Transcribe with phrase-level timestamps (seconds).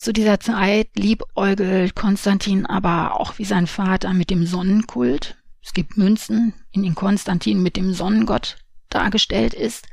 [0.00, 5.36] Zu dieser Zeit liebäugelt Konstantin aber auch wie sein Vater mit dem Sonnenkult.
[5.62, 8.56] Es gibt Münzen, in denen Konstantin mit dem Sonnengott
[8.88, 9.88] dargestellt ist.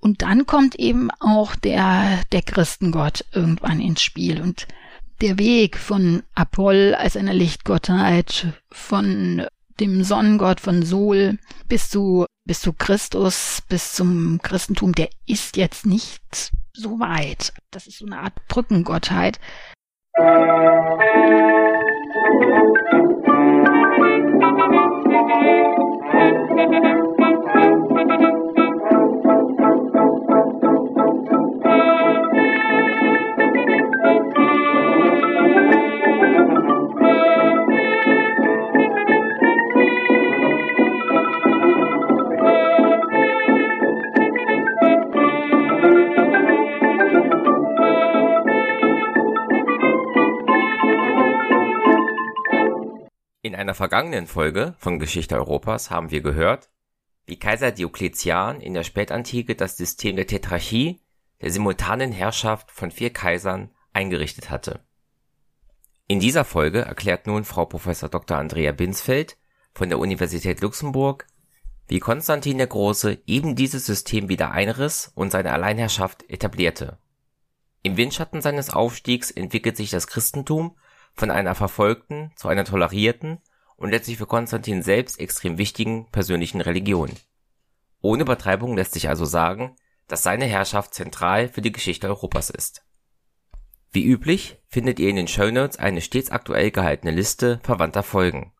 [0.00, 4.42] Und dann kommt eben auch der, der Christengott irgendwann ins Spiel.
[4.42, 4.66] Und
[5.20, 9.46] der Weg von Apoll als einer Lichtgottheit, von
[9.80, 11.38] dem Sonnengott von Sol
[11.68, 17.52] bis zu, bis zu Christus, bis zum Christentum, der ist jetzt nicht so weit.
[17.70, 19.38] Das ist so eine Art Brückengottheit.
[53.44, 56.70] In einer vergangenen Folge von Geschichte Europas haben wir gehört,
[57.26, 61.02] wie Kaiser Diokletian in der Spätantike das System der Tetrarchie,
[61.42, 64.80] der simultanen Herrschaft von vier Kaisern, eingerichtet hatte.
[66.08, 67.86] In dieser Folge erklärt nun Frau Prof.
[68.10, 68.38] Dr.
[68.38, 69.36] Andrea Binsfeld
[69.74, 71.26] von der Universität Luxemburg,
[71.86, 76.96] wie Konstantin der Große eben dieses System wieder einriss und seine Alleinherrschaft etablierte.
[77.82, 80.78] Im Windschatten seines Aufstiegs entwickelt sich das Christentum
[81.14, 83.38] von einer verfolgten zu einer tolerierten
[83.76, 87.10] und letztlich für Konstantin selbst extrem wichtigen persönlichen Religion.
[88.00, 89.76] Ohne Übertreibung lässt sich also sagen,
[90.08, 92.84] dass seine Herrschaft zentral für die Geschichte Europas ist.
[93.92, 98.52] Wie üblich findet ihr in den Shownotes eine stets aktuell gehaltene Liste verwandter Folgen.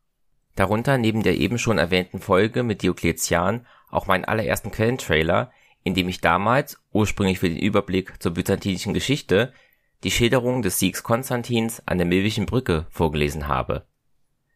[0.55, 5.50] Darunter neben der eben schon erwähnten Folge mit Diokletian auch meinen allerersten Quellentrailer,
[5.82, 9.52] in dem ich damals, ursprünglich für den Überblick zur byzantinischen Geschichte,
[10.05, 13.86] die Schilderung des Siegs Konstantins an der Milwischen Brücke vorgelesen habe.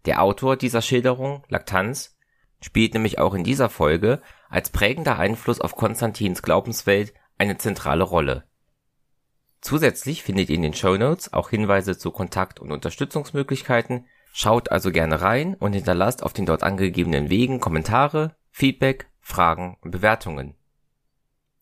[0.05, 2.17] Der Autor dieser Schilderung, Laktanz,
[2.61, 4.21] spielt nämlich auch in dieser Folge
[4.51, 8.45] als prägender Einfluss auf Konstantins Glaubenswelt eine zentrale Rolle.
[9.61, 15.21] Zusätzlich findet ihr in den Shownotes auch Hinweise zu Kontakt- und Unterstützungsmöglichkeiten, schaut also gerne
[15.21, 20.58] rein und hinterlasst auf den dort angegebenen Wegen Kommentare, Feedback, Fragen und Bewertungen.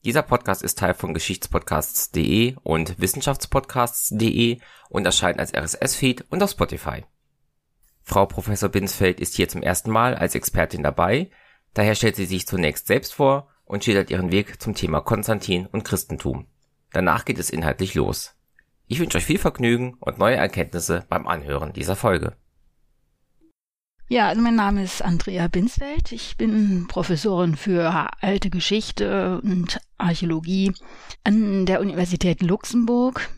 [0.06, 7.02] Dieser Podcast ist Teil von Geschichtspodcasts.de und Wissenschaftspodcasts.de und erscheint als RSS-Feed und auf Spotify.
[8.04, 11.28] Frau Professor Binsfeld ist hier zum ersten Mal als Expertin dabei,
[11.74, 15.82] daher stellt sie sich zunächst selbst vor und schildert ihren Weg zum Thema Konstantin und
[15.82, 16.46] Christentum.
[16.92, 18.36] Danach geht es inhaltlich los.
[18.86, 22.36] Ich wünsche euch viel Vergnügen und neue Erkenntnisse beim Anhören dieser Folge.
[24.08, 26.12] Ja, also mein Name ist Andrea Binsfeld.
[26.12, 30.72] Ich bin Professorin für alte Geschichte und Archäologie
[31.24, 33.28] an der Universität Luxemburg.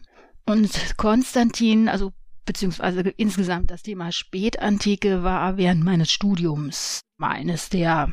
[0.44, 2.12] Und Konstantin, also
[2.44, 8.12] beziehungsweise insgesamt das Thema Spätantike war während meines Studiums eines der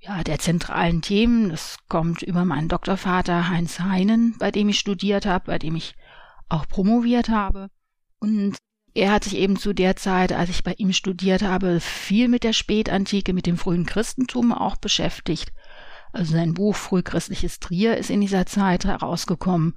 [0.00, 1.50] ja, der zentralen Themen.
[1.50, 5.94] Das kommt über meinen Doktorvater Heinz Heinen, bei dem ich studiert habe, bei dem ich
[6.48, 7.68] auch promoviert habe.
[8.18, 8.56] Und
[8.94, 12.44] er hat sich eben zu der Zeit, als ich bei ihm studiert habe, viel mit
[12.44, 15.52] der Spätantike, mit dem frühen Christentum auch beschäftigt.
[16.12, 19.74] Also sein Buch Frühchristliches Trier ist in dieser Zeit herausgekommen.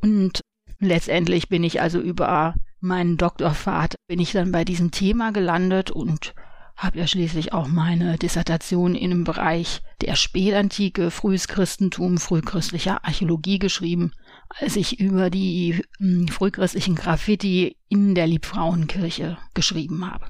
[0.00, 0.40] Und
[0.78, 6.34] letztendlich bin ich also über meinen Doktorvater, bin ich dann bei diesem Thema gelandet und
[6.76, 13.58] habe ja schließlich auch meine Dissertation in dem Bereich der Spätantike, frühes Christentum, frühchristlicher Archäologie
[13.58, 14.12] geschrieben
[14.48, 20.26] als ich über die hm, frühchristlichen Graffiti in der Liebfrauenkirche geschrieben habe.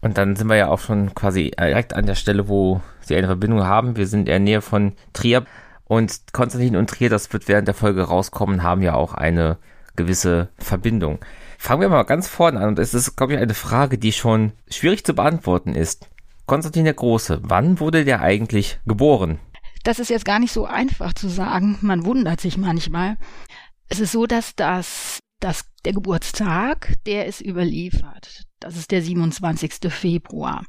[0.00, 3.28] Und dann sind wir ja auch schon quasi direkt an der Stelle, wo sie eine
[3.28, 3.96] Verbindung haben.
[3.96, 5.44] Wir sind in der Nähe von Trier
[5.84, 9.58] und Konstantin und Trier, das wird während der Folge rauskommen, haben ja auch eine
[9.94, 11.18] gewisse Verbindung.
[11.58, 14.52] Fangen wir mal ganz vorne an und es ist, glaube ich, eine Frage, die schon
[14.68, 16.08] schwierig zu beantworten ist.
[16.46, 19.38] Konstantin der Große, wann wurde der eigentlich geboren?
[19.84, 21.78] Das ist jetzt gar nicht so einfach zu sagen.
[21.80, 23.16] Man wundert sich manchmal.
[23.88, 28.44] Es ist so, dass das, dass der Geburtstag, der ist überliefert.
[28.60, 29.92] Das ist der 27.
[29.92, 30.64] Februar.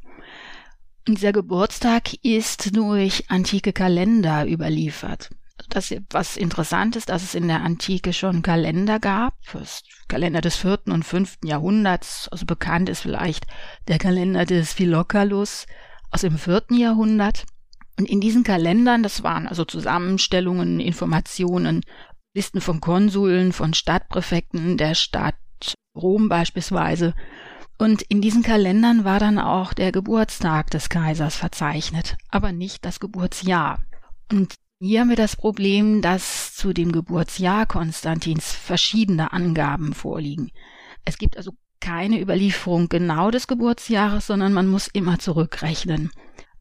[1.07, 5.29] Und dieser Geburtstag ist durch antike Kalender überliefert.
[5.69, 9.35] Das, was interessant ist, dass es in der Antike schon Kalender gab,
[10.07, 13.45] Kalender des vierten und fünften Jahrhunderts, also bekannt ist vielleicht
[13.87, 15.65] der Kalender des Philokkalus
[16.11, 17.45] aus dem vierten Jahrhundert.
[17.97, 21.81] Und in diesen Kalendern, das waren also Zusammenstellungen, Informationen,
[22.35, 25.35] Listen von Konsuln, von Stadtpräfekten der Stadt
[25.95, 27.13] Rom beispielsweise.
[27.77, 32.99] Und in diesen Kalendern war dann auch der Geburtstag des Kaisers verzeichnet, aber nicht das
[32.99, 33.83] Geburtsjahr.
[34.31, 34.55] Und
[34.85, 40.51] Hier haben wir das Problem, dass zu dem Geburtsjahr Konstantins verschiedene Angaben vorliegen.
[41.05, 46.11] Es gibt also keine Überlieferung genau des Geburtsjahres, sondern man muss immer zurückrechnen.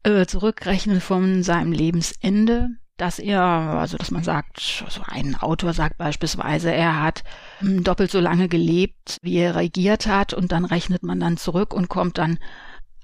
[0.03, 5.97] Äh, zurückrechnen von seinem Lebensende, dass er, also dass man sagt, also ein Autor sagt
[5.97, 7.23] beispielsweise, er hat
[7.59, 11.73] hm, doppelt so lange gelebt, wie er regiert hat, und dann rechnet man dann zurück
[11.73, 12.37] und kommt dann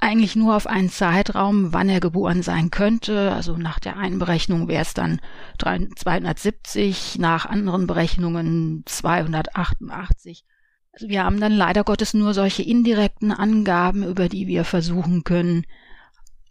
[0.02, 3.32] eigentlich nur auf einen Zeitraum, wann er geboren sein könnte.
[3.32, 5.22] Also nach der einen Berechnung wäre es dann
[5.58, 10.46] 270, nach anderen Berechnungen 288.
[10.92, 15.66] Also wir haben dann leider Gottes nur solche indirekten Angaben, über die wir versuchen können,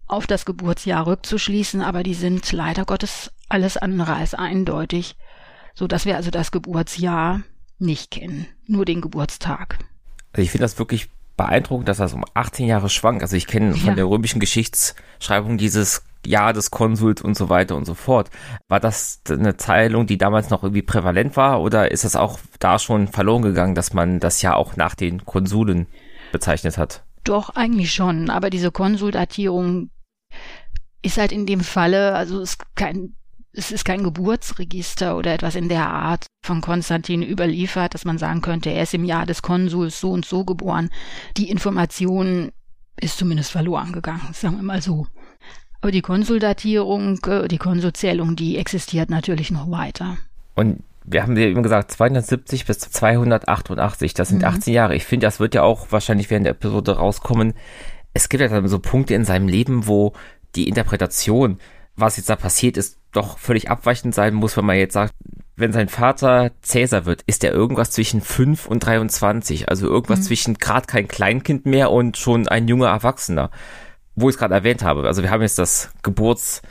[0.09, 5.17] auf das Geburtsjahr rückzuschließen, aber die sind leider Gottes alles andere als eindeutig,
[5.75, 7.43] so dass wir also das Geburtsjahr
[7.79, 9.79] nicht kennen, nur den Geburtstag.
[10.33, 13.23] Also ich finde das wirklich beeindruckend, dass das um 18 Jahre schwankt.
[13.23, 13.95] Also ich kenne von ja.
[13.95, 18.29] der römischen Geschichtsschreibung dieses Jahr des Konsuls und so weiter und so fort.
[18.67, 22.79] War das eine Teilung, die damals noch irgendwie prävalent war oder ist das auch da
[22.79, 25.87] schon verloren gegangen, dass man das ja auch nach den Konsulen
[26.33, 27.05] bezeichnet hat?
[27.25, 28.31] Doch, eigentlich schon.
[28.31, 29.91] Aber diese Konsuldatierung
[31.03, 33.15] ist halt in dem Falle, also ist kein
[33.53, 38.41] es ist kein Geburtsregister oder etwas in der Art von Konstantin überliefert, dass man sagen
[38.41, 40.91] könnte, er ist im Jahr des Konsuls so und so geboren.
[41.37, 42.53] Die Information
[43.01, 45.07] ist zumindest verloren gegangen, sagen wir mal so.
[45.81, 50.19] Aber die Konsuldatierung, äh, die Konsulzählung, die existiert natürlich noch weiter.
[50.55, 54.49] Und wir haben ja eben gesagt, 270 bis 288, das sind mhm.
[54.49, 54.95] 18 Jahre.
[54.95, 57.55] Ich finde, das wird ja auch wahrscheinlich während der Episode rauskommen.
[58.15, 60.13] Es gibt ja dann so Punkte in seinem Leben, wo
[60.55, 61.59] die Interpretation,
[61.97, 65.15] was jetzt da passiert ist, doch völlig abweichend sein muss, wenn man jetzt sagt,
[65.57, 69.69] wenn sein Vater Cäsar wird, ist er irgendwas zwischen 5 und 23.
[69.69, 70.25] Also irgendwas mhm.
[70.25, 73.51] zwischen gerade kein Kleinkind mehr und schon ein junger Erwachsener.
[74.15, 75.07] Wo ich es gerade erwähnt habe.
[75.07, 76.63] Also wir haben jetzt das Geburts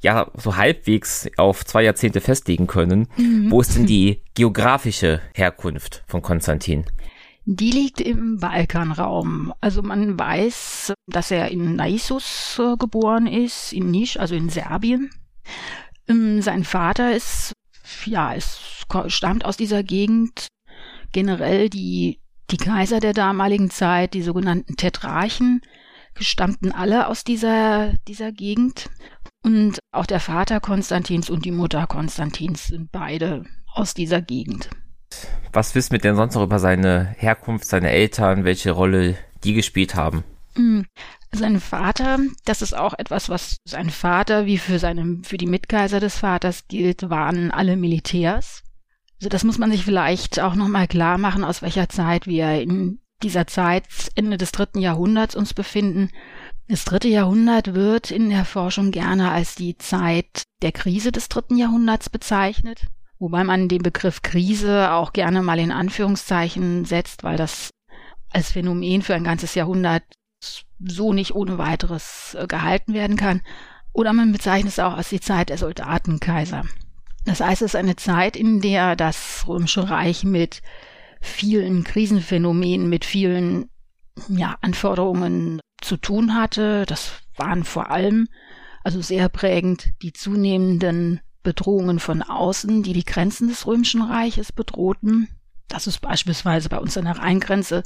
[0.00, 3.08] ja so halbwegs auf zwei Jahrzehnte festlegen können.
[3.16, 3.50] Mhm.
[3.50, 6.86] Wo ist denn die geografische Herkunft von Konstantin?
[7.44, 9.52] Die liegt im Balkanraum.
[9.60, 15.10] Also man weiß, dass er in Naissus äh, geboren ist, in Nisch, also in Serbien.
[16.08, 17.52] Ähm, sein Vater ist,
[18.04, 18.60] ja, es
[19.06, 20.48] stammt aus dieser Gegend.
[21.12, 22.20] Generell die,
[22.50, 25.60] die Kaiser der damaligen Zeit, die sogenannten Tetrarchen,
[26.18, 28.90] stammten alle aus dieser, dieser Gegend.
[29.42, 34.70] Und auch der Vater Konstantins und die Mutter Konstantins sind beide aus dieser Gegend.
[35.52, 39.94] Was wissen wir denn sonst noch über seine Herkunft, seine Eltern, welche Rolle die gespielt
[39.94, 40.22] haben?
[40.54, 40.86] Hm.
[41.32, 46.00] Sein Vater, das ist auch etwas, was sein Vater wie für seine, für die Mitkaiser
[46.00, 48.62] des Vaters gilt, waren alle Militärs.
[49.20, 53.00] Also das muss man sich vielleicht auch nochmal klar machen, aus welcher Zeit wir in
[53.22, 53.84] dieser Zeit,
[54.14, 56.10] Ende des dritten Jahrhunderts uns befinden.
[56.68, 61.56] Das dritte Jahrhundert wird in der Forschung gerne als die Zeit der Krise des dritten
[61.56, 62.86] Jahrhunderts bezeichnet,
[63.20, 67.70] wobei man den Begriff Krise auch gerne mal in Anführungszeichen setzt, weil das
[68.30, 70.02] als Phänomen für ein ganzes Jahrhundert
[70.82, 73.42] so nicht ohne weiteres äh, gehalten werden kann.
[73.92, 76.64] Oder man bezeichnet es auch als die Zeit der Soldatenkaiser.
[77.26, 80.62] Das heißt, es ist eine Zeit, in der das Römische Reich mit
[81.20, 83.68] vielen Krisenphänomenen, mit vielen
[84.28, 86.86] ja, Anforderungen zu tun hatte.
[86.86, 88.28] Das waren vor allem,
[88.82, 95.28] also sehr prägend, die zunehmenden Bedrohungen von außen, die die Grenzen des Römischen Reiches bedrohten.
[95.68, 97.82] Das ist beispielsweise bei uns an der Rheingrenze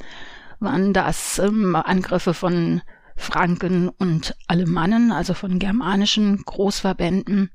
[0.59, 2.81] waren das ähm, Angriffe von
[3.15, 7.51] Franken und Alemannen, also von germanischen Großverbänden.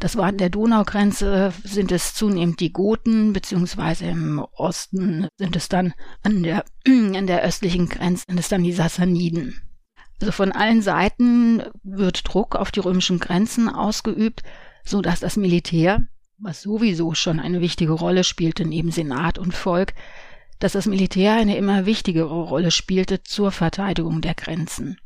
[0.00, 5.68] Das war an der Donaugrenze, sind es zunehmend die Goten, beziehungsweise im Osten sind es
[5.68, 9.60] dann an der, an der östlichen Grenze sind es dann die Sassaniden.
[10.20, 14.42] Also von allen Seiten wird Druck auf die römischen Grenzen ausgeübt,
[14.84, 16.02] so dass das Militär,
[16.38, 19.94] was sowieso schon eine wichtige Rolle spielte neben Senat und Volk,
[20.58, 24.98] dass das Militär eine immer wichtigere Rolle spielte zur Verteidigung der Grenzen.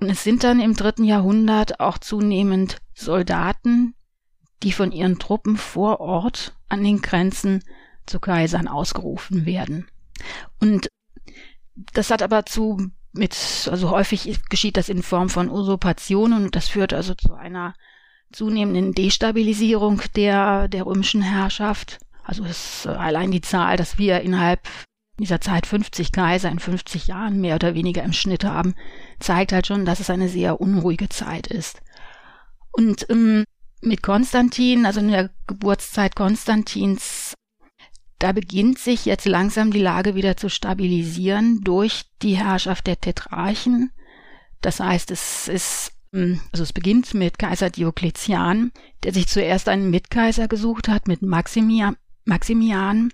[0.00, 3.94] Und es sind dann im dritten Jahrhundert auch zunehmend Soldaten,
[4.62, 7.64] die von ihren Truppen vor Ort an den Grenzen
[8.06, 9.88] zu Kaisern ausgerufen werden.
[10.60, 10.88] Und
[11.92, 16.68] das hat aber zu mit, also häufig geschieht das in Form von Usurpationen und das
[16.68, 17.74] führt also zu einer
[18.32, 21.98] zunehmenden Destabilisierung der, der römischen Herrschaft.
[22.22, 24.60] Also es, allein die Zahl, dass wir innerhalb
[25.16, 28.74] in dieser Zeit 50 Kaiser in 50 Jahren mehr oder weniger im Schnitt haben,
[29.18, 31.80] zeigt halt schon, dass es eine sehr unruhige Zeit ist.
[32.70, 33.44] Und ähm,
[33.80, 37.34] mit Konstantin, also in der Geburtszeit Konstantins,
[38.18, 43.92] da beginnt sich jetzt langsam die Lage wieder zu stabilisieren durch die Herrschaft der Tetrarchen.
[44.60, 48.72] Das heißt, es ist also es beginnt mit Kaiser Diokletian,
[49.02, 53.12] der sich zuerst einen Mitkaiser gesucht hat mit Maximia, Maximian.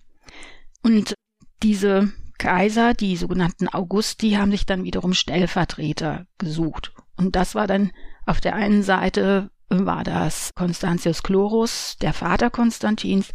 [0.83, 1.15] Und
[1.63, 6.93] diese Kaiser, die sogenannten Augusti, haben sich dann wiederum Stellvertreter gesucht.
[7.17, 7.91] Und das war dann
[8.27, 13.33] auf der einen Seite war das Constantius Chlorus, der Vater Konstantins,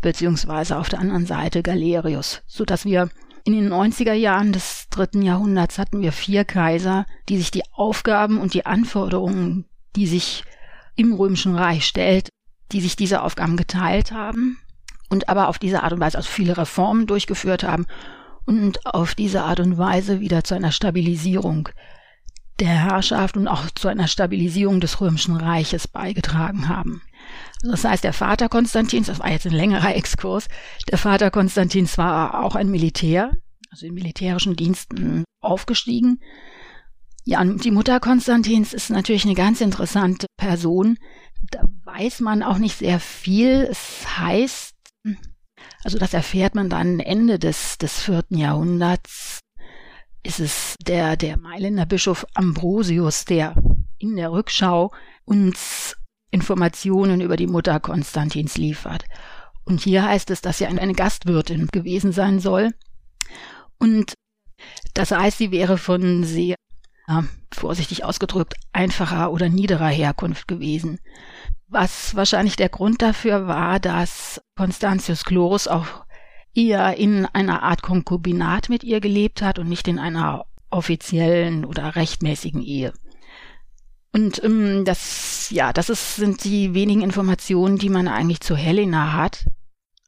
[0.00, 3.10] beziehungsweise auf der anderen Seite Galerius, so dass wir
[3.44, 8.38] in den 90er Jahren des dritten Jahrhunderts hatten wir vier Kaiser, die sich die Aufgaben
[8.38, 9.64] und die Anforderungen,
[9.96, 10.44] die sich
[10.96, 12.30] im Römischen Reich stellt,
[12.72, 14.58] die sich diese Aufgaben geteilt haben
[15.08, 17.86] und aber auf diese Art und Weise also viele Reformen durchgeführt haben
[18.44, 21.68] und auf diese Art und Weise wieder zu einer Stabilisierung
[22.60, 27.02] der Herrschaft und auch zu einer Stabilisierung des Römischen Reiches beigetragen haben.
[27.62, 30.48] Das heißt, der Vater Konstantins, das war jetzt ein längerer Exkurs,
[30.90, 33.32] der Vater Konstantins war auch ein Militär,
[33.70, 36.20] also in militärischen Diensten aufgestiegen.
[37.24, 40.96] Ja, und die Mutter Konstantins ist natürlich eine ganz interessante Person.
[41.50, 43.68] Da weiß man auch nicht sehr viel.
[43.70, 44.74] Es heißt,
[45.84, 49.40] also das erfährt man dann Ende des, des vierten Jahrhunderts,
[50.22, 53.54] ist es der, der Mailänder Bischof Ambrosius, der
[53.98, 54.92] in der Rückschau
[55.24, 55.96] uns
[56.30, 59.04] Informationen über die Mutter Konstantins liefert.
[59.64, 62.70] Und hier heißt es, dass sie eine Gastwirtin gewesen sein soll.
[63.78, 64.14] Und
[64.94, 66.56] das heißt, sie wäre von sehr,
[67.06, 70.98] ja, vorsichtig ausgedrückt, einfacher oder niederer Herkunft gewesen.
[71.68, 75.86] Was wahrscheinlich der Grund dafür war, dass Constantius Chlorus auch
[76.54, 81.94] eher in einer Art Konkubinat mit ihr gelebt hat und nicht in einer offiziellen oder
[81.94, 82.92] rechtmäßigen Ehe.
[84.18, 89.12] Und ähm, das, ja, das ist, sind die wenigen Informationen, die man eigentlich zu Helena
[89.12, 89.46] hat.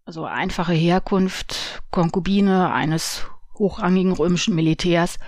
[0.05, 3.27] Also einfache Herkunft, Konkubine eines
[3.57, 5.21] hochrangigen römischen Militärs.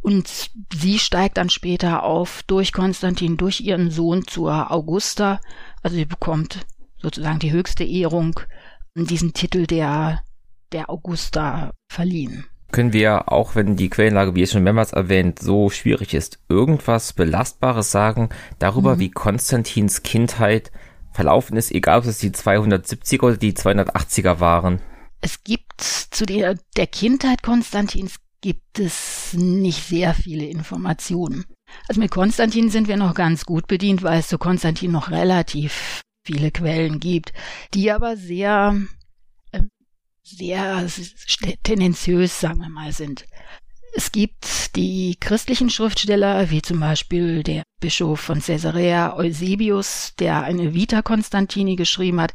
[0.00, 5.38] Und sie steigt dann später auf durch Konstantin, durch ihren Sohn zur Augusta.
[5.82, 6.64] Also sie bekommt
[7.02, 8.40] sozusagen die höchste Ehrung,
[8.94, 10.22] diesen Titel der,
[10.72, 15.70] der Augusta verliehen können wir, auch wenn die Quellenlage, wie es schon mehrmals erwähnt, so
[15.70, 19.00] schwierig ist, irgendwas Belastbares sagen darüber, mhm.
[19.00, 20.72] wie Konstantins Kindheit
[21.12, 24.80] verlaufen ist, egal ob es die 270er oder die 280er waren?
[25.20, 31.44] Es gibt zu der, der Kindheit Konstantins gibt es nicht sehr viele Informationen.
[31.88, 36.02] Also mit Konstantin sind wir noch ganz gut bedient, weil es zu Konstantin noch relativ
[36.24, 37.32] viele Quellen gibt,
[37.72, 38.76] die aber sehr
[40.22, 40.86] sehr
[41.62, 43.26] tendenziös, sagen wir mal, sind.
[43.94, 50.72] Es gibt die christlichen Schriftsteller, wie zum Beispiel der Bischof von Caesarea Eusebius, der eine
[50.72, 52.32] Vita Constantini geschrieben hat,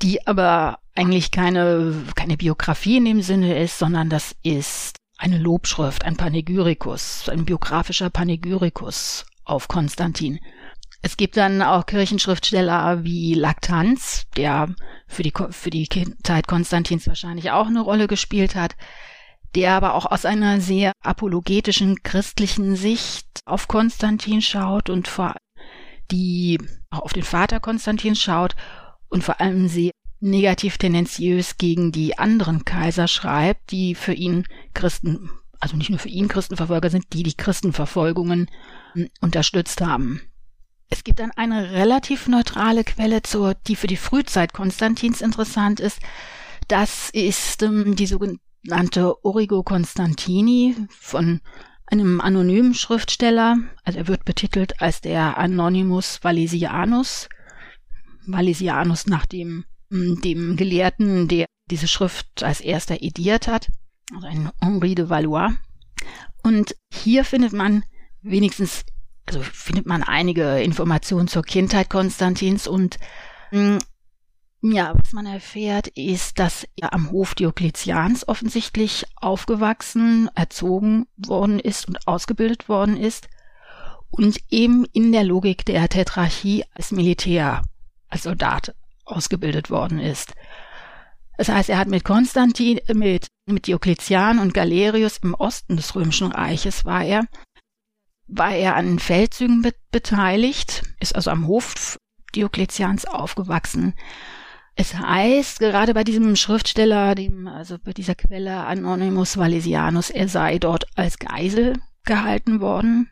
[0.00, 6.04] die aber eigentlich keine, keine Biografie in dem Sinne ist, sondern das ist eine Lobschrift,
[6.04, 10.38] ein Panegyrikus, ein biografischer Panegyrikus auf Konstantin.
[11.04, 14.74] Es gibt dann auch Kirchenschriftsteller wie Laktanz, der
[15.08, 18.76] für die, für die Kindheit Konstantins wahrscheinlich auch eine Rolle gespielt hat,
[19.56, 25.34] der aber auch aus einer sehr apologetischen christlichen Sicht auf Konstantin schaut und vor
[26.12, 26.58] die
[26.90, 28.54] auch auf den Vater Konstantins schaut
[29.08, 29.90] und vor allem sehr
[30.20, 36.08] negativ tendenziös gegen die anderen Kaiser schreibt, die für ihn Christen, also nicht nur für
[36.08, 38.48] ihn Christenverfolger sind, die die Christenverfolgungen
[38.92, 40.20] hm, unterstützt haben.
[40.92, 46.00] Es gibt dann eine relativ neutrale Quelle, zur, die für die Frühzeit Konstantins interessant ist.
[46.68, 51.40] Das ist ähm, die sogenannte Origo Constantini von
[51.86, 53.56] einem anonymen Schriftsteller.
[53.84, 57.30] Also er wird betitelt als der Anonymous Valesianus.
[58.26, 63.70] Valesianus nach dem, ähm, dem Gelehrten, der diese Schrift als erster ediert hat.
[64.14, 65.54] Also ein Henri de Valois.
[66.42, 67.82] Und hier findet man
[68.20, 68.84] wenigstens
[69.26, 72.98] also findet man einige Informationen zur Kindheit Konstantins und
[73.50, 73.78] mh, hm,
[74.64, 81.88] ja, was man erfährt, ist, dass er am Hof Diokletians offensichtlich aufgewachsen, erzogen worden ist
[81.88, 83.28] und ausgebildet worden ist
[84.10, 87.62] und eben in der Logik der Tetrarchie als Militär,
[88.08, 88.74] als Soldat
[89.04, 90.32] ausgebildet worden ist.
[91.38, 96.30] Das heißt, er hat mit Konstantin, mit, mit Diokletian und Galerius im Osten des Römischen
[96.30, 97.24] Reiches war er
[98.32, 101.98] war er an Feldzügen be beteiligt, ist also am Hof
[102.34, 103.94] Diokletians aufgewachsen.
[104.74, 110.58] Es heißt, gerade bei diesem Schriftsteller, dem, also bei dieser Quelle Anonymous Valesianus, er sei
[110.58, 111.74] dort als Geisel
[112.04, 113.10] gehalten worden.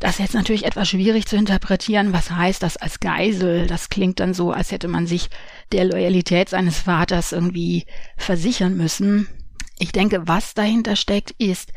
[0.00, 2.12] Das ist jetzt natürlich etwas schwierig zu interpretieren.
[2.12, 3.66] Was heißt das als Geisel?
[3.68, 5.30] Das klingt dann so, als hätte man sich
[5.72, 9.28] der Loyalität seines Vaters irgendwie versichern müssen.
[9.78, 11.72] Ich denke, was dahinter steckt, ist,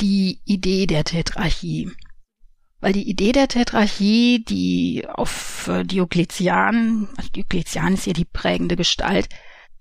[0.00, 1.90] die Idee der Tetrarchie.
[2.80, 8.76] Weil die Idee der Tetrarchie, die auf äh, Diokletian, also Diokletian ist hier die prägende
[8.76, 9.28] Gestalt,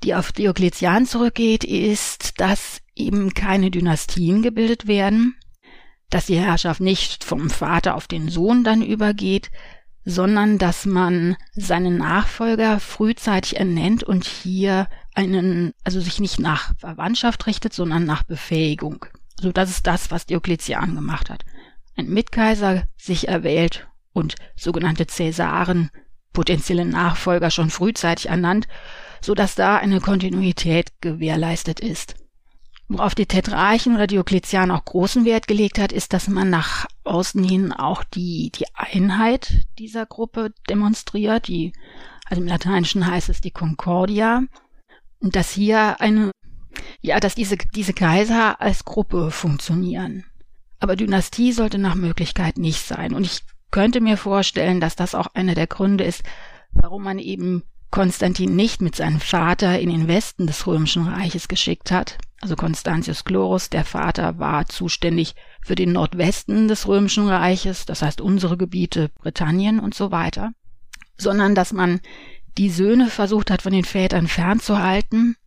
[0.03, 5.36] die auf Diokletian zurückgeht, ist, dass eben keine Dynastien gebildet werden,
[6.10, 9.51] dass die Herrschaft nicht vom Vater auf den Sohn dann übergeht,
[10.05, 17.48] sondern dass man seinen Nachfolger frühzeitig ernennt und hier einen, also sich nicht nach Verwandtschaft
[17.48, 19.05] richtet, sondern nach Befähigung.
[19.39, 21.46] So, das ist das, was Diokletian gemacht hat.
[21.96, 25.89] Ein Mitkaiser sich erwählt und sogenannte Cäsaren,
[26.34, 28.68] potenzielle Nachfolger schon frühzeitig ernannt,
[29.22, 32.15] so dass da eine Kontinuität gewährleistet ist.
[32.88, 37.44] Worauf die Tetrarchen oder Diokletian auch großen Wert gelegt hat, ist, dass man nach außen
[37.44, 41.74] hin auch die, die Einheit dieser Gruppe demonstriert, die,
[42.25, 44.44] also im Lateinischen heißt es die Concordia,
[45.20, 46.30] und dass hier eine,
[47.01, 50.25] ja, dass diese, diese Kaiser als Gruppe funktionieren.
[50.79, 53.13] Aber Dynastie sollte nach Möglichkeit nicht sein.
[53.13, 53.41] Und ich
[53.72, 56.24] könnte mir vorstellen, dass das auch einer der Gründe ist,
[56.72, 61.91] warum man eben Konstantin nicht mit seinem Vater in den Westen des Römischen Reiches geschickt
[61.91, 62.17] hat.
[62.41, 68.20] Also Constantius Chlorus, der Vater, war zuständig für den Nordwesten des Römischen Reiches, das heißt
[68.20, 70.51] unsere Gebiete, Britannien und so weiter,
[71.17, 72.01] sondern dass man
[72.58, 75.38] die Söhne versucht hat, von den Vätern fernzuhalten,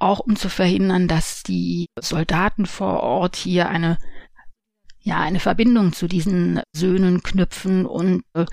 [0.00, 3.98] auch um zu verhindern, dass die Soldaten vor Ort hier eine
[5.02, 8.44] ja eine Verbindung zu diesen Söhnen knüpfen und äh,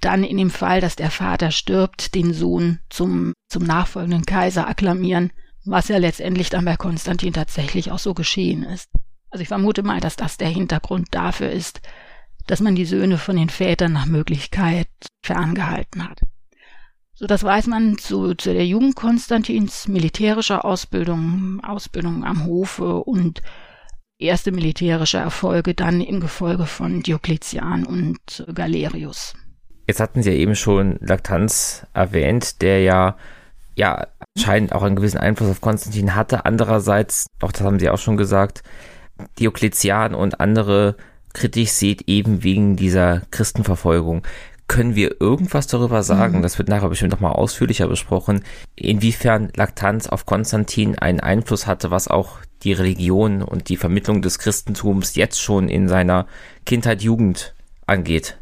[0.00, 5.32] dann in dem Fall, dass der Vater stirbt, den Sohn zum, zum nachfolgenden Kaiser akklamieren,
[5.64, 8.90] was ja letztendlich dann bei Konstantin tatsächlich auch so geschehen ist.
[9.30, 11.80] Also ich vermute mal, dass das der Hintergrund dafür ist,
[12.46, 14.88] dass man die Söhne von den Vätern nach Möglichkeit
[15.24, 16.20] ferngehalten hat.
[17.18, 23.40] So, das weiß man zu, zu der Jugend Konstantins, militärischer Ausbildung, Ausbildung am Hofe und
[24.18, 29.32] erste militärische Erfolge dann im Gefolge von Diokletian und Galerius.
[29.88, 33.16] Jetzt hatten Sie ja eben schon Laktanz erwähnt, der ja,
[33.76, 36.44] ja, anscheinend auch einen gewissen Einfluss auf Konstantin hatte.
[36.44, 38.62] Andererseits, auch das haben Sie auch schon gesagt,
[39.38, 40.96] Diokletian und andere
[41.32, 44.22] kritisch sieht eben wegen dieser Christenverfolgung.
[44.68, 46.38] Können wir irgendwas darüber sagen?
[46.38, 46.42] Mhm.
[46.42, 48.42] Das wird nachher bestimmt nochmal ausführlicher besprochen,
[48.74, 54.38] inwiefern Laktanz auf Konstantin einen Einfluss hatte, was auch die Religion und die Vermittlung des
[54.38, 56.26] Christentums jetzt schon in seiner
[56.64, 57.54] Kindheit, Jugend
[57.86, 58.38] angeht.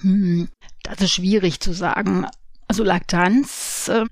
[0.00, 0.48] Hm.
[0.82, 2.26] Das ist schwierig zu sagen.
[2.68, 4.04] Also Laktanz, äh,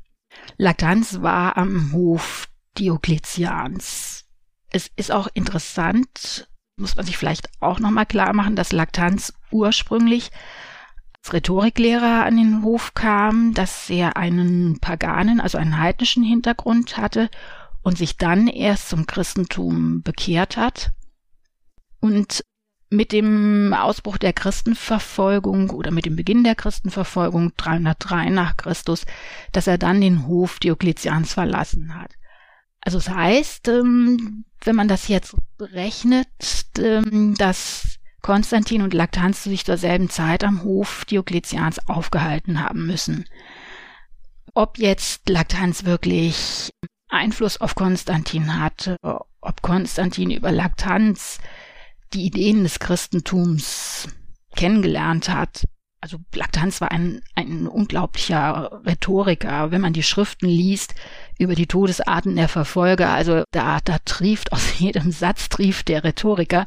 [0.58, 2.48] Laktanz war am Hof
[2.78, 4.24] Diokletians.
[4.70, 10.30] Es ist auch interessant, muss man sich vielleicht auch nochmal klar machen, dass Laktanz ursprünglich
[11.32, 17.30] Rhetoriklehrer an den Hof kam, dass er einen paganen, also einen heidnischen Hintergrund hatte
[17.82, 20.92] und sich dann erst zum Christentum bekehrt hat.
[22.00, 22.44] Und
[22.90, 29.04] mit dem Ausbruch der Christenverfolgung oder mit dem Beginn der Christenverfolgung 303 nach Christus,
[29.52, 32.12] dass er dann den Hof Diokletians verlassen hat.
[32.80, 36.28] Also es das heißt, ähm, wenn man das jetzt berechnet,
[36.78, 37.93] ähm, dass
[38.24, 43.26] Konstantin und Laktanz sich zur selben Zeit am Hof Diokletians aufgehalten haben müssen.
[44.54, 46.70] Ob jetzt Laktanz wirklich
[47.10, 51.38] Einfluss auf Konstantin hatte, ob Konstantin über Laktanz
[52.14, 54.08] die Ideen des Christentums
[54.56, 55.64] kennengelernt hat.
[56.00, 59.70] Also Laktanz war ein, ein unglaublicher Rhetoriker.
[59.70, 60.94] Wenn man die Schriften liest
[61.38, 66.64] über die Todesarten der Verfolger, also da, da trieft aus jedem Satz trieft der Rhetoriker.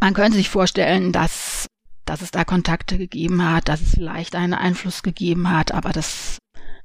[0.00, 1.66] Man könnte sich vorstellen, dass,
[2.04, 6.38] dass es da Kontakte gegeben hat, dass es vielleicht einen Einfluss gegeben hat, aber das,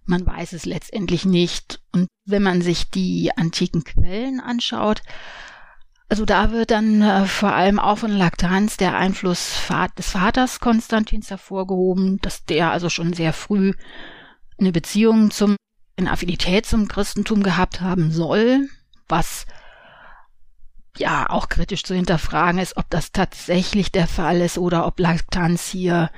[0.05, 1.81] man weiß es letztendlich nicht.
[1.91, 5.01] Und wenn man sich die antiken Quellen anschaut,
[6.09, 9.61] also da wird dann äh, vor allem auch von Laktanz der Einfluss
[9.97, 13.73] des Vaters Konstantins hervorgehoben, dass der also schon sehr früh
[14.59, 15.55] eine Beziehung zum,
[15.97, 18.69] eine Affinität zum Christentum gehabt haben soll,
[19.07, 19.45] was
[20.97, 25.67] ja auch kritisch zu hinterfragen ist, ob das tatsächlich der Fall ist oder ob Laktanz
[25.67, 26.09] hier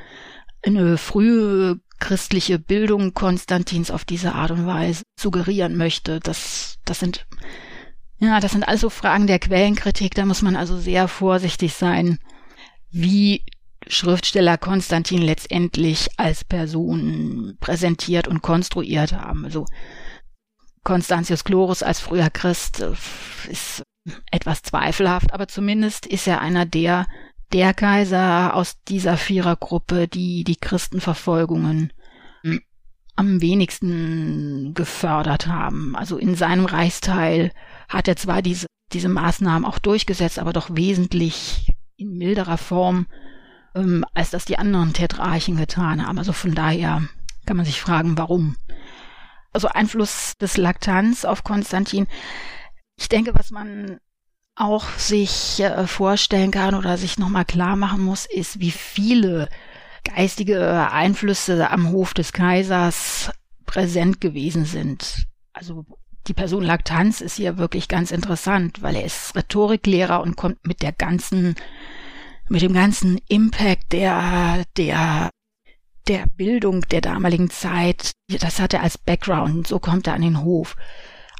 [0.65, 6.19] eine frühe christliche Bildung Konstantins auf diese Art und Weise suggerieren möchte.
[6.19, 7.27] Das, das sind
[8.21, 10.13] ja, das sind also Fragen der Quellenkritik.
[10.13, 12.19] Da muss man also sehr vorsichtig sein,
[12.91, 13.43] wie
[13.87, 19.43] Schriftsteller Konstantin letztendlich als Person präsentiert und konstruiert haben.
[19.43, 19.65] Also
[20.83, 22.93] Constantius Chlorus als früher Christ äh,
[23.49, 23.83] ist
[24.31, 27.05] etwas zweifelhaft, aber zumindest ist er einer der,
[27.53, 31.93] der Kaiser aus dieser Vierergruppe, die die Christenverfolgungen
[32.43, 32.61] hm,
[33.15, 35.95] am wenigsten gefördert haben.
[35.95, 37.51] Also in seinem Reichsteil
[37.87, 43.05] hat er zwar diese, diese Maßnahmen auch durchgesetzt, aber doch wesentlich in milderer Form
[43.75, 46.17] ähm, als das die anderen Tetrarchen getan haben.
[46.17, 47.03] Also von daher
[47.45, 48.55] kann man sich fragen, warum.
[49.53, 52.07] Also Einfluss des Laktans auf Konstantin.
[52.97, 53.99] Ich denke, was man
[54.55, 59.49] auch sich äh, vorstellen kann oder sich nochmal klar machen muss, ist, wie viele
[60.03, 63.31] geistige Einflüsse am Hof des Kaisers
[63.65, 65.27] präsent gewesen sind.
[65.53, 65.85] Also
[66.27, 70.81] die Person Laktanz ist hier wirklich ganz interessant, weil er ist Rhetoriklehrer und kommt mit
[70.81, 71.55] der ganzen,
[72.49, 75.29] mit dem ganzen Impact der, der,
[76.07, 80.43] der Bildung der damaligen Zeit, das hat er als Background, so kommt er an den
[80.43, 80.75] Hof.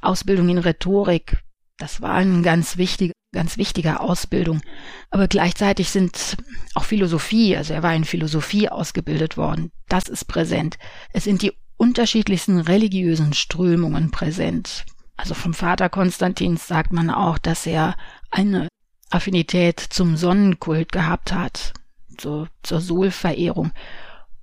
[0.02, 1.44] Ausbildung in Rhetorik,
[1.78, 4.62] das war eine ganz wichtige, ganz wichtige Ausbildung.
[5.10, 6.38] Aber gleichzeitig sind
[6.76, 9.72] auch Philosophie, also er war in Philosophie ausgebildet worden.
[9.90, 10.78] Das ist präsent.
[11.12, 14.86] Es sind die unterschiedlichsten religiösen Strömungen präsent.
[15.18, 17.96] Also vom Vater Konstantins sagt man auch, dass er
[18.30, 18.68] eine
[19.10, 21.74] Affinität zum Sonnenkult gehabt hat,
[22.20, 23.72] so, zur Solverehrung.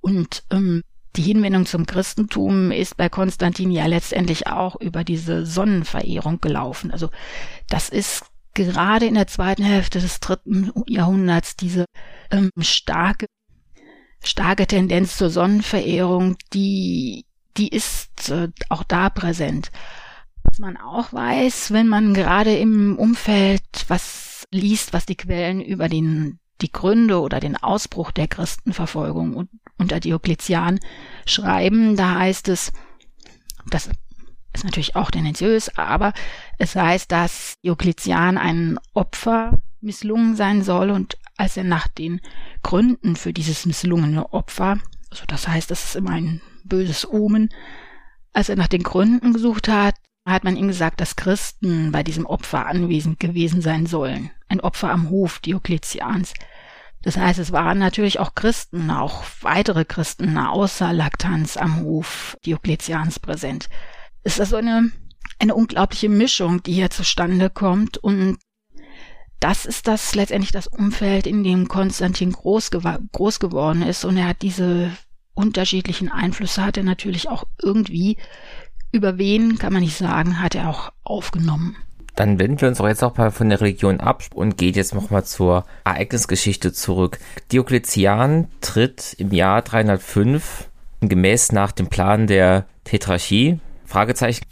[0.01, 0.83] Und ähm,
[1.15, 6.91] die Hinwendung zum Christentum ist bei Konstantin ja letztendlich auch über diese Sonnenverehrung gelaufen.
[6.91, 7.09] Also
[7.67, 11.85] das ist gerade in der zweiten Hälfte des dritten Jahrhunderts diese
[12.31, 13.25] ähm, starke
[14.21, 17.25] starke Tendenz zur Sonnenverehrung, die
[17.57, 19.71] die ist äh, auch da präsent.
[20.43, 25.89] Was man auch weiß, wenn man gerade im Umfeld was liest, was die Quellen über
[25.89, 29.47] den, die Gründe oder den Ausbruch der Christenverfolgung
[29.79, 30.79] unter Diokletian
[31.25, 32.71] schreiben, da heißt es,
[33.69, 33.89] das
[34.53, 36.13] ist natürlich auch tendenziös, aber
[36.57, 42.19] es heißt, dass Diokletian ein Opfer misslungen sein soll und als er nach den
[42.63, 44.77] Gründen für dieses misslungene Opfer,
[45.09, 47.49] also das heißt, das ist immer ein böses Omen.
[48.33, 52.25] Als er nach den Gründen gesucht hat, hat man ihm gesagt, dass Christen bei diesem
[52.25, 54.31] Opfer anwesend gewesen sein sollen.
[54.47, 56.33] Ein Opfer am Hof Diokletians.
[57.01, 63.19] Das heißt, es waren natürlich auch Christen, auch weitere Christen außer Laktanz am Hof Diokletians
[63.19, 63.69] präsent.
[64.23, 64.91] Es ist also eine,
[65.39, 68.37] eine unglaubliche Mischung, die hier zustande kommt und
[69.39, 72.71] das ist das letztendlich das Umfeld, in dem Konstantin groß,
[73.13, 74.91] groß geworden ist und er hat diese
[75.33, 78.17] unterschiedlichen Einflüsse hat er natürlich auch irgendwie,
[78.91, 81.77] über wen kann man nicht sagen, hat er auch aufgenommen.
[82.19, 84.93] Dann wenden wir uns auch jetzt auch mal von der Religion ab und geht jetzt
[84.93, 87.17] nochmal zur Ereignisgeschichte zurück.
[87.49, 90.67] Diokletian tritt im Jahr 305
[90.99, 94.45] gemäß nach dem Plan der Tetrarchie, Fragezeichen,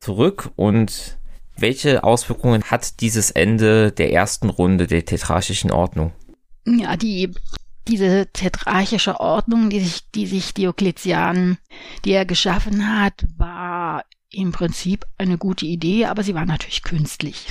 [0.00, 1.18] zurück und
[1.58, 6.14] welche Auswirkungen hat dieses Ende der ersten Runde der tetrarchischen Ordnung?
[6.66, 7.34] Ja, die
[7.86, 11.58] diese tetrarchische Ordnung, die sich, die sich Diokletian,
[12.06, 17.46] die er geschaffen hat, war im Prinzip eine gute Idee, aber sie war natürlich künstlich.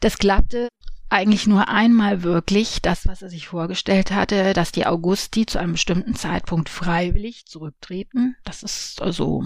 [0.00, 0.66] Das klappte
[1.10, 5.74] eigentlich nur einmal wirklich, das, was er sich vorgestellt hatte, dass die Augusti zu einem
[5.74, 8.34] bestimmten Zeitpunkt freiwillig zurücktreten.
[8.42, 9.44] Das ist also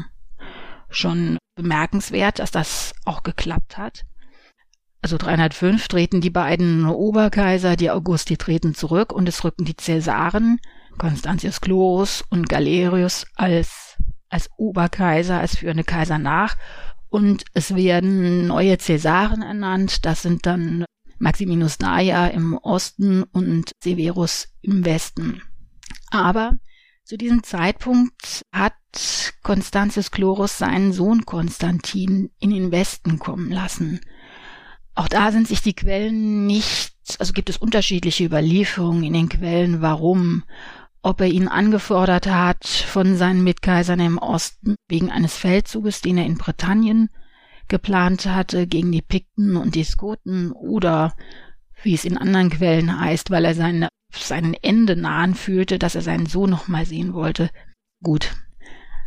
[0.88, 4.06] schon bemerkenswert, dass das auch geklappt hat
[5.06, 10.58] also 305 treten die beiden Oberkaiser, die Augusti treten zurück und es rücken die Cäsaren,
[10.98, 13.96] Constantius Chlorus und Galerius als,
[14.28, 16.56] als Oberkaiser, als führende Kaiser nach
[17.08, 20.84] und es werden neue Cäsaren ernannt, das sind dann
[21.18, 25.42] Maximinus Naja im Osten und Severus im Westen.
[26.10, 26.52] Aber
[27.04, 28.74] zu diesem Zeitpunkt hat
[29.42, 34.00] Constantius Chlorus seinen Sohn Konstantin in den Westen kommen lassen.
[34.94, 39.82] Auch da sind sich die Quellen nicht, also gibt es unterschiedliche Überlieferungen in den Quellen,
[39.82, 40.44] warum,
[41.06, 46.26] ob er ihn angefordert hat von seinen Mitkaisern im Osten wegen eines Feldzuges, den er
[46.26, 47.10] in Britannien
[47.68, 51.14] geplant hatte gegen die Pikten und die Skoten oder
[51.84, 56.02] wie es in anderen Quellen heißt, weil er seine, seinen Ende nahen fühlte, dass er
[56.02, 57.50] seinen Sohn noch mal sehen wollte.
[58.02, 58.32] Gut,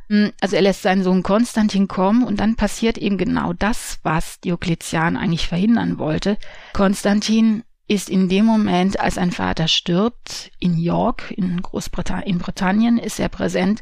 [0.08, 4.40] hm, also er lässt seinen Sohn Konstantin kommen und dann passiert eben genau das, was
[4.40, 6.38] Diokletian eigentlich verhindern wollte.
[6.72, 12.98] Konstantin ist in dem Moment, als ein Vater stirbt, in York, in Großbritannien, in Britannien
[13.00, 13.82] ist er präsent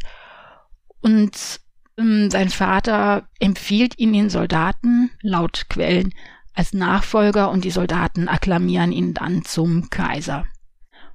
[1.01, 1.59] und
[1.97, 6.13] ähm, sein Vater empfiehlt ihn den Soldaten, laut Quellen,
[6.53, 10.45] als Nachfolger und die Soldaten akklamieren ihn dann zum Kaiser.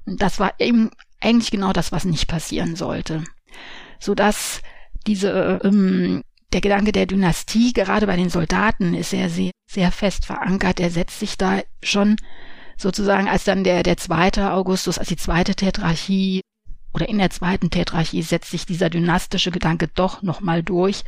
[0.05, 3.24] Und das war eben eigentlich genau das, was nicht passieren sollte.
[4.00, 4.61] Sodass
[5.07, 10.26] diese, ähm, der Gedanke der Dynastie, gerade bei den Soldaten, ist sehr, sehr, sehr fest
[10.26, 10.78] verankert.
[10.78, 12.16] Er setzt sich da schon
[12.76, 16.42] sozusagen, als dann der, der zweite Augustus, als die zweite Tetrarchie
[16.92, 21.04] oder in der zweiten Tetrarchie setzt sich dieser dynastische Gedanke doch nochmal durch.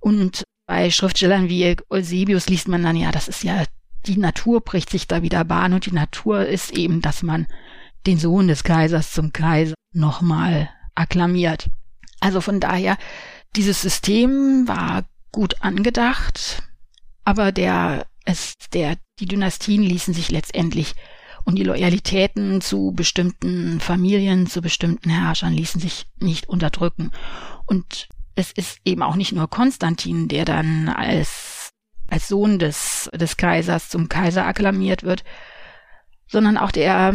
[0.00, 3.64] Und bei Schriftstellern wie Eusebius liest man dann, ja, das ist ja,
[4.06, 7.46] die Natur bricht sich da wieder Bahn und die Natur ist eben, dass man
[8.06, 11.68] den Sohn des Kaisers zum Kaiser nochmal akklamiert.
[12.20, 12.96] Also von daher,
[13.56, 16.62] dieses System war gut angedacht,
[17.24, 20.94] aber der, es, der, die Dynastien ließen sich letztendlich
[21.44, 27.12] und die Loyalitäten zu bestimmten Familien, zu bestimmten Herrschern ließen sich nicht unterdrücken.
[27.66, 31.70] Und es ist eben auch nicht nur Konstantin, der dann als,
[32.08, 35.24] als Sohn des, des Kaisers zum Kaiser akklamiert wird,
[36.26, 37.14] sondern auch der,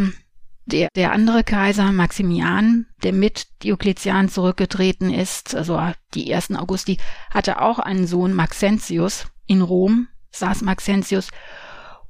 [0.64, 5.80] der, der andere Kaiser Maximian, der mit Diokletian zurückgetreten ist, also
[6.14, 6.96] die ersten Augusti,
[7.30, 11.28] hatte auch einen Sohn Maxentius in Rom, saß Maxentius.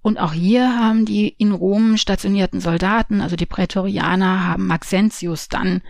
[0.03, 5.81] Und auch hier haben die in Rom stationierten Soldaten, also die Prätorianer, haben Maxentius dann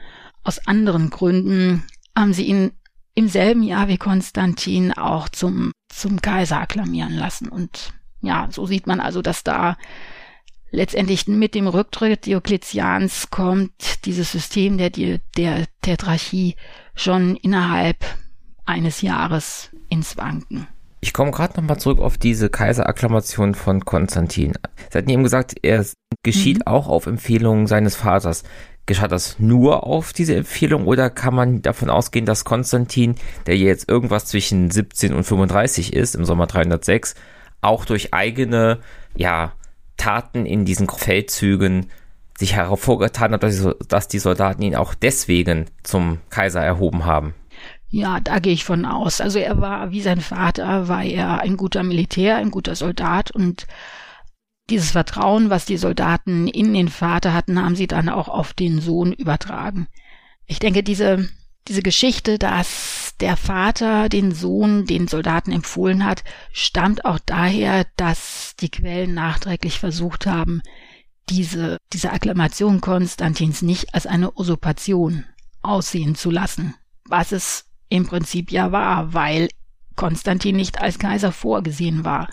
[0.45, 1.85] aus anderen Gründen,
[2.17, 2.73] haben sie ihn
[3.15, 7.49] im selben Jahr wie Konstantin auch zum, zum Kaiser akklamieren lassen.
[7.49, 9.77] Und ja, so sieht man also, dass da
[10.71, 16.57] letztendlich mit dem Rücktritt Diokletians kommt dieses System der, der Tetrarchie
[16.95, 18.05] schon innerhalb
[18.65, 20.67] eines Jahres ins Wanken.
[21.05, 24.53] Ich komme gerade nochmal zurück auf diese Kaiserakklamation von Konstantin.
[24.89, 25.85] Sie hatten eben gesagt, er
[26.23, 26.67] geschieht mhm.
[26.69, 28.45] auch auf Empfehlung seines Vaters.
[28.87, 33.89] Geschah das nur auf diese Empfehlung oder kann man davon ausgehen, dass Konstantin, der jetzt
[33.89, 37.17] irgendwas zwischen 17 und 35 ist, im Sommer 306,
[37.61, 38.79] auch durch eigene,
[39.17, 39.55] ja,
[39.97, 41.91] Taten in diesen Feldzügen
[42.39, 47.35] sich hervorgetan hat, dass die Soldaten ihn auch deswegen zum Kaiser erhoben haben.
[47.95, 49.21] Ja, da gehe ich von aus.
[49.21, 53.67] Also er war, wie sein Vater, war er ein guter Militär, ein guter Soldat und
[54.71, 58.81] dieses Vertrauen, was die Soldaten in den Vater hatten, haben sie dann auch auf den
[58.81, 59.89] Sohn übertragen.
[60.47, 61.29] Ich denke, diese,
[61.69, 68.55] diese Geschichte, dass der Vater den Sohn den Soldaten empfohlen hat, stammt auch daher, dass
[68.59, 70.63] die Quellen nachträglich versucht haben,
[71.29, 75.27] diese, diese Akklamation Konstantins nicht als eine Usurpation
[75.61, 76.75] aussehen zu lassen,
[77.05, 79.49] was es im Prinzip ja war, weil
[79.97, 82.29] Konstantin nicht als Kaiser vorgesehen war.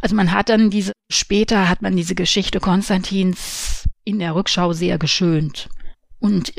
[0.00, 4.98] Also man hat dann diese, später hat man diese Geschichte Konstantins in der Rückschau sehr
[4.98, 5.68] geschönt.
[6.20, 6.54] Und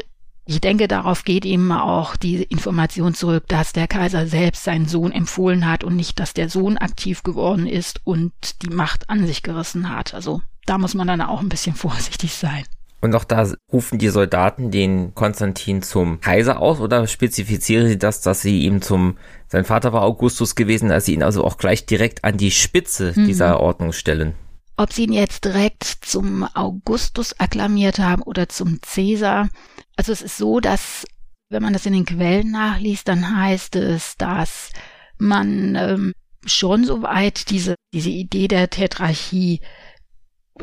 [0.45, 5.11] ich denke, darauf geht eben auch die Information zurück, dass der Kaiser selbst seinen Sohn
[5.11, 9.43] empfohlen hat und nicht, dass der Sohn aktiv geworden ist und die Macht an sich
[9.43, 10.13] gerissen hat.
[10.13, 12.65] Also da muss man dann auch ein bisschen vorsichtig sein.
[13.01, 18.21] Und auch da rufen die Soldaten den Konstantin zum Kaiser aus oder spezifizieren sie das,
[18.21, 21.87] dass sie ihm zum, sein Vater war Augustus gewesen, dass sie ihn also auch gleich
[21.87, 23.25] direkt an die Spitze mhm.
[23.25, 24.35] dieser Ordnung stellen?
[24.77, 29.49] Ob sie ihn jetzt direkt zum Augustus akklamiert haben oder zum Cäsar.
[29.95, 31.05] Also es ist so, dass,
[31.49, 34.69] wenn man das in den Quellen nachliest, dann heißt es, dass
[35.17, 36.13] man ähm,
[36.45, 39.59] schon soweit diese, diese Idee der Tetrarchie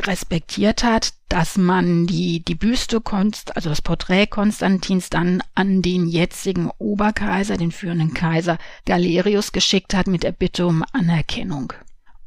[0.07, 6.07] respektiert hat, dass man die, die Büste, Konst, also das Porträt Konstantins dann an den
[6.07, 11.73] jetzigen Oberkaiser, den führenden Kaiser Galerius geschickt hat mit der Bitte um Anerkennung.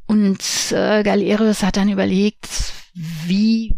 [0.06, 2.48] Und äh, Galerius hat dann überlegt,
[2.94, 3.74] wie,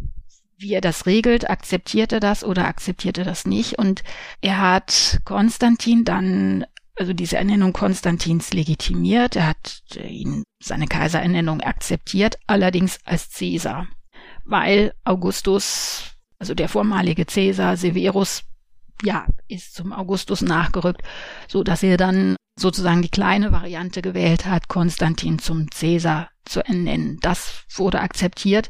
[0.58, 3.78] wie er das regelt, akzeptiert er das oder akzeptiert er das nicht.
[3.78, 4.04] Und
[4.42, 9.36] er hat Konstantin dann also diese Ernennung Konstantins legitimiert.
[9.36, 13.88] Er hat ihn seine Kaiserernennung akzeptiert, allerdings als Caesar,
[14.46, 18.44] weil Augustus, also der vormalige Caesar Severus,
[19.02, 21.02] ja, ist zum Augustus nachgerückt,
[21.48, 27.18] so dass er dann sozusagen die kleine Variante gewählt hat, Konstantin zum Caesar zu ernennen.
[27.22, 28.70] Das wurde akzeptiert.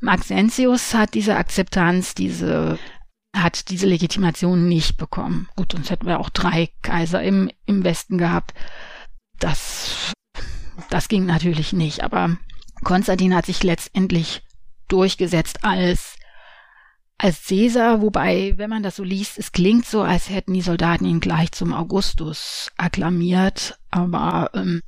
[0.00, 2.78] Maxentius hat diese Akzeptanz, diese
[3.34, 5.48] hat diese Legitimation nicht bekommen.
[5.56, 8.54] Gut, sonst hätten wir auch drei Kaiser im, im Westen gehabt.
[9.38, 10.12] Das,
[10.90, 12.02] das ging natürlich nicht.
[12.02, 12.36] Aber
[12.82, 14.42] Konstantin hat sich letztendlich
[14.88, 16.16] durchgesetzt als
[17.22, 21.04] als Caesar, wobei, wenn man das so liest, es klingt so, als hätten die Soldaten
[21.04, 24.80] ihn gleich zum Augustus akklamiert, aber ähm,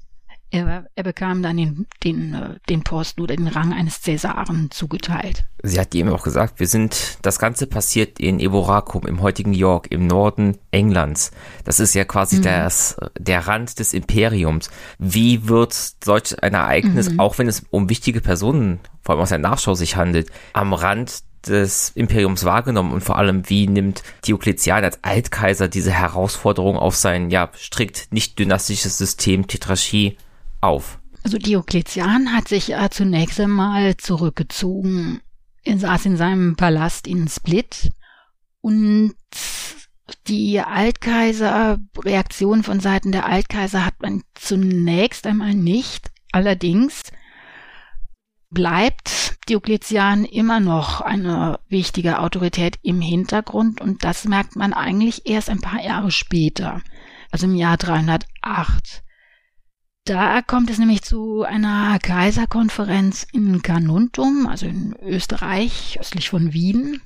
[0.52, 5.44] er, er bekam dann den, den, äh, den Posten oder den Rang eines Cäsaren zugeteilt.
[5.62, 9.86] Sie hat eben auch gesagt, wir sind, das Ganze passiert in Eboracum im heutigen York
[9.90, 11.30] im Norden Englands.
[11.64, 12.42] Das ist ja quasi mhm.
[12.42, 14.70] das, der Rand des Imperiums.
[14.98, 17.20] Wie wird solch ein Ereignis, mhm.
[17.20, 21.22] auch wenn es um wichtige Personen, vor allem aus der Nachschau sich handelt, am Rand
[21.46, 27.30] des Imperiums wahrgenommen und vor allem, wie nimmt Diokletian als Altkaiser diese Herausforderung auf sein,
[27.30, 30.18] ja, strikt nicht dynastisches System Tetrarchie
[30.62, 31.00] auf?
[31.24, 35.20] Also Diokletian hat sich äh, zunächst einmal zurückgezogen.
[35.64, 37.90] Er saß in seinem Palast in Split
[38.60, 39.14] und
[40.26, 46.10] die Altkaiser-Reaktion von Seiten der Altkaiser hat man zunächst einmal nicht.
[46.32, 47.02] Allerdings
[48.50, 55.50] bleibt Diokletian immer noch eine wichtige Autorität im Hintergrund und das merkt man eigentlich erst
[55.50, 56.82] ein paar Jahre später,
[57.30, 59.02] also im Jahr 308.
[60.04, 67.00] Da kommt es nämlich zu einer Kaiserkonferenz in Carnuntum, also in Österreich, östlich von Wien.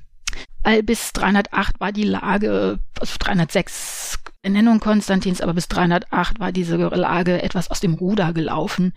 [0.63, 6.75] Weil bis 308 war die Lage, also 306 Ernennung Konstantins, aber bis 308 war diese
[6.77, 8.93] Lage etwas aus dem Ruder gelaufen.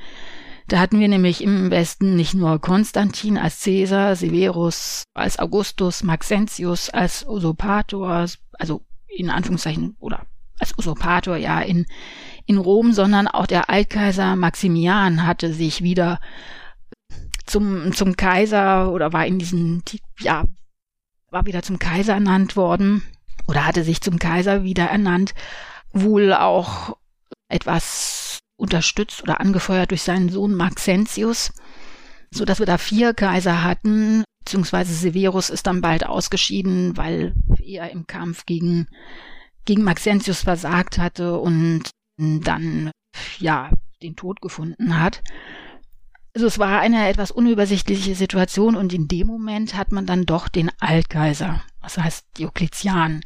[0.66, 6.88] Da hatten wir nämlich im Westen nicht nur Konstantin als Caesar, Severus als Augustus, Maxentius
[6.88, 10.26] als Usurpator, also in Anführungszeichen oder
[10.58, 11.86] als Usurpator ja in,
[12.46, 16.20] in Rom, sondern auch der Altkaiser Maximian hatte sich wieder
[17.46, 19.82] zum, zum Kaiser oder war in diesen,
[20.20, 20.44] ja,
[21.30, 23.02] war wieder zum Kaiser ernannt worden
[23.46, 25.34] oder hatte sich zum Kaiser wieder ernannt,
[25.92, 26.96] wohl auch
[27.48, 31.52] etwas unterstützt oder angefeuert durch seinen Sohn Maxentius,
[32.30, 37.90] so dass wir da vier Kaiser hatten, beziehungsweise Severus ist dann bald ausgeschieden, weil er
[37.90, 38.86] im Kampf gegen,
[39.64, 42.90] gegen Maxentius versagt hatte und dann,
[43.38, 43.70] ja,
[44.02, 45.22] den Tod gefunden hat.
[46.34, 50.48] Also es war eine etwas unübersichtliche Situation und in dem Moment hat man dann doch
[50.48, 53.20] den Altkaiser, das heißt Diokletian,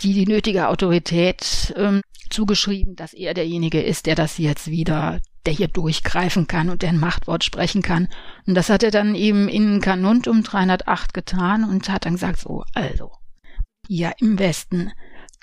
[0.00, 5.52] die die nötige Autorität ähm, zugeschrieben, dass er derjenige ist, der das jetzt wieder, der
[5.52, 8.08] hier durchgreifen kann und der ein Machtwort sprechen kann.
[8.46, 12.64] Und das hat er dann eben in Kanuntum 308 getan und hat dann gesagt, so,
[12.72, 13.12] also,
[13.86, 14.92] hier im Westen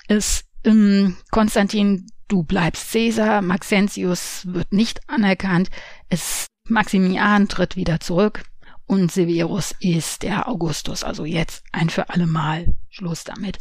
[0.08, 5.68] ist ähm, Konstantin, du bleibst Caesar, Maxentius wird nicht anerkannt,
[6.08, 8.44] es Maximian tritt wieder zurück
[8.86, 11.04] und Severus ist der Augustus.
[11.04, 13.58] Also jetzt ein für alle Mal Schluss damit.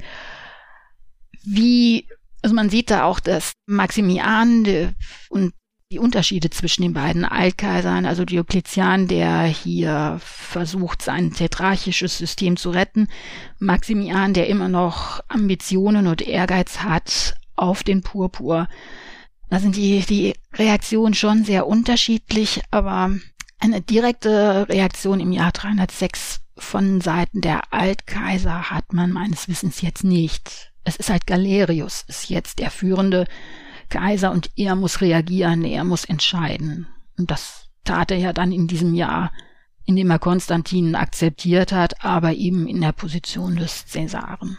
[1.44, 2.08] Wie,
[2.42, 4.96] also man sieht da auch, dass Maximian
[5.30, 5.54] und
[5.92, 12.70] die Unterschiede zwischen den beiden Altkaisern, also Diokletian, der hier versucht, sein tetrarchisches System zu
[12.70, 13.10] retten,
[13.60, 18.68] Maximian, der immer noch Ambitionen und Ehrgeiz hat auf den Purpur.
[19.50, 23.12] Da sind die, die Reaktionen schon sehr unterschiedlich, aber
[23.60, 30.04] eine direkte Reaktion im Jahr 306 von Seiten der Altkaiser hat man meines Wissens jetzt
[30.04, 30.72] nicht.
[30.84, 33.28] Es ist halt Galerius, ist jetzt der führende
[33.90, 36.88] Kaiser und er muss reagieren, er muss entscheiden.
[37.18, 39.32] Und das tat er ja dann in diesem Jahr,
[39.86, 44.58] indem er Konstantin akzeptiert hat, aber eben in der Position des Cäsaren.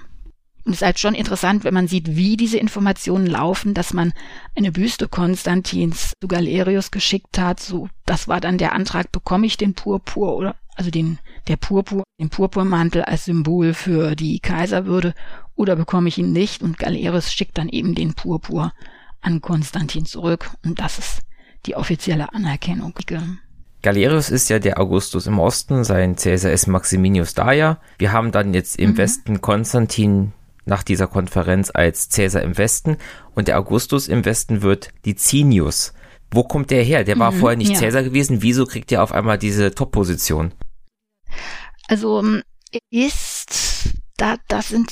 [0.65, 4.13] Und es ist halt schon interessant, wenn man sieht, wie diese Informationen laufen, dass man
[4.57, 7.61] eine Büste Konstantins zu Galerius geschickt hat.
[7.61, 12.05] So, das war dann der Antrag, bekomme ich den Purpur oder, also den, der Purpur,
[12.21, 15.15] den Purpurmantel als Symbol für die Kaiserwürde
[15.57, 16.63] oder bekomme ich ihn nicht?
[16.63, 18.73] Und Galerius schickt dann eben den Purpur
[19.21, 20.51] an Konstantin zurück.
[20.65, 21.21] Und das ist
[21.67, 22.95] die offizielle Anerkennung.
[23.83, 27.81] Galerius ist ja der Augustus im Osten, sein Caesar ist Maximinius Daia.
[27.99, 28.99] Wir haben dann jetzt im mhm.
[28.99, 30.33] Westen Konstantin
[30.65, 32.97] nach dieser Konferenz als Cäsar im Westen
[33.35, 35.93] und der Augustus im Westen wird Licinius.
[36.31, 37.05] Wo kommt der her?
[37.05, 37.79] Der war mhm, vorher nicht ja.
[37.79, 38.43] Cäsar gewesen.
[38.43, 40.53] Wieso kriegt er auf einmal diese Top-Position?
[41.89, 42.43] Also ähm,
[42.91, 44.91] ist da das sind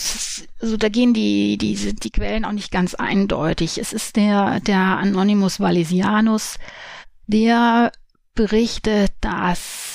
[0.60, 3.78] also da gehen die die die Quellen auch nicht ganz eindeutig.
[3.78, 6.56] Es ist der der Anonymous Valesianus,
[7.26, 7.92] der
[8.34, 9.89] berichtet, dass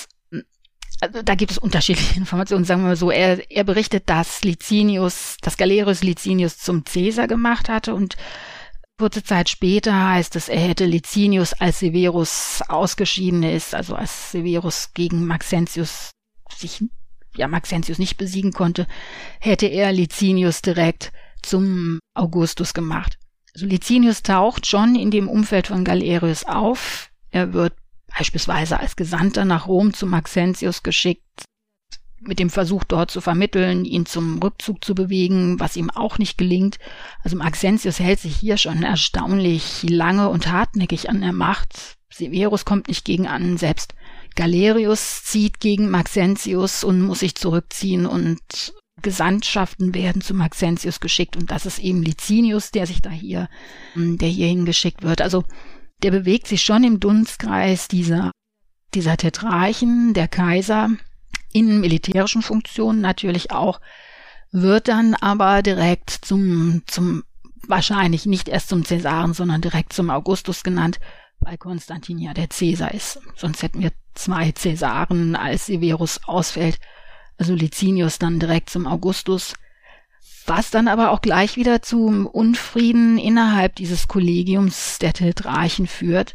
[1.01, 3.11] also da gibt es unterschiedliche Informationen, sagen wir mal so.
[3.11, 8.15] Er, er berichtet, dass Licinius, dass Galerius Licinius zum Caesar gemacht hatte und
[8.97, 14.93] kurze Zeit später heißt es, er hätte Licinius als Severus ausgeschieden ist, also als Severus
[14.93, 16.11] gegen Maxentius
[16.55, 16.83] sich,
[17.35, 18.87] ja, Maxentius nicht besiegen konnte,
[19.41, 23.17] hätte er Licinius direkt zum Augustus gemacht.
[23.53, 27.09] Also Licinius taucht schon in dem Umfeld von Galerius auf.
[27.31, 27.73] Er wird
[28.17, 31.43] beispielsweise als Gesandter nach Rom zu Maxentius geschickt,
[32.21, 36.37] mit dem Versuch dort zu vermitteln, ihn zum Rückzug zu bewegen, was ihm auch nicht
[36.37, 36.79] gelingt.
[37.23, 41.97] Also Maxentius hält sich hier schon erstaunlich lange und hartnäckig an der Macht.
[42.11, 43.93] Severus kommt nicht gegen an, selbst
[44.35, 51.51] Galerius zieht gegen Maxentius und muss sich zurückziehen und Gesandtschaften werden zu Maxentius geschickt und
[51.51, 53.49] das ist eben Licinius, der sich da hier,
[53.95, 55.21] der hier hingeschickt wird.
[55.21, 55.43] Also
[56.03, 58.31] der bewegt sich schon im Dunstkreis dieser,
[58.93, 60.89] dieser Tetrarchen, der Kaiser,
[61.51, 63.79] in militärischen Funktionen natürlich auch,
[64.51, 67.23] wird dann aber direkt zum, zum,
[67.67, 70.99] wahrscheinlich nicht erst zum Cäsaren, sondern direkt zum Augustus genannt,
[71.39, 73.19] weil Konstantin ja der Cäsar ist.
[73.35, 76.79] Sonst hätten wir zwei Cäsaren, als Severus ausfällt.
[77.37, 79.53] Also Licinius dann direkt zum Augustus
[80.47, 86.33] was dann aber auch gleich wieder zum Unfrieden innerhalb dieses Kollegiums der Tetrarchen führt,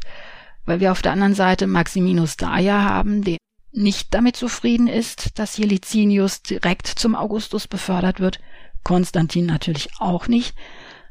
[0.65, 3.37] weil wir auf der anderen Seite Maximinus Daia haben, der,
[3.71, 8.39] nicht damit zufrieden ist, dass hier Licinius direkt zum Augustus befördert wird,
[8.83, 10.55] Konstantin natürlich auch nicht,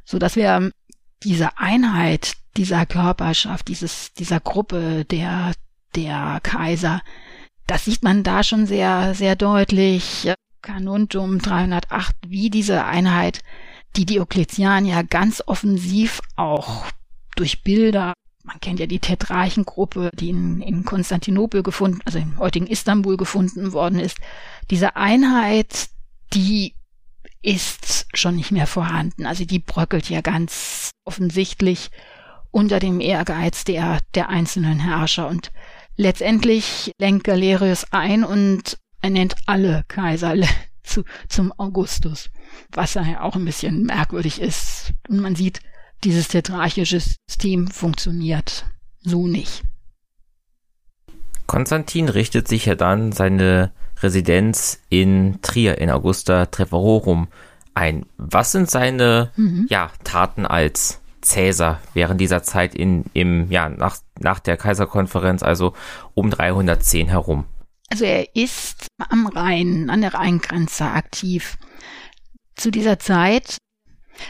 [0.05, 0.71] so dass wir
[1.23, 5.53] diese Einheit dieser Körperschaft, dieses, dieser Gruppe der,
[5.95, 7.01] der Kaiser,
[7.67, 10.29] das sieht man da schon sehr, sehr deutlich.
[10.63, 13.41] Canuntum 308, wie diese Einheit,
[13.97, 16.85] die Diokletian ja ganz offensiv auch
[17.37, 22.67] durch Bilder man kennt ja die Tetrarchengruppe, die in, in Konstantinopel gefunden, also im heutigen
[22.67, 24.19] Istanbul gefunden worden ist.
[24.71, 25.89] Diese Einheit,
[26.33, 26.75] die
[27.43, 29.27] ist schon nicht mehr vorhanden.
[29.27, 31.91] Also die bröckelt ja ganz offensichtlich
[32.51, 35.29] unter dem Ehrgeiz der, der einzelnen Herrscher.
[35.29, 35.53] Und
[35.97, 40.35] letztendlich lenkt Galerius ein und er nennt alle Kaiser
[40.83, 42.31] zu, zum Augustus,
[42.73, 44.93] was ja auch ein bisschen merkwürdig ist.
[45.09, 45.61] Und man sieht,
[46.05, 48.67] dieses tetrarchische System funktioniert
[49.03, 49.63] so nicht.
[51.47, 57.29] Konstantin richtet sich ja dann seine Residenz in Trier in Augusta Treverorum
[57.75, 58.07] ein.
[58.17, 59.67] Was sind seine mhm.
[59.69, 65.75] ja, Taten als Cäsar während dieser Zeit in, im, ja, nach, nach der Kaiserkonferenz, also
[66.15, 67.45] um 310 herum?
[67.91, 71.59] Also er ist am Rhein, an der Rheingrenze aktiv.
[72.57, 73.59] Zu dieser Zeit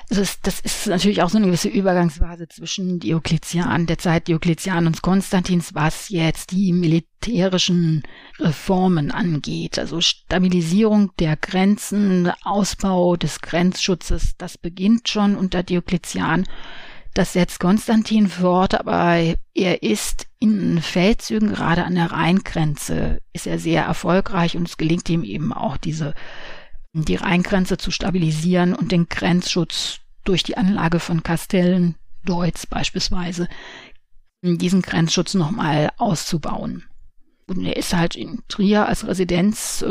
[0.08, 4.86] also das, das ist natürlich auch so eine gewisse Übergangsphase zwischen Diokletian, der Zeit Diokletian
[4.86, 8.02] und Konstantins, was jetzt die militärischen
[8.38, 9.78] Reformen angeht.
[9.78, 16.46] Also Stabilisierung der Grenzen, Ausbau des Grenzschutzes, das beginnt schon unter Diokletian.
[17.14, 23.58] Das setzt Konstantin fort, aber er ist in Feldzügen gerade an der Rheingrenze, ist er
[23.58, 26.14] sehr erfolgreich und es gelingt ihm eben auch diese
[26.92, 31.94] die Rheingrenze zu stabilisieren und den Grenzschutz durch die Anlage von Kastellen,
[32.24, 33.48] Deutz beispielsweise,
[34.42, 36.84] diesen Grenzschutz nochmal auszubauen.
[37.46, 39.84] Und er ist halt in Trier als Residenz,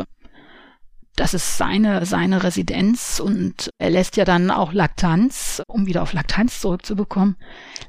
[1.20, 6.14] das ist seine, seine Residenz und er lässt ja dann auch Laktanz, um wieder auf
[6.14, 7.36] Laktanz zurückzubekommen,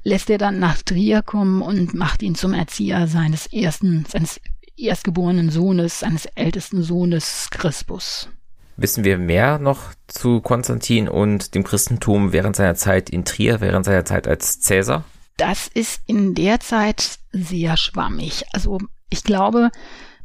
[0.03, 4.41] lässt er dann nach Trier kommen und macht ihn zum Erzieher seines ersten, seines
[4.77, 8.29] erstgeborenen Sohnes, seines ältesten Sohnes Crispus.
[8.77, 13.85] Wissen wir mehr noch zu Konstantin und dem Christentum während seiner Zeit in Trier, während
[13.85, 15.05] seiner Zeit als Cäsar?
[15.37, 18.45] Das ist in der Zeit sehr schwammig.
[18.53, 18.79] Also
[19.09, 19.71] ich glaube,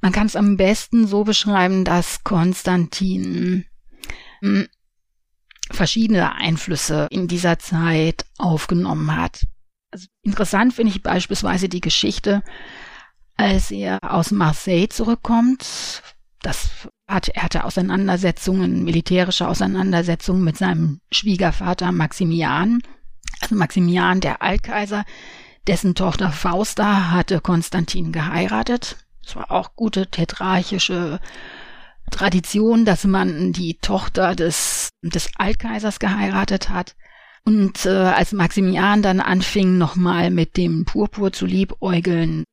[0.02, 3.66] man kann es am besten so beschreiben, dass Konstantin
[4.42, 4.68] hm,
[5.72, 9.48] verschiedene Einflüsse in dieser Zeit aufgenommen hat.
[9.92, 12.44] Also interessant finde ich beispielsweise die Geschichte,
[13.38, 16.04] als er aus Marseille zurückkommt.
[16.42, 16.70] Das
[17.08, 22.82] hat, er hatte Auseinandersetzungen, militärische Auseinandersetzungen mit seinem Schwiegervater Maximian.
[23.42, 25.06] Also Maximian, der Altkaiser,
[25.68, 29.05] dessen Tochter Fausta hatte Konstantin geheiratet.
[29.26, 31.20] Es war auch gute tetrarchische
[32.12, 36.96] Tradition, dass man die Tochter des, des Altkaisers geheiratet hat.
[37.44, 42.44] Und äh, als Maximian dann anfing, nochmal mit dem Purpur zu liebäugeln,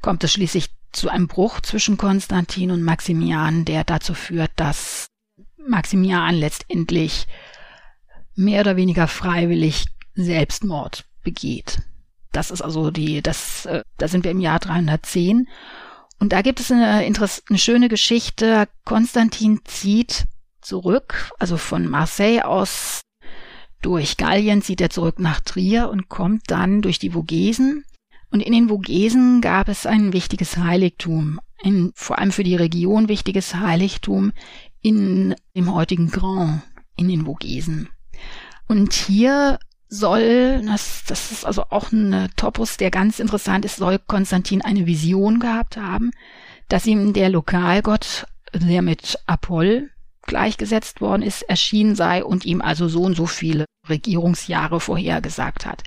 [0.00, 5.06] kommt es schließlich zu einem Bruch zwischen Konstantin und Maximian, der dazu führt, dass
[5.66, 7.26] Maximian letztendlich
[8.34, 11.82] mehr oder weniger freiwillig Selbstmord begeht.
[12.32, 15.48] Das ist also die, das, äh, da sind wir im Jahr 310.
[16.18, 18.68] Und da gibt es eine, eine schöne Geschichte.
[18.84, 20.26] Konstantin zieht
[20.60, 23.02] zurück, also von Marseille aus
[23.80, 27.84] durch Gallien zieht er zurück nach Trier und kommt dann durch die Vogesen
[28.30, 33.08] und in den Vogesen gab es ein wichtiges Heiligtum, ein vor allem für die Region
[33.08, 34.32] wichtiges Heiligtum
[34.82, 36.62] in dem heutigen Grand,
[36.96, 37.88] in den Vogesen.
[38.66, 39.58] Und hier
[39.88, 44.86] soll, das, das ist also auch ein Topos, der ganz interessant ist, soll Konstantin eine
[44.86, 46.10] Vision gehabt haben,
[46.68, 49.90] dass ihm der Lokalgott, der mit Apoll
[50.22, 55.82] gleichgesetzt worden ist, erschienen sei und ihm also so und so viele Regierungsjahre vorhergesagt hat.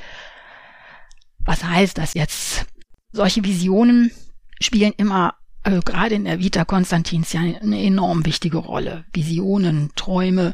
[1.45, 2.65] Was heißt das jetzt?
[3.11, 4.11] Solche Visionen
[4.59, 9.05] spielen immer, also gerade in der Vita Konstantins ja eine enorm wichtige Rolle.
[9.13, 10.53] Visionen, Träume.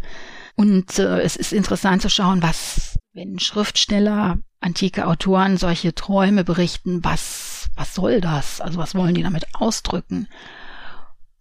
[0.56, 7.04] Und äh, es ist interessant zu schauen, was, wenn Schriftsteller, antike Autoren solche Träume berichten,
[7.04, 8.62] was, was soll das?
[8.62, 10.28] Also was wollen die damit ausdrücken?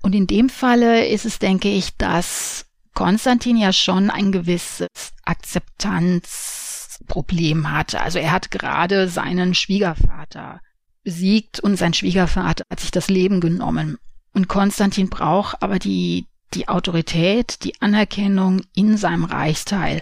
[0.02, 2.64] Und in dem Falle ist es, denke ich, dass
[2.94, 4.88] Konstantin ja schon ein gewisses
[5.24, 8.00] Akzeptanz Problem hatte.
[8.00, 10.62] Also er hat gerade seinen Schwiegervater
[11.04, 13.98] besiegt und sein Schwiegervater hat sich das Leben genommen.
[14.32, 20.00] Und Konstantin braucht aber die, die Autorität, die Anerkennung in seinem Reichsteil.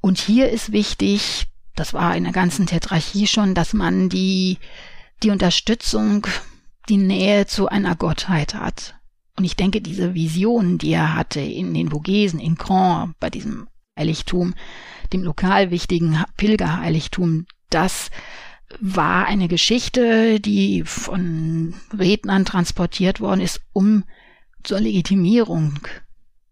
[0.00, 1.46] Und hier ist wichtig,
[1.76, 4.58] das war in der ganzen Tetrarchie schon, dass man die,
[5.22, 6.26] die Unterstützung
[6.88, 8.94] die Nähe zu einer Gottheit hat.
[9.36, 13.68] Und ich denke, diese Vision, die er hatte in den Vogesen, in Caen, bei diesem
[13.98, 14.54] Heiligtum,
[15.12, 18.10] dem lokal wichtigen Pilgerheiligtum, das
[18.80, 24.04] war eine Geschichte, die von Rednern transportiert worden ist, um
[24.62, 25.80] zur Legitimierung,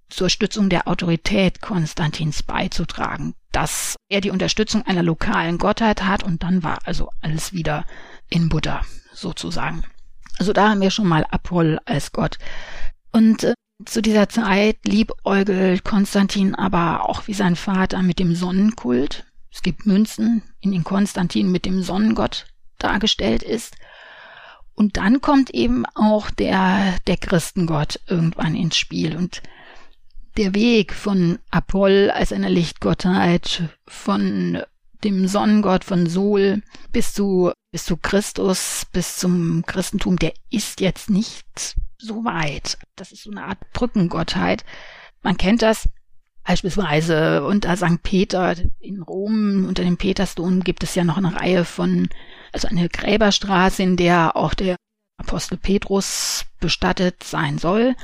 [0.08, 6.42] zur Stützung der Autorität Konstantins beizutragen, dass er die Unterstützung einer lokalen Gottheit hat und
[6.42, 7.84] dann war also alles wieder
[8.30, 8.82] in Buddha
[9.12, 9.84] sozusagen.
[10.38, 12.38] Also da haben wir schon mal Apoll als Gott.
[13.12, 13.54] Und äh,
[13.84, 19.24] zu dieser Zeit liebäugelt Konstantin aber auch wie sein Vater mit dem Sonnenkult.
[19.50, 22.46] Es gibt Münzen, in denen Konstantin mit dem Sonnengott
[22.78, 23.76] dargestellt ist.
[24.74, 29.16] Und dann kommt eben auch der, der Christengott irgendwann ins Spiel.
[29.16, 29.42] Und
[30.38, 34.62] der Weg von Apoll als einer Lichtgottheit, von
[35.04, 36.62] dem Sonnengott von Sol
[36.92, 42.78] bis zu, bis zu Christus, bis zum Christentum, der ist jetzt nicht so weit.
[42.96, 44.64] Das ist so eine Art Brückengottheit.
[45.22, 45.88] Man kennt das
[46.44, 48.02] beispielsweise unter St.
[48.02, 52.08] Peter in Rom, unter dem Petersdom gibt es ja noch eine Reihe von,
[52.52, 54.76] also eine Gräberstraße, in der auch der
[55.18, 57.96] Apostel Petrus bestattet sein soll.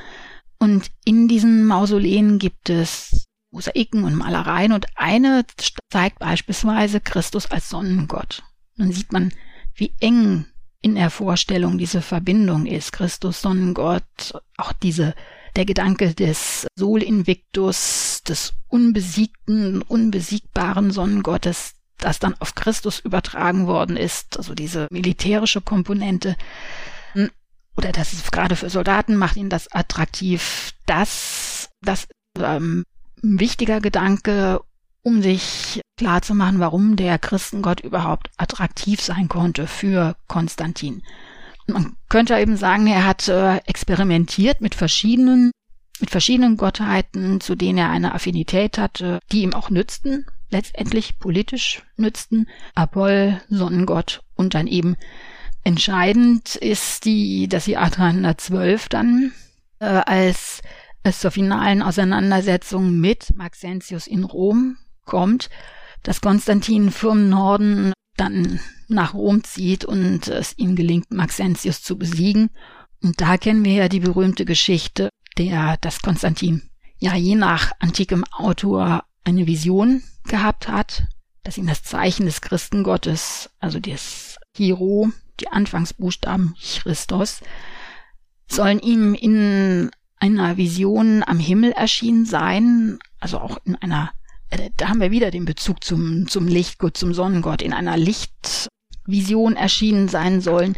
[0.65, 5.45] Und in diesen Mausoleen gibt es Mosaiken und Malereien und eine
[5.91, 8.43] zeigt beispielsweise Christus als Sonnengott.
[8.79, 9.31] Dann sieht man,
[9.75, 10.47] wie eng
[10.81, 12.95] in der Vorstellung diese Verbindung ist.
[12.95, 15.15] Christus, Sonnengott, auch diese,
[15.55, 23.99] der Gedanke des Sol Invictus, des unbesiegten, unbesiegbaren Sonnengottes, das dann auf Christus übertragen worden
[23.99, 26.37] ist, also diese militärische Komponente
[27.77, 30.73] oder das ist gerade für Soldaten macht ihn das attraktiv.
[30.87, 32.07] Das, das
[32.39, 32.85] ähm,
[33.23, 34.61] ein wichtiger Gedanke,
[35.03, 41.03] um sich klarzumachen, warum der Christengott überhaupt attraktiv sein konnte für Konstantin.
[41.67, 45.51] Man könnte eben sagen, er hat äh, experimentiert mit verschiedenen,
[46.01, 51.83] mit verschiedenen Gottheiten, zu denen er eine Affinität hatte, die ihm auch nützten, letztendlich politisch
[51.97, 52.49] nützten.
[52.75, 54.97] Apoll, Sonnengott und dann eben
[55.65, 59.33] Entscheidend ist die, dass die A312 dann
[59.79, 60.63] äh, als
[61.03, 65.51] es zur finalen Auseinandersetzung mit Maxentius in Rom kommt,
[66.03, 72.51] dass Konstantin vom Norden dann nach Rom zieht und es ihm gelingt, Maxentius zu besiegen.
[73.03, 76.63] Und da kennen wir ja die berühmte Geschichte, der, dass Konstantin
[76.99, 81.07] ja je nach antikem Autor eine Vision gehabt hat,
[81.43, 85.11] dass ihm das Zeichen des Christengottes, also des Hiro,
[85.41, 87.41] die Anfangsbuchstaben Christos,
[88.47, 94.11] sollen ihm in einer Vision am Himmel erschienen sein, also auch in einer,
[94.51, 99.57] äh, da haben wir wieder den Bezug zum, zum Lichtgott, zum Sonnengott, in einer Lichtvision
[99.57, 100.77] erschienen sein sollen,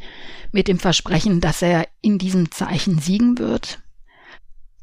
[0.53, 3.81] mit dem Versprechen, dass er in diesem Zeichen siegen wird.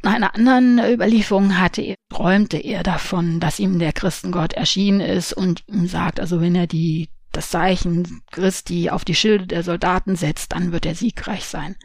[0.04, 5.32] Nach einer anderen Überlieferung hatte er, träumte er davon, dass ihm der Christengott erschienen ist
[5.32, 10.16] und ihm sagt, also wenn er die das Zeichen Christi auf die Schilde der Soldaten
[10.16, 11.76] setzt, dann wird er siegreich sein.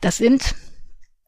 [0.00, 0.54] Das sind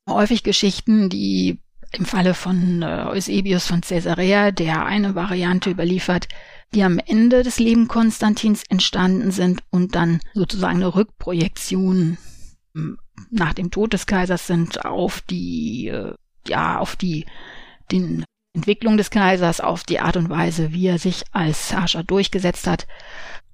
[0.09, 1.61] häufig Geschichten, die
[1.93, 6.29] im Falle von äh, Eusebius von Caesarea, der eine Variante überliefert,
[6.75, 12.19] die am Ende des Lebens Konstantins entstanden sind und dann sozusagen eine Rückprojektion
[12.75, 12.99] hm,
[13.31, 16.15] nach dem Tod des Kaisers sind auf die, äh,
[16.49, 17.27] ja, auf die,
[17.93, 18.25] den
[18.55, 22.87] Entwicklung des Kaisers, auf die Art und Weise, wie er sich als Herrscher durchgesetzt hat.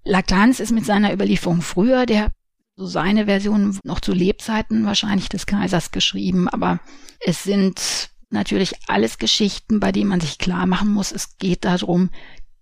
[0.05, 2.31] Lactanz ist mit seiner Überlieferung früher, der
[2.77, 6.81] so seine Version noch zu Lebzeiten wahrscheinlich des Kaisers geschrieben, aber
[7.21, 12.11] es sind natürlich alles Geschichten, bei denen man sich klar machen muss, es geht darum,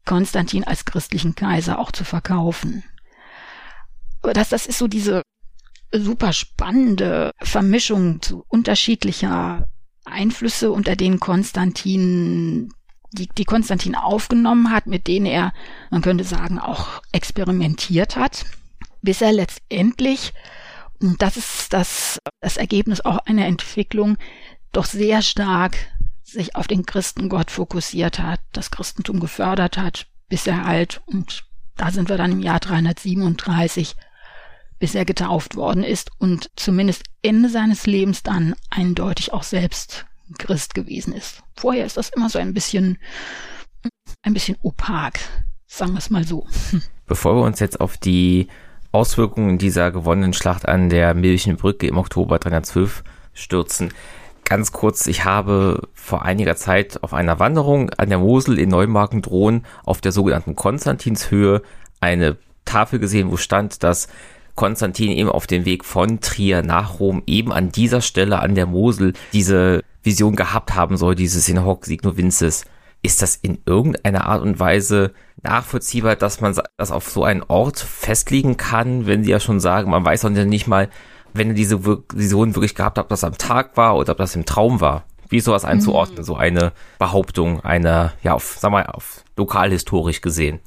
[0.04, 2.82] Konstantin als christlichen Kaiser auch zu verkaufen.
[4.22, 5.22] Aber das, das ist so diese
[5.92, 9.68] super spannende Vermischung zu unterschiedlicher
[10.10, 12.70] Einflüsse, unter denen Konstantin
[13.12, 15.52] die, die Konstantin aufgenommen hat, mit denen er,
[15.90, 18.44] man könnte sagen, auch experimentiert hat,
[19.02, 20.32] bis er letztendlich,
[21.00, 24.18] und das ist das, das Ergebnis auch einer Entwicklung,
[24.72, 25.76] doch sehr stark
[26.22, 31.44] sich auf den Christengott fokussiert hat, das Christentum gefördert hat, bis er halt, und
[31.76, 33.96] da sind wir dann im Jahr 337,
[34.78, 40.06] bis er getauft worden ist und zumindest Ende seines Lebens dann eindeutig auch selbst
[40.38, 41.42] Christ gewesen ist.
[41.56, 42.98] Vorher ist das immer so ein bisschen,
[44.22, 45.18] ein bisschen opak,
[45.66, 46.46] sagen wir es mal so.
[47.06, 48.48] Bevor wir uns jetzt auf die
[48.92, 53.02] Auswirkungen dieser gewonnenen Schlacht an der Milchenbrücke im Oktober 312
[53.32, 53.92] stürzen,
[54.44, 59.64] ganz kurz, ich habe vor einiger Zeit auf einer Wanderung an der Mosel in Neumarken-Drohn
[59.84, 61.62] auf der sogenannten Konstantinshöhe
[62.00, 64.08] eine Tafel gesehen, wo stand, dass
[64.58, 68.66] Konstantin eben auf dem Weg von Trier nach Rom eben an dieser Stelle an der
[68.66, 72.64] Mosel diese Vision gehabt haben soll, dieses in hoc signo vinces.
[73.00, 75.12] Ist das in irgendeiner Art und Weise
[75.44, 79.92] nachvollziehbar, dass man das auf so einen Ort festlegen kann, wenn sie ja schon sagen,
[79.92, 80.88] man weiß auch nicht mal,
[81.32, 84.34] wenn er diese Vision wirklich gehabt hat, ob das am Tag war oder ob das
[84.34, 85.04] im Traum war.
[85.28, 86.24] Wie ist sowas einzuordnen, mhm.
[86.24, 90.58] so eine Behauptung, eine, ja, auf, sag mal, auf lokalhistorisch gesehen?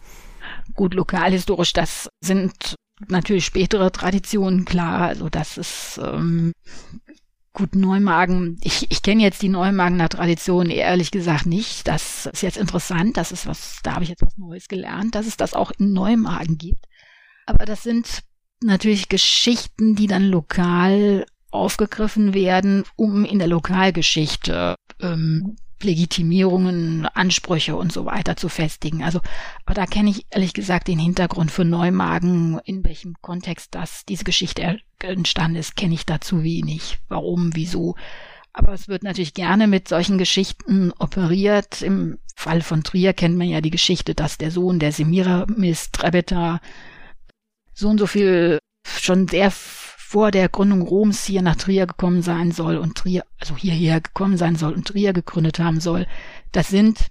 [0.76, 2.76] Gut, lokalhistorisch, das sind
[3.08, 5.08] natürlich spätere Traditionen, klar.
[5.08, 6.54] Also das ist ähm,
[7.54, 8.58] gut Neumagen.
[8.64, 11.88] Ich, ich kenne jetzt die Neumagener Tradition ehrlich gesagt nicht.
[11.88, 13.18] Das ist jetzt interessant.
[13.18, 15.94] Das ist was, da habe ich jetzt was Neues gelernt, dass es das auch in
[15.94, 16.86] Neumagen gibt.
[17.46, 18.22] Aber das sind
[18.64, 27.92] natürlich Geschichten, die dann lokal aufgegriffen werden, um in der Lokalgeschichte ähm, Legitimierungen, Ansprüche und
[27.92, 29.04] so weiter zu festigen.
[29.04, 29.20] Also,
[29.66, 34.24] aber da kenne ich ehrlich gesagt den Hintergrund für Neumagen, in welchem Kontext das diese
[34.24, 37.00] Geschichte entstanden ist, kenne ich dazu wenig.
[37.08, 37.96] Warum, wieso?
[38.54, 41.82] Aber es wird natürlich gerne mit solchen Geschichten operiert.
[41.82, 46.60] Im Fall von Trier kennt man ja die Geschichte, dass der Sohn der Semiramis Trebeta
[47.74, 49.52] so und so viel schon sehr
[50.12, 54.36] vor der Gründung Roms hier nach Trier gekommen sein soll und Trier, also hierher gekommen
[54.36, 56.06] sein soll und Trier gegründet haben soll.
[56.52, 57.08] Das sind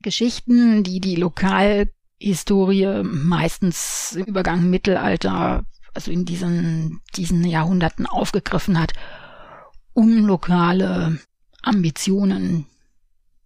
[0.00, 8.94] Geschichten, die die Lokalhistorie meistens im Übergang Mittelalter, also in diesen, diesen Jahrhunderten aufgegriffen hat,
[9.92, 11.18] um lokale
[11.60, 12.64] Ambitionen,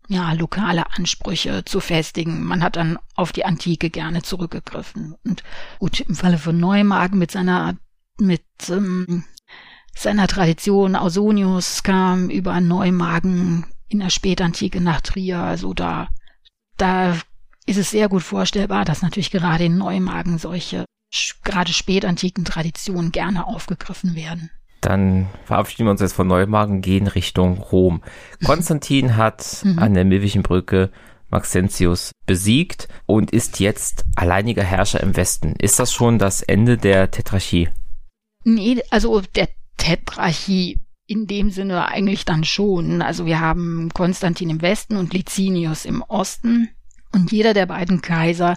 [0.06, 2.44] ja, lokale Ansprüche zu festigen.
[2.44, 5.16] Man hat dann auf die Antike gerne zurückgegriffen.
[5.24, 5.42] Und
[5.80, 7.76] gut, im Falle von Neumagen mit seiner
[8.18, 9.24] mit ähm,
[9.94, 10.96] seiner Tradition.
[10.96, 15.38] Ausonius kam über Neumagen in der Spätantike nach Trier.
[15.38, 16.08] Also da,
[16.76, 17.16] da
[17.66, 20.84] ist es sehr gut vorstellbar, dass natürlich gerade in Neumagen solche
[21.44, 24.50] gerade spätantiken Traditionen gerne aufgegriffen werden.
[24.80, 28.02] Dann verabschieden wir uns jetzt von Neumagen, gehen Richtung Rom.
[28.44, 29.78] Konstantin hat mhm.
[29.78, 30.90] an der Milwischen Brücke
[31.30, 35.54] Maxentius besiegt und ist jetzt alleiniger Herrscher im Westen.
[35.58, 37.68] Ist das schon das Ende der Tetrarchie?
[38.44, 43.02] Nee, also der Tetrarchie in dem Sinne eigentlich dann schon.
[43.02, 46.68] Also wir haben Konstantin im Westen und Licinius im Osten.
[47.12, 48.56] Und jeder der beiden Kaiser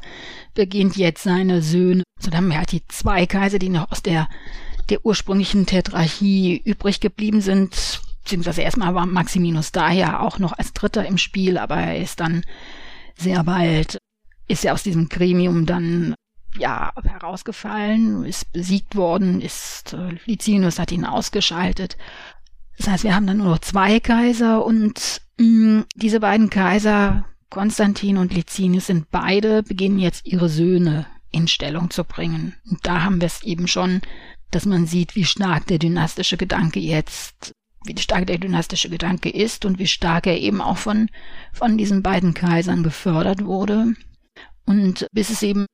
[0.53, 2.03] beginnt jetzt seine Söhne.
[2.19, 4.29] So, dann haben wir halt die zwei Kaiser, die noch aus der,
[4.89, 8.01] der ursprünglichen Tetrarchie übrig geblieben sind.
[8.23, 12.43] Beziehungsweise erstmal war Maximinus daher auch noch als Dritter im Spiel, aber er ist dann
[13.17, 13.97] sehr bald,
[14.47, 16.15] ist er aus diesem Gremium dann
[16.57, 21.97] ja, herausgefallen, ist besiegt worden, ist äh, Licinius hat ihn ausgeschaltet.
[22.77, 27.25] Das heißt, wir haben dann nur noch zwei Kaiser und mh, mm, diese beiden Kaiser,
[27.49, 32.55] Konstantin und Licinius, sind beide, beginnen jetzt ihre Söhne in Stellung zu bringen.
[32.69, 34.01] Und da haben wir es eben schon,
[34.51, 37.53] dass man sieht, wie stark der dynastische Gedanke jetzt,
[37.85, 41.09] wie stark der dynastische Gedanke ist und wie stark er eben auch von,
[41.53, 43.93] von diesen beiden Kaisern gefördert wurde.
[44.65, 45.65] Und bis es eben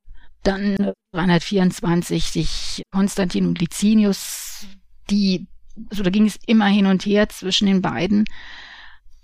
[0.43, 4.65] dann 324 sich Konstantin und Licinius,
[5.09, 5.47] die,
[5.89, 8.25] also da ging es immer hin und her zwischen den beiden.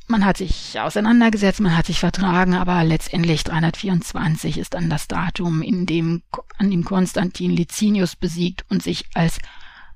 [0.07, 5.61] Man hat sich auseinandergesetzt, man hat sich vertragen, aber letztendlich 324 ist dann das Datum,
[5.61, 6.23] in dem,
[6.57, 9.39] an dem Konstantin Licinius besiegt und sich als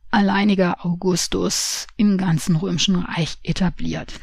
[0.10, 4.20] alleiniger Augustus im ganzen römischen Reich etabliert.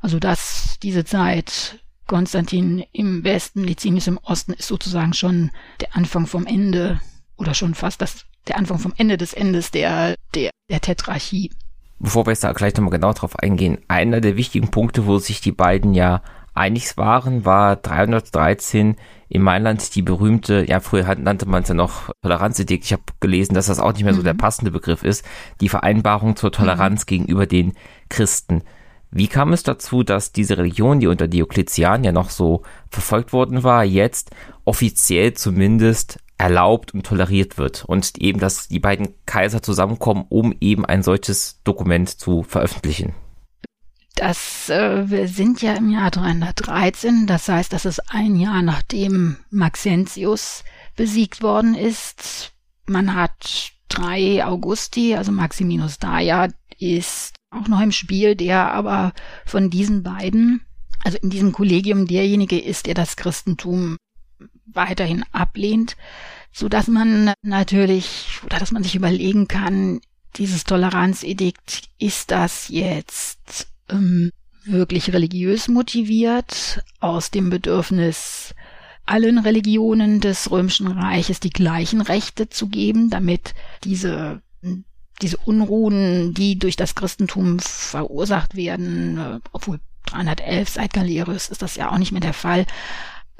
[0.00, 1.78] Also dass diese Zeit
[2.10, 6.98] Konstantin im Westen, Licinius im Osten ist sozusagen schon der Anfang vom Ende
[7.36, 11.52] oder schon fast das, der Anfang vom Ende des Endes der, der, der Tetrarchie.
[12.00, 15.40] Bevor wir jetzt da gleich nochmal genau drauf eingehen, einer der wichtigen Punkte, wo sich
[15.40, 16.20] die beiden ja
[16.52, 18.96] einig waren, war 313
[19.28, 23.54] in Mainland die berühmte, ja früher nannte man es ja noch Toleranzedikt, ich habe gelesen,
[23.54, 24.38] dass das auch nicht mehr so der mhm.
[24.38, 25.24] passende Begriff ist,
[25.60, 27.06] die Vereinbarung zur Toleranz mhm.
[27.06, 27.74] gegenüber den
[28.08, 28.64] Christen.
[29.12, 33.64] Wie kam es dazu, dass diese Religion, die unter Diokletian ja noch so verfolgt worden
[33.64, 34.30] war, jetzt
[34.64, 40.86] offiziell zumindest erlaubt und toleriert wird und eben, dass die beiden Kaiser zusammenkommen, um eben
[40.86, 43.14] ein solches Dokument zu veröffentlichen?
[44.14, 49.36] Das, äh, wir sind ja im Jahr 313, das heißt, das ist ein Jahr nachdem
[49.50, 50.64] Maxentius
[50.96, 52.52] besiegt worden ist.
[52.86, 56.48] Man hat drei Augusti, also Maximinus Daia
[56.80, 59.12] ist auch noch im Spiel, der aber
[59.44, 60.62] von diesen beiden,
[61.02, 63.96] also in diesem Kollegium derjenige ist, der das Christentum
[64.66, 65.96] weiterhin ablehnt,
[66.52, 70.00] so dass man natürlich oder dass man sich überlegen kann,
[70.36, 74.30] dieses Toleranzedikt, ist das jetzt ähm,
[74.64, 78.54] wirklich religiös motiviert aus dem Bedürfnis
[79.06, 84.40] allen Religionen des Römischen Reiches die gleichen Rechte zu geben, damit diese
[85.22, 91.76] diese Unruhen, die durch das Christentum verursacht werden, äh, obwohl 311 seit Galerius ist das
[91.76, 92.66] ja auch nicht mehr der Fall,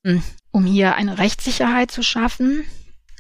[0.05, 2.65] hm, um hier eine Rechtssicherheit zu schaffen.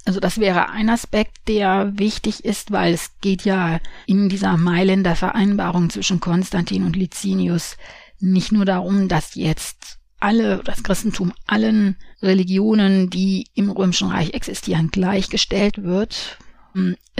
[0.04, 5.14] Also das wäre ein Aspekt, der wichtig ist, weil es geht ja in dieser Mailänder
[5.14, 7.76] Vereinbarung zwischen Konstantin und Licinius
[8.18, 14.90] nicht nur darum, dass jetzt alle, das Christentum allen Religionen, die im Römischen Reich existieren,
[14.90, 16.38] gleichgestellt wird,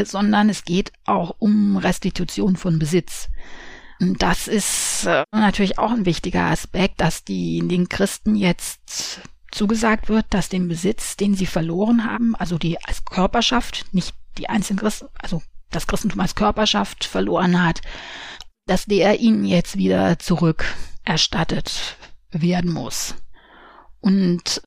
[0.03, 3.29] sondern es geht auch um Restitution von Besitz.
[4.01, 9.21] Das ist äh, natürlich auch ein wichtiger Aspekt, dass die, den Christen jetzt
[9.51, 14.49] zugesagt wird, dass den Besitz, den sie verloren haben, also die als Körperschaft, nicht die
[14.49, 17.83] einzelnen Christen, also das Christentum als Körperschaft verloren hat,
[18.67, 21.97] dass der ihnen jetzt wieder zurückerstattet
[22.31, 23.15] werden muss.
[24.01, 24.63] Und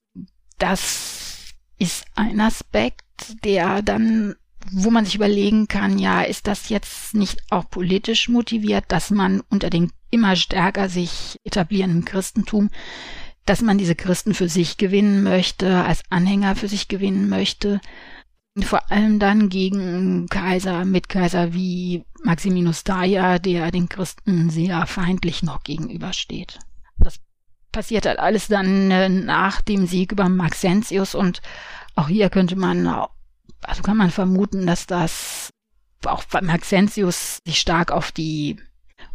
[0.57, 3.01] das ist ein Aspekt,
[3.43, 4.35] der dann,
[4.71, 9.41] wo man sich überlegen kann, ja, ist das jetzt nicht auch politisch motiviert, dass man
[9.49, 12.69] unter den immer stärker sich etablierenden Christentum,
[13.45, 17.81] dass man diese Christen für sich gewinnen möchte, als Anhänger für sich gewinnen möchte,
[18.61, 25.63] vor allem dann gegen Kaiser, Mitkaiser wie Maximinus Daia, der den Christen sehr feindlich noch
[25.63, 26.59] gegenübersteht.
[26.99, 27.19] Das
[27.71, 31.41] passiert halt alles dann äh, nach dem Sieg über Maxentius und
[31.95, 32.87] auch hier könnte man,
[33.63, 35.49] also kann man vermuten, dass das
[36.05, 38.57] auch bei Maxentius sich stark auf die,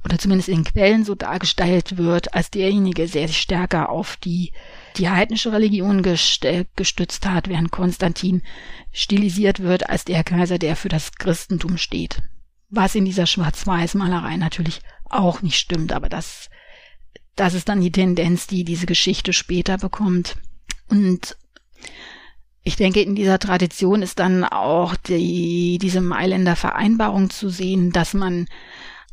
[0.05, 4.53] oder zumindest in Quellen so dargestellt wird, als derjenige, der sich stärker auf die,
[4.97, 8.43] die heidnische Religion gestützt hat, während Konstantin
[8.91, 12.23] stilisiert wird als der Kaiser, der für das Christentum steht.
[12.71, 16.49] Was in dieser Schwarz-Weiß-Malerei natürlich auch nicht stimmt, aber das
[17.39, 20.37] das ist dann die Tendenz, die diese Geschichte später bekommt.
[20.89, 21.37] Und
[22.63, 28.15] ich denke, in dieser Tradition ist dann auch die, diese Mailänder Vereinbarung zu sehen, dass
[28.15, 28.47] man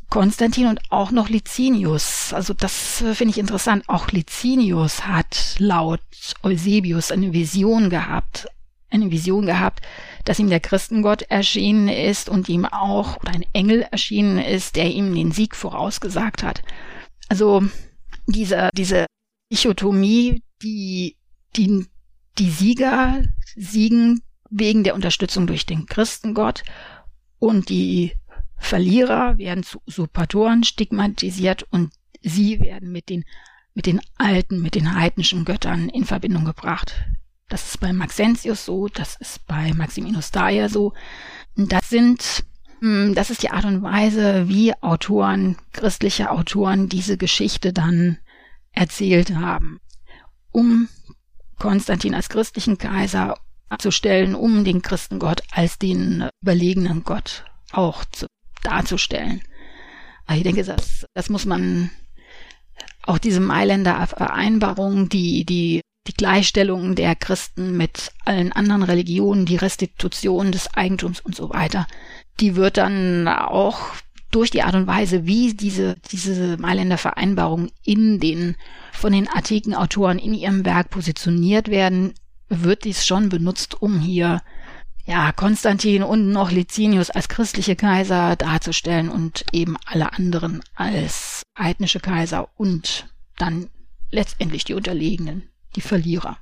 [0.08, 6.00] Konstantin und auch noch Licinius, also das finde ich interessant, auch Licinius hat laut
[6.42, 8.46] Eusebius eine Vision gehabt,
[8.90, 9.80] eine Vision gehabt,
[10.24, 14.90] dass ihm der Christengott erschienen ist und ihm auch, oder ein Engel erschienen ist, der
[14.90, 16.62] ihm den Sieg vorausgesagt hat.
[17.28, 17.64] Also
[18.26, 19.06] diese, diese
[19.52, 21.16] Dichotomie, die,
[21.56, 21.86] die,
[22.38, 23.22] die Sieger
[23.54, 26.62] siegen wegen der Unterstützung durch den Christengott
[27.38, 28.12] und die
[28.58, 33.24] Verlierer werden zu Usurpatoren stigmatisiert und sie werden mit den,
[33.74, 36.94] mit den alten, mit den heidnischen Göttern in Verbindung gebracht.
[37.48, 40.94] Das ist bei Maxentius so, das ist bei Maximinus Daia so.
[41.54, 42.44] Das sind
[42.80, 48.18] hm, das ist die Art und Weise, wie Autoren, christliche Autoren diese Geschichte dann
[48.72, 49.80] erzählt haben,
[50.52, 50.88] um
[51.58, 53.38] Konstantin als christlichen Kaiser
[53.68, 58.26] abzustellen, um den Christengott als den überlegenen Gott auch zu,
[58.62, 59.42] darzustellen.
[60.26, 61.90] Aber ich denke, das, das muss man
[63.02, 69.56] auch diese Mailänder Vereinbarung, die, die, die Gleichstellung der Christen mit allen anderen Religionen, die
[69.56, 71.86] Restitution des Eigentums und so weiter,
[72.40, 73.80] die wird dann auch
[74.36, 78.54] durch die Art und Weise, wie diese, diese Mailänder Vereinbarung in den,
[78.92, 82.12] von den antiken Autoren in ihrem Werk positioniert werden,
[82.50, 84.42] wird dies schon benutzt, um hier
[85.06, 92.00] ja, Konstantin und noch Licinius als christliche Kaiser darzustellen und eben alle anderen als heidnische
[92.00, 93.06] Kaiser und
[93.38, 93.70] dann
[94.10, 96.36] letztendlich die Unterlegenen, die Verlierer.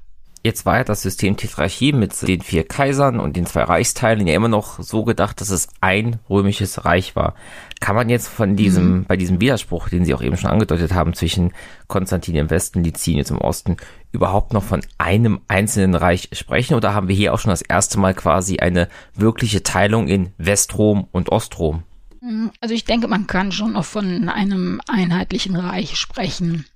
[0.46, 4.34] Jetzt war ja das System Tetrarchie mit den vier Kaisern und den zwei Reichsteilen ja
[4.34, 7.34] immer noch so gedacht, dass es ein römisches Reich war.
[7.80, 9.04] Kann man jetzt von diesem, mhm.
[9.04, 11.54] bei diesem Widerspruch, den Sie auch eben schon angedeutet haben, zwischen
[11.88, 13.78] Konstantin im Westen, Licinius im Osten,
[14.12, 16.74] überhaupt noch von einem einzelnen Reich sprechen?
[16.74, 21.08] Oder haben wir hier auch schon das erste Mal quasi eine wirkliche Teilung in Westrom
[21.10, 21.84] und Ostrom?
[22.20, 22.50] Mhm.
[22.60, 26.66] Also ich denke, man kann schon noch von einem einheitlichen Reich sprechen.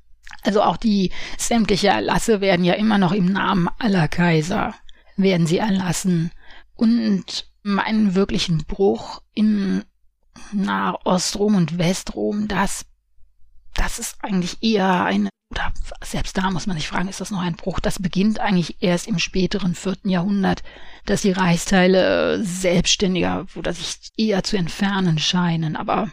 [0.42, 4.74] Also auch die sämtliche Erlasse werden ja immer noch im Namen aller Kaiser
[5.16, 6.30] werden sie erlassen.
[6.74, 9.84] Und meinen wirklichen Bruch in
[10.52, 12.86] nach Ostrom und Westrom, das,
[13.74, 15.72] das ist eigentlich eher eine, oder
[16.02, 17.80] selbst da muss man sich fragen, ist das noch ein Bruch?
[17.80, 20.62] Das beginnt eigentlich erst im späteren vierten Jahrhundert,
[21.06, 25.74] dass die Reichsteile selbstständiger oder sich eher zu entfernen scheinen.
[25.74, 26.10] Aber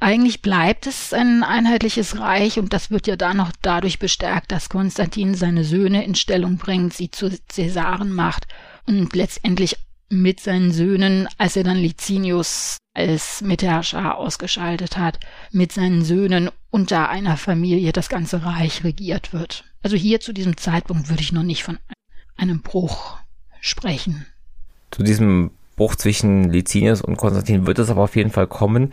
[0.00, 4.70] eigentlich bleibt es ein einheitliches Reich und das wird ja dann noch dadurch bestärkt, dass
[4.70, 8.48] Konstantin seine Söhne in Stellung bringt, sie zu Cäsaren macht
[8.86, 9.76] und letztendlich
[10.08, 15.20] mit seinen Söhnen, als er dann Licinius als Mitherrscher ausgeschaltet hat,
[15.52, 19.64] mit seinen Söhnen unter einer Familie das ganze Reich regiert wird.
[19.82, 21.78] Also hier zu diesem Zeitpunkt würde ich noch nicht von
[22.36, 23.18] einem Bruch
[23.60, 24.26] sprechen.
[24.90, 28.92] Zu diesem Bruch zwischen Licinius und Konstantin wird es aber auf jeden Fall kommen.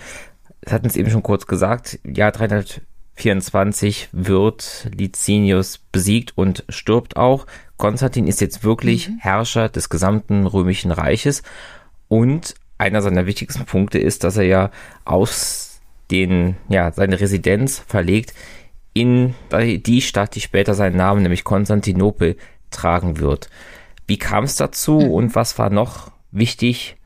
[0.62, 7.46] Es hatten es eben schon kurz gesagt, Jahr 324 wird Licinius besiegt und stirbt auch.
[7.78, 9.18] Konstantin ist jetzt wirklich mhm.
[9.20, 11.44] Herrscher des gesamten römischen Reiches
[12.08, 14.72] und einer seiner wichtigsten Punkte ist, dass er ja
[15.06, 15.80] aus
[16.12, 18.34] den, ja, seine Residenz verlegt
[18.94, 22.36] in die Stadt, die später seinen Namen, nämlich Konstantinopel,
[22.72, 23.50] tragen wird.
[24.08, 25.12] Wie kam es dazu mhm.
[25.12, 26.97] und was war noch wichtig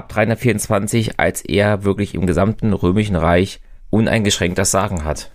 [0.00, 5.30] ab 324, als er wirklich im gesamten römischen Reich uneingeschränkt das Sagen hat?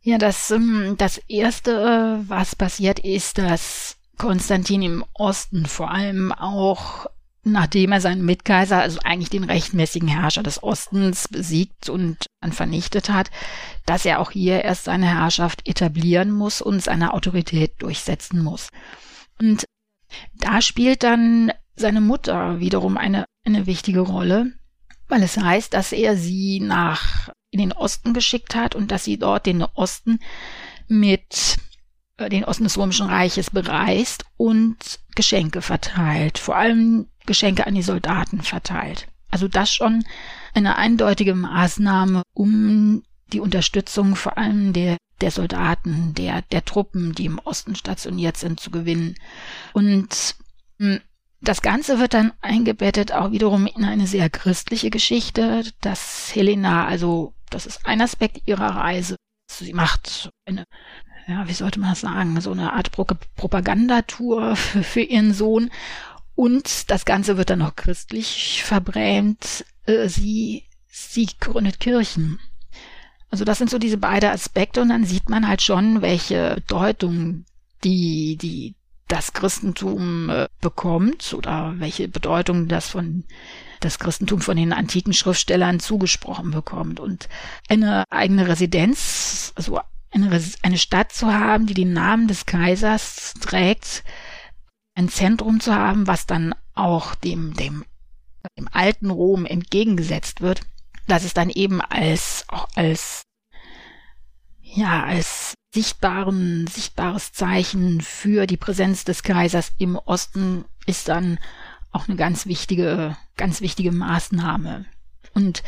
[0.00, 7.06] Ja, das, ähm, das erste, was passiert ist, dass Konstantin im Osten vor allem auch
[7.44, 13.30] nachdem er seinen Mitkaiser, also eigentlich den rechtmäßigen Herrscher des Ostens besiegt und vernichtet hat,
[13.86, 18.68] dass er auch hier erst seine Herrschaft etablieren muss und seine Autorität durchsetzen muss.
[19.40, 19.64] Und
[20.34, 24.52] da spielt dann seine Mutter wiederum eine, eine wichtige Rolle,
[25.08, 29.18] weil es heißt, dass er sie nach in den Osten geschickt hat und dass sie
[29.18, 30.20] dort den Osten
[30.86, 31.56] mit
[32.18, 34.76] äh, den Osten des Römischen Reiches bereist und
[35.14, 36.38] Geschenke verteilt.
[36.38, 39.06] Vor allem Geschenke an die Soldaten verteilt.
[39.30, 40.04] Also das schon
[40.54, 47.26] eine eindeutige Maßnahme, um die Unterstützung vor allem der, der Soldaten, der, der Truppen, die
[47.26, 49.14] im Osten stationiert sind, zu gewinnen.
[49.72, 50.36] Und
[50.78, 51.00] hm,
[51.40, 57.34] das Ganze wird dann eingebettet auch wiederum in eine sehr christliche Geschichte, dass Helena, also
[57.50, 59.16] das ist ein Aspekt ihrer Reise.
[59.50, 60.64] Sie macht eine,
[61.26, 63.04] ja, wie sollte man das sagen, so eine Art Pro
[63.36, 65.70] Propagandatour für, für ihren Sohn
[66.34, 69.64] und das Ganze wird dann noch christlich verbrämt.
[69.86, 72.38] Äh, sie, sie gründet Kirchen.
[73.30, 77.44] Also das sind so diese beiden Aspekte und dann sieht man halt schon, welche Bedeutung
[77.84, 78.74] die, die,
[79.08, 83.24] das Christentum äh, bekommt oder welche Bedeutung das von
[83.80, 87.00] das Christentum von den antiken Schriftstellern zugesprochen bekommt.
[87.00, 87.28] Und
[87.68, 89.80] eine eigene Residenz, also
[90.10, 94.04] eine, Stadt zu haben, die den Namen des Kaisers trägt,
[94.94, 97.84] ein Zentrum zu haben, was dann auch dem, dem,
[98.58, 100.62] dem alten Rom entgegengesetzt wird,
[101.06, 103.22] dass es dann eben als, auch als,
[104.60, 111.38] ja, als sichtbaren, sichtbares Zeichen für die Präsenz des Kaisers im Osten ist dann
[111.92, 114.86] auch eine ganz wichtige, ganz wichtige Maßnahme.
[115.34, 115.62] Und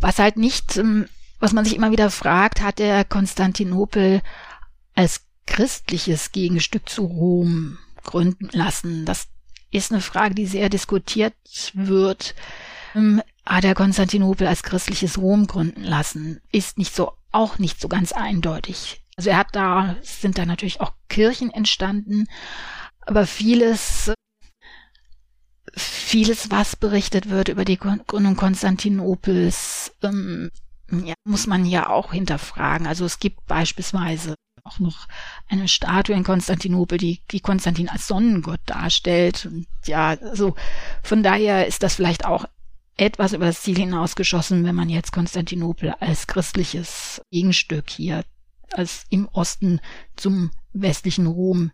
[0.00, 4.22] was halt nicht, ähm, was man sich immer wieder fragt, hat der Konstantinopel
[4.94, 9.04] als christliches Gegenstück zu Rom gründen lassen.
[9.04, 9.28] Das
[9.70, 11.34] ist eine Frage, die sehr diskutiert
[11.74, 12.34] wird.
[12.94, 16.40] Ähm, hat er Konstantinopel als christliches Rom gründen lassen?
[16.50, 19.02] Ist nicht so, auch nicht so ganz eindeutig.
[19.16, 22.26] Also er hat da, sind da natürlich auch Kirchen entstanden,
[23.00, 24.12] aber vieles,
[25.74, 30.50] vieles, was berichtet wird über die Gründung Konstantinopels, ähm,
[30.90, 32.86] ja, muss man ja auch hinterfragen.
[32.86, 35.06] Also es gibt beispielsweise auch noch
[35.48, 39.46] eine Statue in Konstantinopel, die, die Konstantin als Sonnengott darstellt.
[39.46, 40.56] Und ja, also
[41.02, 42.44] von daher ist das vielleicht auch
[42.96, 48.24] etwas über das Ziel hinausgeschossen, wenn man jetzt Konstantinopel als christliches Gegenstück hier
[48.72, 49.80] als im Osten
[50.16, 51.72] zum westlichen Rom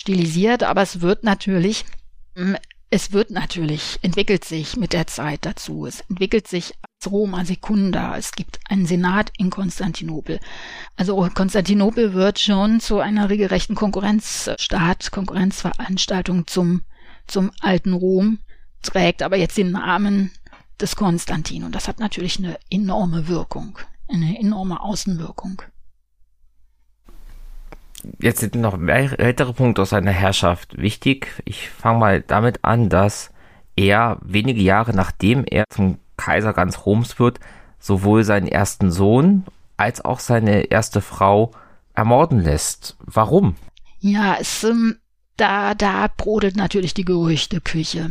[0.00, 0.62] stilisiert.
[0.62, 1.84] Aber es wird natürlich,
[2.90, 5.86] es wird natürlich, entwickelt sich mit der Zeit dazu.
[5.86, 6.74] Es entwickelt sich
[7.06, 8.16] Roma Secunda.
[8.16, 10.40] Es gibt einen Senat in Konstantinopel.
[10.96, 16.82] Also Konstantinopel wird schon zu einer regelrechten Konkurrenzstaat, Konkurrenzveranstaltung zum,
[17.26, 18.38] zum alten Rom,
[18.82, 20.30] trägt aber jetzt den Namen
[20.80, 21.64] des Konstantin.
[21.64, 23.78] Und das hat natürlich eine enorme Wirkung,
[24.08, 25.62] eine enorme Außenwirkung.
[28.20, 31.28] Jetzt sind noch weitere Punkte aus seiner Herrschaft wichtig.
[31.44, 33.30] Ich fange mal damit an, dass
[33.76, 37.40] er wenige Jahre nachdem er zum Kaiser ganz Roms wird,
[37.78, 39.44] sowohl seinen ersten Sohn
[39.76, 41.50] als auch seine erste Frau
[41.94, 42.96] ermorden lässt.
[43.00, 43.56] Warum?
[44.00, 44.98] Ja, es, ähm,
[45.36, 48.10] da, da brodelt natürlich die Gerüchteküche.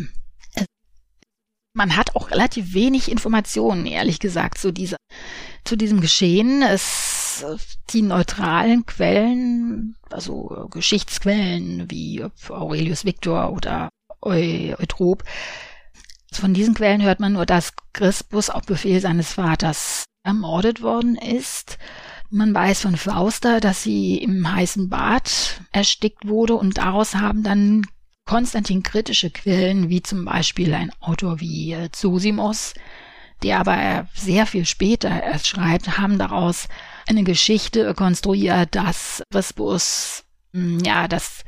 [1.75, 4.97] Man hat auch relativ wenig Informationen, ehrlich gesagt, zu, dieser,
[5.63, 6.61] zu diesem Geschehen.
[6.61, 7.12] Es,
[7.89, 13.89] die neutralen Quellen, also Geschichtsquellen wie Aurelius Victor oder
[14.21, 15.23] Eutrop,
[16.31, 21.77] von diesen Quellen hört man nur, dass Crispus auf Befehl seines Vaters ermordet worden ist.
[22.29, 27.85] Man weiß von Fausta, dass sie im heißen Bad erstickt wurde und daraus haben dann
[28.25, 32.73] Konstantin kritische Quellen, wie zum Beispiel ein Autor wie äh, Zosimos,
[33.43, 36.67] der aber sehr viel später erst schreibt, haben daraus
[37.07, 40.23] eine Geschichte konstruiert, dass Crispus,
[40.53, 41.43] hm, ja, dass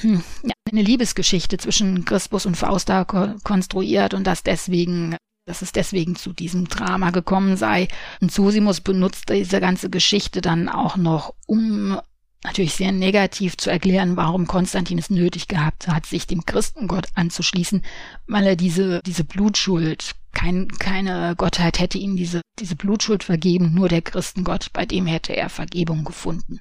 [0.00, 0.22] hm,
[0.70, 5.16] eine Liebesgeschichte zwischen Crispus und Fausta ko konstruiert und dass deswegen
[5.46, 7.88] dass es deswegen zu diesem Drama gekommen sei.
[8.20, 12.00] Und Zosimus benutzt diese ganze Geschichte dann auch noch, um
[12.44, 17.82] natürlich sehr negativ zu erklären, warum Konstantin es nötig gehabt hat, sich dem Christengott anzuschließen,
[18.26, 23.88] weil er diese, diese Blutschuld, kein, keine Gottheit hätte ihm diese, diese Blutschuld vergeben, nur
[23.88, 26.60] der Christengott, bei dem hätte er Vergebung gefunden.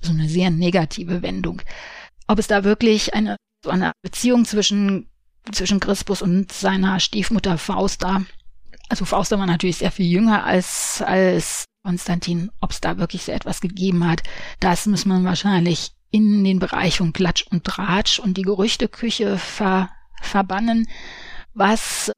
[0.00, 1.62] Also eine sehr negative Wendung.
[2.28, 5.08] Ob es da wirklich eine, so eine Beziehung zwischen,
[5.50, 8.24] zwischen Crispus und seiner Stiefmutter Fausta,
[8.88, 13.32] also Fausta war natürlich sehr viel jünger als, als Konstantin, ob es da wirklich so
[13.32, 14.22] etwas gegeben hat,
[14.58, 19.90] das muss man wahrscheinlich in den Bereich von Klatsch und Tratsch und die Gerüchteküche ver,
[20.22, 20.88] verbannen.
[21.52, 22.10] Was,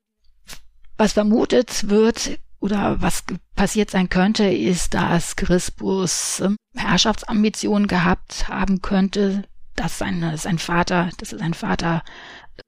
[0.96, 8.82] was vermutet wird oder was passiert sein könnte, ist, dass Crispus ähm, Herrschaftsambitionen gehabt haben
[8.82, 9.44] könnte,
[9.76, 12.02] dass sein, sein Vater, dass sein Vater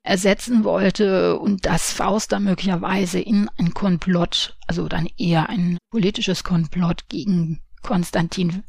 [0.03, 6.43] ersetzen wollte und dass Faust da möglicherweise in ein Komplott, also dann eher ein politisches
[6.43, 8.63] Komplott gegen Konstantin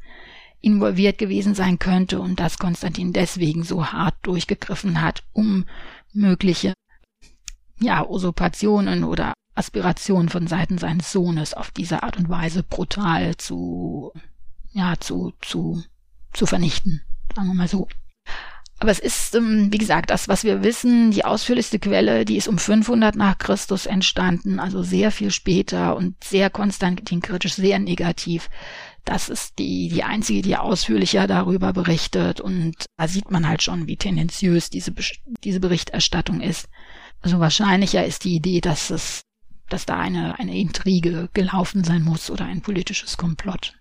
[0.61, 5.65] involviert gewesen sein könnte und dass Konstantin deswegen so hart durchgegriffen hat, um
[6.13, 6.75] mögliche
[7.81, 14.13] ja, Usurpationen oder Aspirationen von Seiten seines Sohnes auf diese Art und Weise brutal zu,
[14.73, 15.83] ja, zu, zu,
[16.33, 17.03] zu vernichten.
[17.35, 17.89] Sagen wir mal so.
[18.81, 22.49] Aber es ist, ähm, wie gesagt, das, was wir wissen, die ausführlichste Quelle, die ist
[22.49, 28.49] um 500 nach Christus entstanden, also sehr viel später und sehr konstantinkritisch, sehr negativ.
[29.05, 33.87] Das ist die, die einzige, die ausführlicher darüber berichtet und da sieht man halt schon,
[33.87, 34.95] wie tendenziös diese,
[35.45, 36.67] diese Berichterstattung ist.
[37.21, 39.21] Also wahrscheinlicher ist die Idee, dass es,
[39.69, 43.75] dass da eine, eine Intrige gelaufen sein muss oder ein politisches Komplott.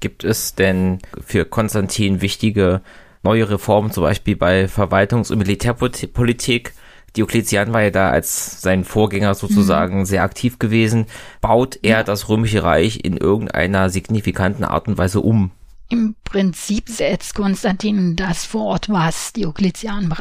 [0.00, 2.80] Gibt es denn für Konstantin wichtige
[3.22, 6.74] neue Reformen, zum Beispiel bei Verwaltungs- und Militärpolitik.
[7.16, 10.04] Diokletian war ja da als sein Vorgänger sozusagen mhm.
[10.04, 11.06] sehr aktiv gewesen.
[11.40, 12.02] Baut er ja.
[12.02, 15.50] das Römische Reich in irgendeiner signifikanten Art und Weise um?
[15.90, 20.12] Im Prinzip setzt Konstantin das fort, was Diokletian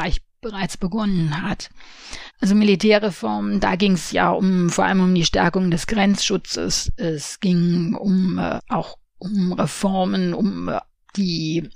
[0.41, 1.70] bereits begonnen hat.
[2.39, 6.93] Also Militärreformen, da ging es ja um vor allem um die Stärkung des Grenzschutzes.
[6.95, 10.80] Es ging um äh, auch um Reformen, um äh,
[11.16, 11.70] die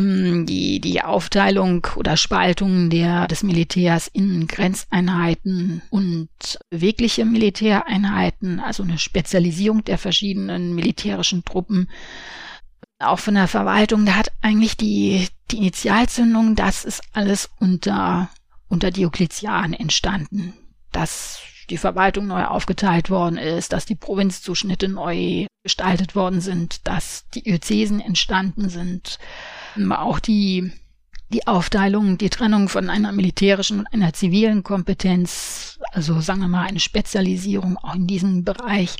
[0.00, 6.28] die, die Aufteilung oder Spaltung der, des Militärs in Grenzeinheiten und
[6.70, 11.90] bewegliche Militäreinheiten, also eine Spezialisierung der verschiedenen militärischen Truppen.
[12.98, 18.30] Auch von der Verwaltung, da hat eigentlich die, die Initialzündung, das ist alles unter,
[18.68, 20.54] unter Diokletian entstanden.
[20.92, 27.24] Dass die Verwaltung neu aufgeteilt worden ist, dass die Provinzzuschnitte neu gestaltet worden sind, dass
[27.34, 29.18] die Diözesen entstanden sind,
[29.92, 30.72] auch die,
[31.30, 36.66] die Aufteilung, die Trennung von einer militärischen und einer zivilen Kompetenz, also sagen wir mal
[36.66, 38.96] eine Spezialisierung auch in diesem Bereich,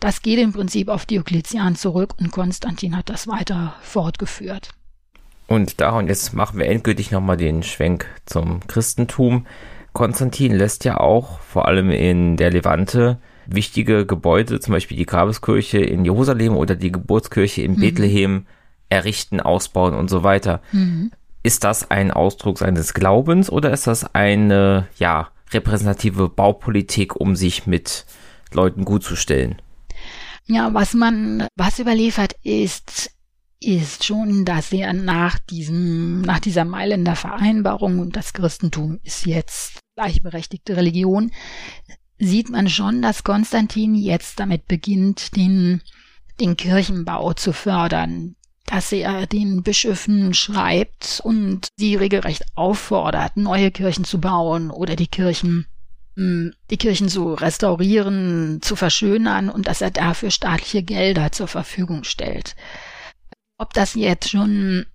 [0.00, 4.70] das geht im Prinzip auf Diokletian zurück und Konstantin hat das weiter fortgeführt.
[5.46, 9.46] Und da und jetzt machen wir endgültig nochmal den Schwenk zum Christentum.
[9.92, 15.78] Konstantin lässt ja auch, vor allem in der Levante, wichtige Gebäude, zum Beispiel die Grabeskirche
[15.78, 17.80] in Jerusalem oder die Geburtskirche in mhm.
[18.88, 20.60] Errichten, ausbauen und so weiter.
[20.72, 21.10] Mhm.
[21.42, 27.66] Ist das ein Ausdruck seines Glaubens oder ist das eine, ja, repräsentative Baupolitik, um sich
[27.66, 28.06] mit
[28.52, 29.60] Leuten gut zu stellen?
[30.46, 33.10] Ja, was man, was überliefert ist,
[33.60, 39.80] ist schon, dass er nach diesem, nach dieser Mailänder Vereinbarung und das Christentum ist jetzt
[39.96, 41.30] gleichberechtigte Religion,
[42.18, 45.80] sieht man schon, dass Konstantin jetzt damit beginnt, den,
[46.40, 48.36] den Kirchenbau zu fördern,
[48.66, 55.06] dass er den Bischöfen schreibt und sie regelrecht auffordert, neue Kirchen zu bauen oder die
[55.06, 55.66] Kirchen
[56.16, 62.04] hm, die Kirchen zu restaurieren, zu verschönern und dass er dafür staatliche Gelder zur Verfügung
[62.04, 62.54] stellt.
[63.58, 64.86] Ob das jetzt schon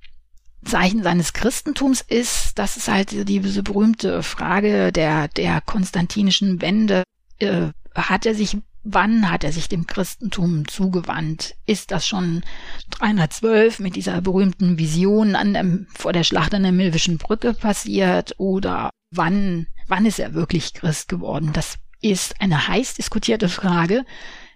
[0.64, 7.04] Zeichen seines Christentums ist, das ist halt diese berühmte Frage der, der konstantinischen Wende.
[7.40, 8.58] Äh, hat er sich
[8.92, 11.56] Wann hat er sich dem Christentum zugewandt?
[11.68, 12.42] Ist das schon
[12.90, 18.34] 312 mit dieser berühmten Vision an der, vor der Schlacht an der Milwischen Brücke passiert?
[18.40, 21.52] Oder wann, wann ist er wirklich Christ geworden?
[21.54, 24.06] Das ist eine heiß diskutierte Frage.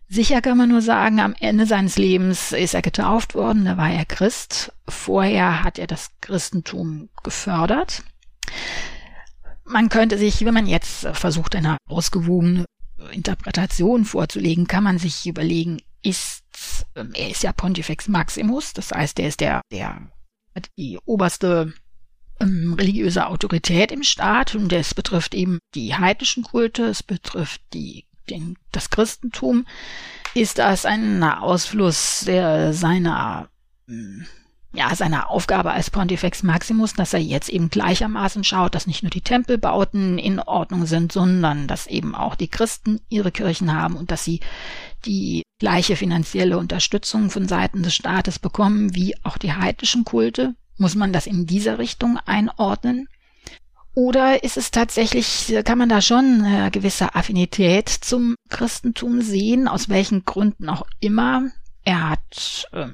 [0.07, 3.91] Sicher kann man nur sagen, am Ende seines Lebens ist er getauft worden, da war
[3.91, 4.73] er Christ.
[4.87, 8.01] Vorher hat er das Christentum gefördert.
[9.63, 12.65] Man könnte sich, wenn man jetzt versucht, eine ausgewogene
[13.13, 16.43] Interpretation vorzulegen, kann man sich überlegen, ist,
[16.95, 20.01] ähm, er ist ja Pontifex Maximus, das heißt, er ist der, der,
[20.77, 21.73] die oberste
[22.39, 28.05] ähm, religiöse Autorität im Staat und es betrifft eben die heidnischen Kulte, es betrifft die,
[28.29, 29.65] den, das Christentum,
[30.33, 33.49] ist das ein Ausfluss der, seiner
[33.87, 34.25] hm,
[34.73, 39.11] ja, seiner Aufgabe als Pontifex Maximus, dass er jetzt eben gleichermaßen schaut, dass nicht nur
[39.11, 44.09] die Tempelbauten in Ordnung sind, sondern dass eben auch die Christen ihre Kirchen haben und
[44.09, 44.39] dass sie
[45.05, 50.55] die gleiche finanzielle Unterstützung von Seiten des Staates bekommen wie auch die heidnischen Kulte.
[50.77, 53.07] Muss man das in dieser Richtung einordnen?
[53.95, 59.87] Oder ist es tatsächlich, kann man da schon eine gewisse Affinität zum Christentum sehen, aus
[59.87, 61.43] welchen Gründen auch immer?
[61.83, 62.87] Er hat äh,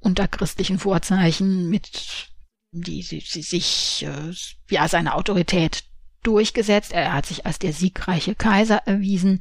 [0.00, 2.28] unter christlichen Vorzeichen mit
[2.72, 4.32] die, die, die sich äh,
[4.70, 5.84] ja seine Autorität
[6.22, 6.92] durchgesetzt.
[6.92, 9.40] Er hat sich als der siegreiche Kaiser erwiesen,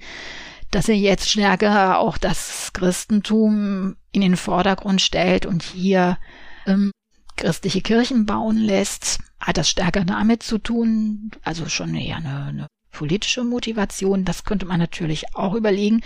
[0.72, 6.18] dass er jetzt stärker auch das Christentum in den Vordergrund stellt und hier
[6.66, 6.92] ähm,
[7.36, 12.68] christliche Kirchen bauen lässt, hat das stärker damit zu tun, also schon eher eine, eine
[12.92, 14.26] politische Motivation.
[14.26, 16.02] Das könnte man natürlich auch überlegen.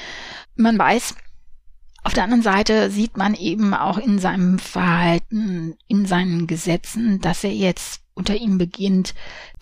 [0.55, 1.15] Man weiß,
[2.03, 7.43] auf der anderen Seite sieht man eben auch in seinem Verhalten, in seinen Gesetzen, dass
[7.43, 9.13] er jetzt unter ihm beginnt,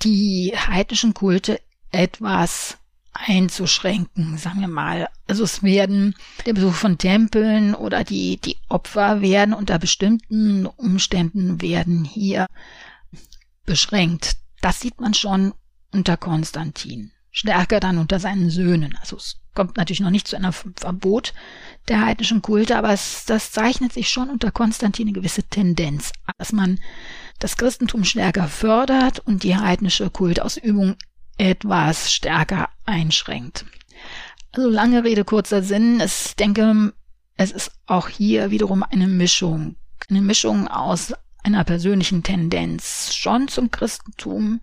[0.02, 1.60] die heidnischen Kulte
[1.92, 2.78] etwas
[3.14, 5.10] einzuschränken, sagen wir mal.
[5.28, 6.16] Also es werden
[6.46, 12.48] der Besuch von Tempeln oder die, die Opfer werden unter bestimmten Umständen werden hier
[13.66, 14.38] beschränkt.
[14.62, 15.54] Das sieht man schon
[15.92, 17.12] unter Konstantin.
[17.40, 18.98] Stärker dann unter seinen Söhnen.
[19.00, 21.34] Also es kommt natürlich noch nicht zu einem Verbot
[21.88, 26.52] der heidnischen Kulte, aber es, das zeichnet sich schon unter Konstantin eine gewisse Tendenz, dass
[26.52, 26.80] man
[27.40, 30.98] das Christentum stärker fördert und die heidnische Kultausübung
[31.38, 33.66] etwas stärker einschränkt.
[34.52, 36.02] Also lange Rede, kurzer Sinn.
[36.02, 36.92] Ich denke,
[37.38, 39.78] es ist auch hier wiederum eine Mischung.
[40.10, 44.60] Eine Mischung aus einer persönlichen Tendenz schon zum Christentum,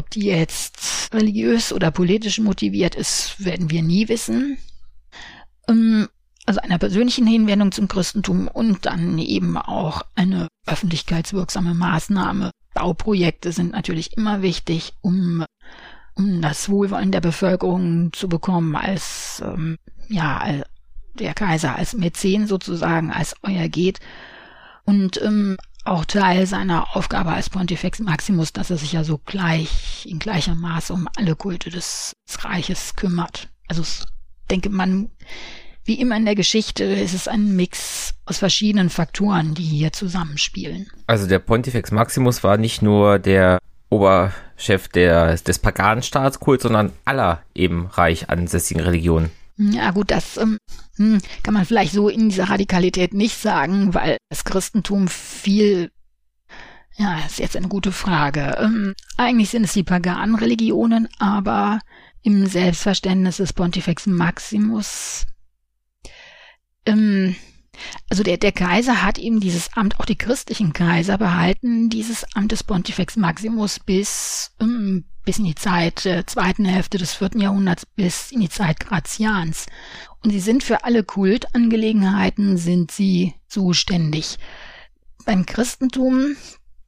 [0.00, 4.56] ob die jetzt religiös oder politisch motiviert ist, werden wir nie wissen.
[5.68, 6.08] Ähm,
[6.46, 12.50] also einer persönlichen Hinwendung zum Christentum und dann eben auch eine öffentlichkeitswirksame Maßnahme.
[12.72, 15.44] Bauprojekte sind natürlich immer wichtig, um,
[16.14, 19.76] um das Wohlwollen der Bevölkerung zu bekommen, als ähm,
[20.08, 20.62] ja
[21.14, 24.00] der Kaiser als Mäzen sozusagen, als euer geht.
[24.84, 30.06] Und ähm, auch Teil seiner Aufgabe als Pontifex Maximus, dass er sich ja so gleich,
[30.08, 32.12] in gleicher Maße um alle Kulte des,
[32.42, 33.48] Reiches kümmert.
[33.66, 34.04] Also ich
[34.50, 35.10] denke, man,
[35.84, 40.88] wie immer in der Geschichte, ist es ein Mix aus verschiedenen Faktoren, die hier zusammenspielen.
[41.08, 43.58] Also der Pontifex Maximus war nicht nur der
[43.90, 49.32] Oberchef der, des Paganenstaatskults, sondern aller eben reich ansässigen Religionen.
[49.60, 50.56] Ja gut, das ähm,
[50.96, 55.92] hm, kann man vielleicht so in dieser Radikalität nicht sagen, weil das Christentum viel,
[56.96, 58.56] ja, ist jetzt eine gute Frage.
[58.58, 61.80] Ähm, eigentlich sind es die paganen Religionen, aber
[62.22, 65.26] im Selbstverständnis des Pontifex Maximus,
[66.86, 67.36] ähm,
[68.08, 72.52] also der, der Kaiser hat eben dieses Amt, auch die christlichen Kaiser behalten dieses Amt
[72.52, 77.86] des Pontifex Maximus bis ähm, bis in die Zeit der zweiten Hälfte des vierten Jahrhunderts
[77.86, 79.66] bis in die Zeit Gratians.
[80.22, 84.38] Und sie sind für alle Kultangelegenheiten sind sie zuständig.
[85.24, 86.36] Beim Christentum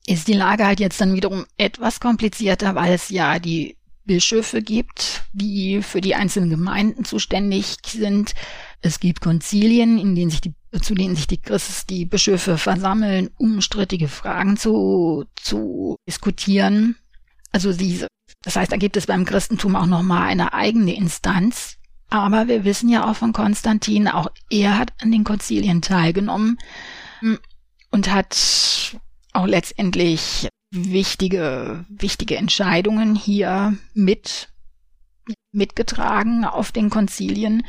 [0.06, 5.22] ist die Lage halt jetzt dann wiederum etwas komplizierter, weil es ja die Bischöfe gibt,
[5.32, 8.34] die für die einzelnen Gemeinden zuständig sind.
[8.80, 13.30] Es gibt Konzilien, in denen sich die, zu denen sich die Christen, die Bischöfe versammeln,
[13.36, 16.96] um strittige Fragen zu, zu diskutieren.
[17.52, 18.08] Also diese
[18.42, 21.76] das heißt, da gibt es beim Christentum auch nochmal eine eigene Instanz.
[22.10, 26.58] Aber wir wissen ja auch von Konstantin, auch er hat an den Konzilien teilgenommen
[27.20, 27.38] hm,
[27.90, 28.98] und hat
[29.32, 34.52] auch letztendlich wichtige, wichtige Entscheidungen hier mit,
[35.52, 37.62] mitgetragen auf den Konzilien.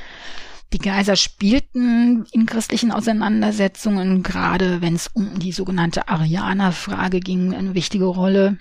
[0.74, 7.76] Die Kaiser spielten in christlichen Auseinandersetzungen, gerade wenn es um die sogenannte Arianerfrage ging, eine
[7.76, 8.58] wichtige Rolle.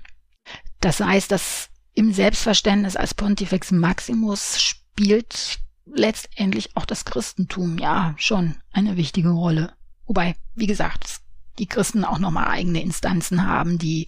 [0.81, 8.57] Das heißt, dass im Selbstverständnis als Pontifex Maximus spielt letztendlich auch das Christentum ja schon
[8.73, 9.75] eine wichtige Rolle.
[10.07, 11.21] Wobei, wie gesagt,
[11.59, 14.07] die Christen auch nochmal eigene Instanzen haben, die,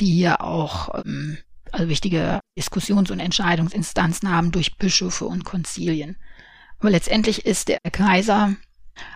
[0.00, 1.38] die hier auch ähm,
[1.70, 6.16] also wichtige Diskussions- und Entscheidungsinstanzen haben durch Bischöfe und Konzilien.
[6.78, 8.56] Aber letztendlich ist der Kaiser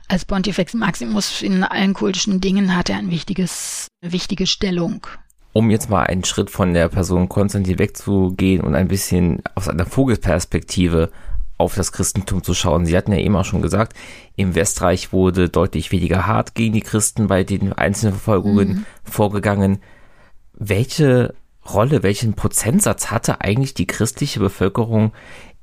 [0.08, 5.06] als Pontifex Maximus in allen kultischen Dingen hat er ein wichtiges, eine wichtige Stellung
[5.56, 9.86] um jetzt mal einen Schritt von der Person Konstantin wegzugehen und ein bisschen aus einer
[9.86, 11.10] Vogelperspektive
[11.56, 12.84] auf das Christentum zu schauen.
[12.84, 13.96] Sie hatten ja eben auch schon gesagt,
[14.36, 18.86] im Westreich wurde deutlich weniger hart gegen die Christen bei den einzelnen Verfolgungen mhm.
[19.02, 19.78] vorgegangen.
[20.52, 21.34] welche
[21.66, 25.12] Rolle, welchen Prozentsatz hatte eigentlich die christliche Bevölkerung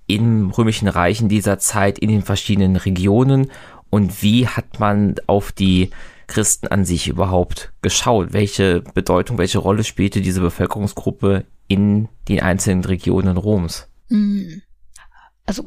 [0.07, 3.51] im römischen Reich in dieser Zeit in den verschiedenen Regionen
[3.91, 5.91] und wie hat man auf die
[6.27, 8.33] Christen an sich überhaupt geschaut?
[8.33, 13.87] Welche Bedeutung, welche Rolle spielte diese Bevölkerungsgruppe in den einzelnen Regionen Roms?
[14.09, 14.61] Hm.
[15.45, 15.63] Also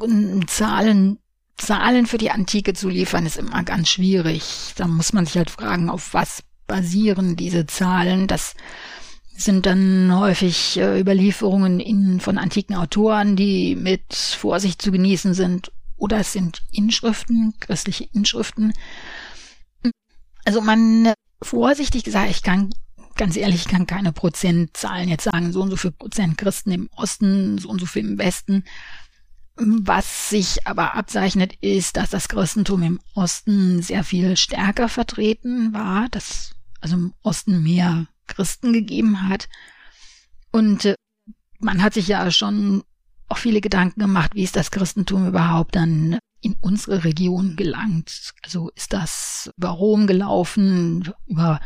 [0.47, 1.19] Zahlen,
[1.55, 4.73] Zahlen für die Antike zu liefern, ist immer ganz schwierig.
[4.75, 8.27] Da muss man sich halt fragen, auf was basieren diese Zahlen.
[8.27, 8.55] Das
[9.35, 15.71] sind dann häufig äh, Überlieferungen in, von antiken Autoren, die mit Vorsicht zu genießen sind.
[15.95, 18.73] Oder es sind Inschriften, christliche Inschriften.
[20.47, 21.11] Also man,
[21.41, 22.69] vorsichtig gesagt, ich kann
[23.17, 26.89] ganz ehrlich, ich kann keine Prozentzahlen jetzt sagen, so und so viel Prozent Christen im
[26.95, 28.63] Osten, so und so viel im Westen.
[29.57, 36.07] Was sich aber abzeichnet, ist, dass das Christentum im Osten sehr viel stärker vertreten war,
[36.07, 39.49] dass also im Osten mehr Christen gegeben hat.
[40.53, 40.95] Und äh,
[41.59, 42.85] man hat sich ja schon
[43.27, 48.33] auch viele Gedanken gemacht, wie ist das Christentum überhaupt dann in unsere Region gelangt.
[48.43, 51.59] Also ist das über Rom gelaufen, über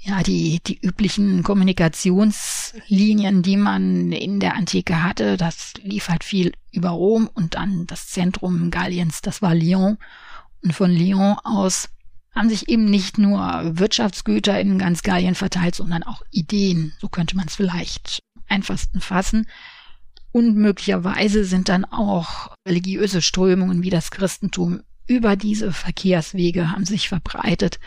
[0.00, 5.36] ja die die üblichen Kommunikationslinien, die man in der Antike hatte.
[5.36, 9.98] Das lief halt viel über Rom und dann das Zentrum Galliens, das war Lyon.
[10.62, 11.88] Und von Lyon aus
[12.34, 13.38] haben sich eben nicht nur
[13.78, 16.92] Wirtschaftsgüter in ganz Gallien verteilt, sondern auch Ideen.
[17.00, 19.46] So könnte man es vielleicht einfachsten fassen.
[20.34, 27.08] Und möglicherweise sind dann auch religiöse Strömungen wie das Christentum über diese Verkehrswege haben sich
[27.08, 27.78] verbreitet.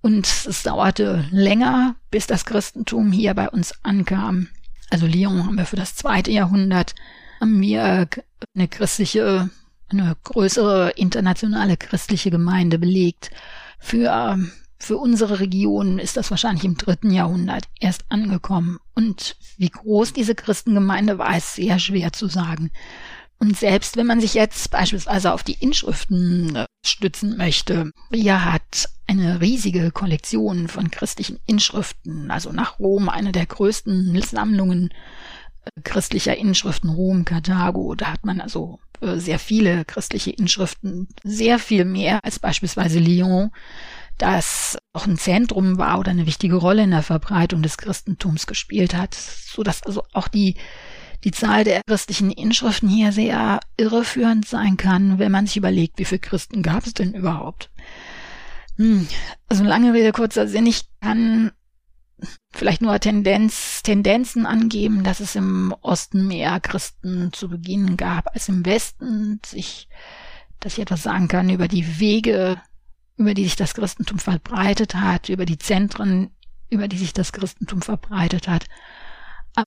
[0.00, 4.48] Und es dauerte länger, bis das Christentum hier bei uns ankam.
[4.88, 6.94] Also Lyon haben wir für das zweite Jahrhundert,
[7.38, 8.08] haben wir
[8.54, 9.50] eine christliche,
[9.90, 13.30] eine größere internationale christliche Gemeinde belegt.
[13.78, 14.38] Für,
[14.78, 18.78] für unsere Region ist das wahrscheinlich im dritten Jahrhundert erst angekommen.
[18.94, 22.70] Und wie groß diese Christengemeinde war, ist sehr schwer zu sagen.
[23.38, 28.88] Und selbst wenn man sich jetzt beispielsweise auf die Inschriften äh, stützen möchte, Ria hat
[29.06, 34.90] eine riesige Kollektion von christlichen Inschriften, also nach Rom eine der größten Sammlungen
[35.64, 37.94] äh, christlicher Inschriften, Rom, Karthago.
[37.94, 43.50] Da hat man also äh, sehr viele christliche Inschriften, sehr viel mehr als beispielsweise Lyon,
[44.18, 48.94] das auch ein Zentrum war oder eine wichtige Rolle in der Verbreitung des Christentums gespielt
[48.94, 50.56] hat, so dass also auch die
[51.24, 56.04] die Zahl der christlichen Inschriften hier sehr irreführend sein kann, wenn man sich überlegt, wie
[56.04, 57.70] viele Christen gab es denn überhaupt.
[58.76, 59.08] Hm,
[59.48, 61.52] also lange Rede, kurzer Sinn, ich kann
[62.52, 68.48] vielleicht nur Tendenz, Tendenzen angeben, dass es im Osten mehr Christen zu Beginn gab als
[68.48, 69.40] im Westen.
[69.52, 69.88] Ich,
[70.60, 72.60] dass ich etwas sagen kann über die Wege,
[73.16, 76.30] über die sich das Christentum verbreitet hat, über die Zentren,
[76.70, 78.66] über die sich das Christentum verbreitet hat,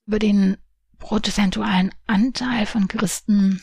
[0.06, 0.56] über den
[0.98, 3.60] prozentualen Anteil von Christen,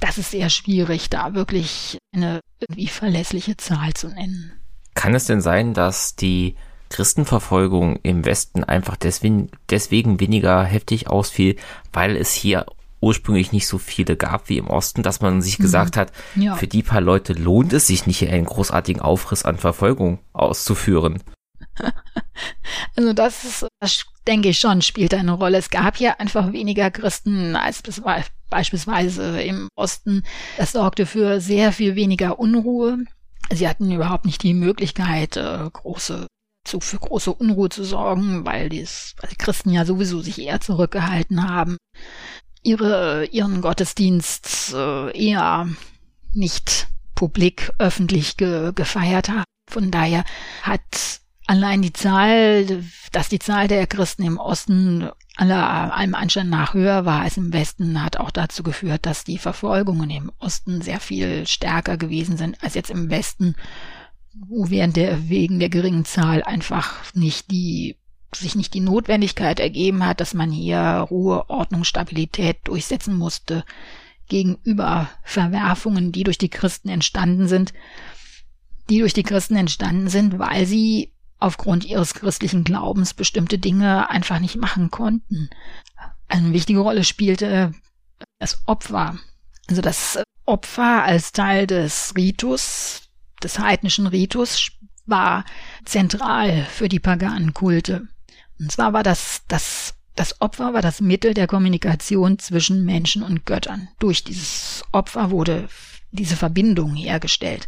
[0.00, 4.52] das ist sehr schwierig, da wirklich eine irgendwie verlässliche Zahl zu nennen.
[4.94, 6.56] Kann es denn sein, dass die
[6.88, 11.56] Christenverfolgung im Westen einfach deswegen, deswegen weniger heftig ausfiel,
[11.92, 12.66] weil es hier
[13.00, 15.62] ursprünglich nicht so viele gab wie im Osten, dass man sich mhm.
[15.62, 16.54] gesagt hat, ja.
[16.54, 21.22] für die paar Leute lohnt es sich nicht, einen großartigen Aufriss an Verfolgung auszuführen.
[22.96, 25.58] Also das ist, das denke ich schon, spielt eine Rolle.
[25.58, 27.82] Es gab hier einfach weniger Christen als
[28.48, 30.22] beispielsweise im Osten.
[30.56, 32.98] Das sorgte für sehr viel weniger Unruhe.
[33.52, 36.26] Sie hatten überhaupt nicht die Möglichkeit, äh, große
[36.64, 40.60] zu, für große Unruhe zu sorgen, weil, dies, weil die Christen ja sowieso sich eher
[40.60, 41.76] zurückgehalten haben,
[42.62, 45.68] ihre, ihren Gottesdienst äh, eher
[46.32, 49.44] nicht publik, öffentlich ge, gefeiert haben.
[49.70, 50.24] Von daher
[50.62, 56.74] hat allein die Zahl, dass die Zahl der Christen im Osten aller, allem Anschein nach
[56.74, 61.00] höher war als im Westen, hat auch dazu geführt, dass die Verfolgungen im Osten sehr
[61.00, 63.54] viel stärker gewesen sind als jetzt im Westen
[64.32, 67.96] wo während der, wegen der geringen Zahl einfach nicht die,
[68.34, 70.78] sich nicht die Notwendigkeit ergeben hat, dass man hier
[71.10, 73.64] Ruhe, Ordnung, Stabilität durchsetzen musste
[74.28, 77.72] gegenüber Verwerfungen, die durch die Christen entstanden sind,
[78.88, 84.38] die durch die Christen entstanden sind, weil sie aufgrund ihres christlichen Glaubens bestimmte Dinge einfach
[84.38, 85.50] nicht machen konnten.
[86.28, 87.72] Eine wichtige Rolle spielte
[88.38, 89.18] das Opfer.
[89.68, 93.02] Also das Opfer als Teil des Ritus,
[93.42, 94.70] des heidnischen Ritus
[95.06, 95.44] war
[95.84, 98.08] zentral für die paganen Kulte.
[98.60, 103.46] Und zwar war das, das, das Opfer war das Mittel der Kommunikation zwischen Menschen und
[103.46, 103.88] Göttern.
[103.98, 105.68] Durch dieses Opfer wurde
[106.12, 107.66] diese Verbindung hergestellt.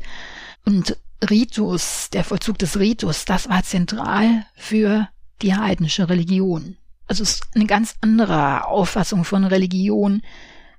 [0.66, 0.96] Und
[1.28, 5.08] Ritus, der Vollzug des Ritus, das war zentral für
[5.40, 6.76] die heidnische Religion.
[7.06, 10.22] Also es ist eine ganz andere Auffassung von Religion,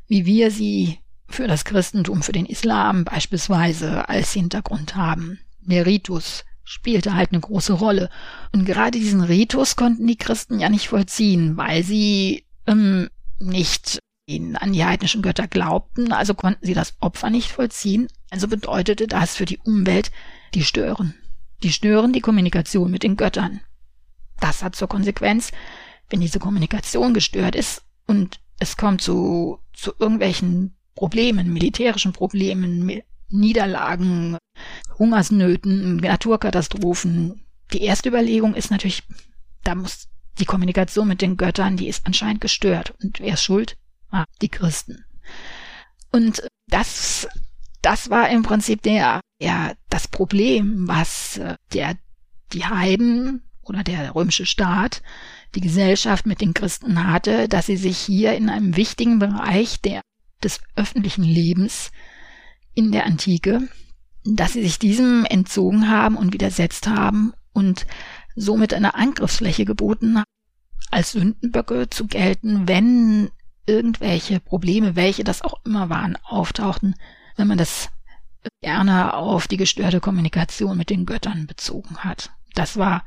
[0.07, 5.39] wie wir sie für das Christentum, für den Islam beispielsweise als Hintergrund haben.
[5.61, 8.09] Der Ritus spielte halt eine große Rolle.
[8.51, 13.09] Und gerade diesen Ritus konnten die Christen ja nicht vollziehen, weil sie ähm,
[13.39, 13.99] nicht
[14.29, 18.07] an die heidnischen Götter glaubten, also konnten sie das Opfer nicht vollziehen.
[18.29, 20.11] Also bedeutete das für die Umwelt,
[20.53, 21.13] die stören.
[21.61, 23.61] Die stören die Kommunikation mit den Göttern.
[24.39, 25.51] Das hat zur Konsequenz,
[26.09, 33.01] wenn diese Kommunikation gestört ist und es kommt zu, zu irgendwelchen Problemen, militärischen Problemen,
[33.33, 34.37] Niederlagen,
[34.97, 37.45] Hungersnöten, Naturkatastrophen.
[37.73, 39.03] Die erste Überlegung ist natürlich,
[39.63, 40.07] da muss
[40.39, 42.93] die Kommunikation mit den Göttern, die ist anscheinend gestört.
[43.01, 43.77] Und wer ist schuld?
[44.11, 45.03] Ah, die Christen.
[46.11, 47.27] Und das,
[47.81, 51.97] das war im Prinzip der, ja, das Problem, was äh, der,
[52.53, 55.01] die Heiden oder der römische Staat,
[55.55, 60.01] die Gesellschaft mit den Christen hatte, dass sie sich hier in einem wichtigen Bereich der,
[60.43, 61.91] des öffentlichen Lebens
[62.75, 63.67] in der Antike,
[64.23, 67.85] dass sie sich diesem entzogen haben und widersetzt haben und
[68.35, 70.25] somit eine Angriffsfläche geboten haben,
[70.91, 73.29] als Sündenböcke zu gelten, wenn
[73.65, 76.95] irgendwelche Probleme, welche das auch immer waren, auftauchten,
[77.35, 77.89] wenn man das
[78.61, 82.31] gerne auf die gestörte Kommunikation mit den Göttern bezogen hat.
[82.55, 83.03] Das war,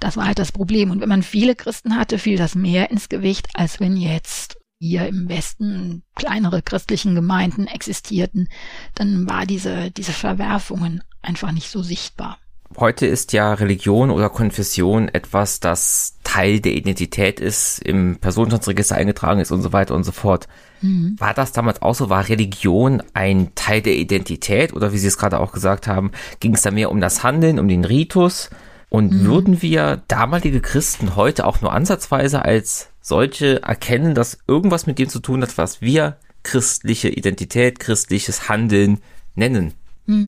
[0.00, 0.90] das war halt das Problem.
[0.90, 5.06] Und wenn man viele Christen hatte, fiel das mehr ins Gewicht, als wenn jetzt hier
[5.06, 8.48] im Westen kleinere christlichen Gemeinden existierten,
[8.94, 12.38] dann war diese, diese Verwerfungen einfach nicht so sichtbar.
[12.76, 19.40] Heute ist ja Religion oder Konfession etwas, das Teil der Identität ist, im Personenstandsregister eingetragen
[19.40, 20.48] ist und so weiter und so fort.
[20.82, 21.16] Mhm.
[21.18, 22.10] War das damals auch so?
[22.10, 26.54] War Religion ein Teil der Identität oder wie Sie es gerade auch gesagt haben, ging
[26.54, 28.50] es da mehr um das Handeln, um den Ritus?
[28.90, 29.24] Und mhm.
[29.24, 35.08] würden wir damalige Christen heute auch nur ansatzweise als solche erkennen, dass irgendwas mit dem
[35.08, 39.00] zu tun hat, was wir christliche Identität, christliches Handeln
[39.34, 39.74] nennen?
[40.06, 40.26] Hm.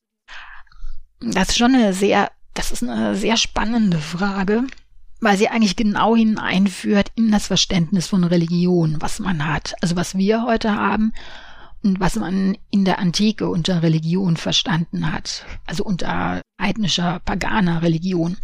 [1.20, 4.64] Das ist schon eine sehr, das ist eine sehr spannende Frage,
[5.20, 9.74] weil sie eigentlich genau hineinführt in das Verständnis von Religion, was man hat.
[9.82, 11.12] Also was wir heute haben
[11.82, 15.44] und was man in der Antike unter Religion verstanden hat.
[15.66, 18.36] Also unter heidnischer, paganer Religion.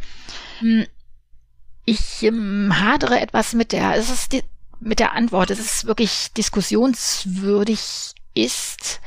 [1.88, 4.42] Ich ähm, hadere etwas mit der, es ist die,
[4.80, 9.00] mit der Antwort, es ist wirklich diskussionswürdig, ist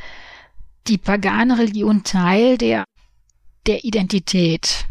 [0.87, 2.85] die pagane Religion Teil der,
[3.67, 4.85] der Identität.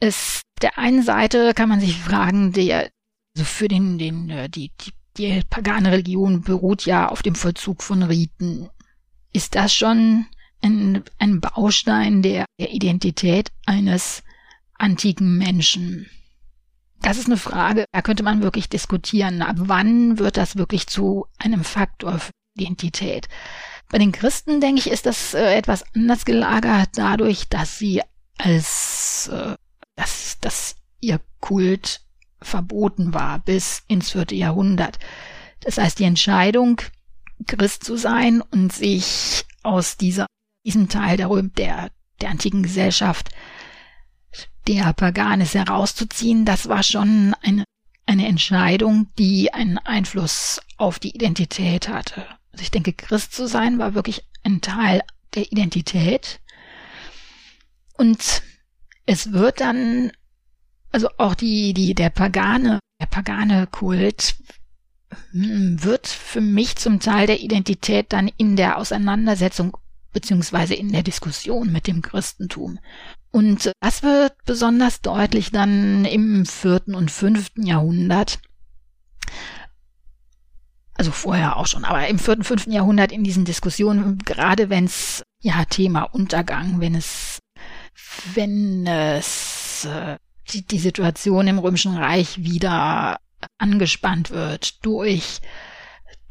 [0.00, 2.90] Es, der einen Seite kann man sich fragen, der,
[3.36, 7.84] also für den, den, äh, die, die, die pagane Religion beruht ja auf dem Vollzug
[7.84, 8.68] von Riten.
[9.32, 10.26] Ist das schon
[10.60, 14.24] ein, ein Baustein der, der Identität eines
[14.76, 16.10] antiken Menschen?
[17.00, 19.42] Das ist eine Frage, da könnte man wirklich diskutieren.
[19.42, 23.28] Ab wann wird das wirklich zu einem Faktor für Identität?
[23.90, 28.00] Bei den Christen, denke ich, ist das äh, etwas anders gelagert, dadurch, dass sie
[28.38, 29.54] als, äh,
[29.96, 32.00] dass, dass ihr Kult
[32.40, 34.98] verboten war bis ins vierte Jahrhundert.
[35.60, 36.80] Das heißt, die Entscheidung,
[37.46, 40.26] Christ zu sein und sich aus dieser,
[40.64, 41.90] diesem Teil der, der,
[42.20, 43.30] der antiken Gesellschaft
[44.66, 47.64] der Paganes herauszuziehen, das war schon eine,
[48.06, 52.26] eine Entscheidung, die einen Einfluss auf die Identität hatte.
[52.52, 55.02] Also ich denke, Christ zu sein war wirklich ein Teil
[55.34, 56.40] der Identität.
[57.96, 58.42] Und
[59.06, 60.12] es wird dann,
[60.90, 64.36] also auch die, die, der pagane, der pagane Kult
[65.32, 69.76] hm, wird für mich zum Teil der Identität dann in der Auseinandersetzung
[70.14, 72.78] beziehungsweise in der Diskussion mit dem Christentum.
[73.30, 78.38] Und das wird besonders deutlich dann im vierten und fünften Jahrhundert.
[80.94, 85.22] Also vorher auch schon, aber im vierten, fünften Jahrhundert in diesen Diskussionen, gerade wenn es,
[85.40, 87.40] ja, Thema Untergang, wenn es,
[88.34, 90.16] wenn es äh,
[90.50, 93.18] die, die Situation im Römischen Reich wieder
[93.58, 95.40] angespannt wird durch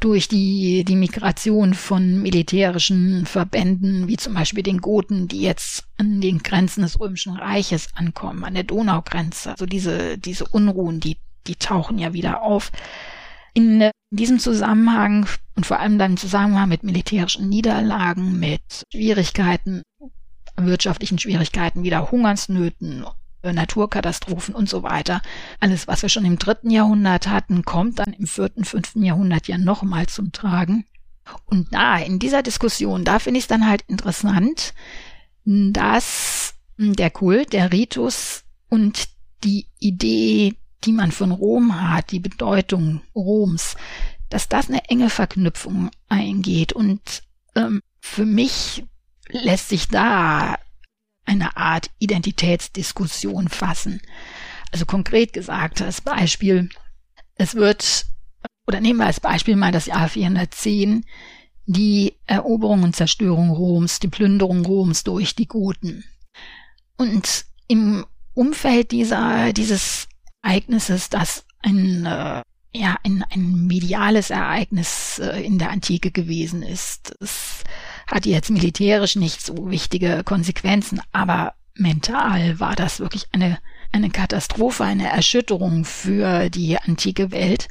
[0.03, 6.19] durch die, die Migration von militärischen Verbänden, wie zum Beispiel den Goten, die jetzt an
[6.19, 9.51] den Grenzen des Römischen Reiches ankommen, an der Donaugrenze.
[9.51, 11.17] Also diese, diese Unruhen, die,
[11.47, 12.71] die tauchen ja wieder auf.
[13.53, 15.25] In diesem Zusammenhang
[15.55, 19.83] und vor allem dann im Zusammenhang mit militärischen Niederlagen, mit Schwierigkeiten,
[20.57, 23.05] wirtschaftlichen Schwierigkeiten, wieder Hungersnöten
[23.51, 25.21] Naturkatastrophen und so weiter.
[25.59, 29.57] Alles, was wir schon im dritten Jahrhundert hatten, kommt dann im vierten, fünften Jahrhundert ja
[29.57, 30.85] nochmal zum Tragen.
[31.45, 34.73] Und da, in dieser Diskussion, da finde ich es dann halt interessant,
[35.45, 39.09] dass der Kult, der Ritus und
[39.43, 40.55] die Idee
[40.85, 43.75] die man von Rom hat, die Bedeutung Roms,
[44.29, 46.73] dass das eine enge Verknüpfung eingeht.
[46.73, 47.23] Und
[47.55, 48.83] ähm, für mich
[49.29, 50.57] lässt sich da
[51.25, 54.01] eine Art Identitätsdiskussion fassen.
[54.71, 56.69] Also konkret gesagt, als Beispiel,
[57.35, 58.05] es wird,
[58.67, 61.05] oder nehmen wir als Beispiel mal das Jahr 410,
[61.65, 66.03] die Eroberung und Zerstörung Roms, die Plünderung Roms durch die Goten.
[66.97, 70.07] Und im Umfeld dieser, dieses
[70.41, 72.41] Ereignisses, das ein, äh,
[72.75, 77.15] ja, ein, ein mediales Ereignis äh, in der Antike gewesen ist.
[77.19, 77.63] Es
[78.13, 83.57] hatte jetzt militärisch nicht so wichtige Konsequenzen, aber mental war das wirklich eine,
[83.91, 87.67] eine Katastrophe, eine Erschütterung für die antike Welt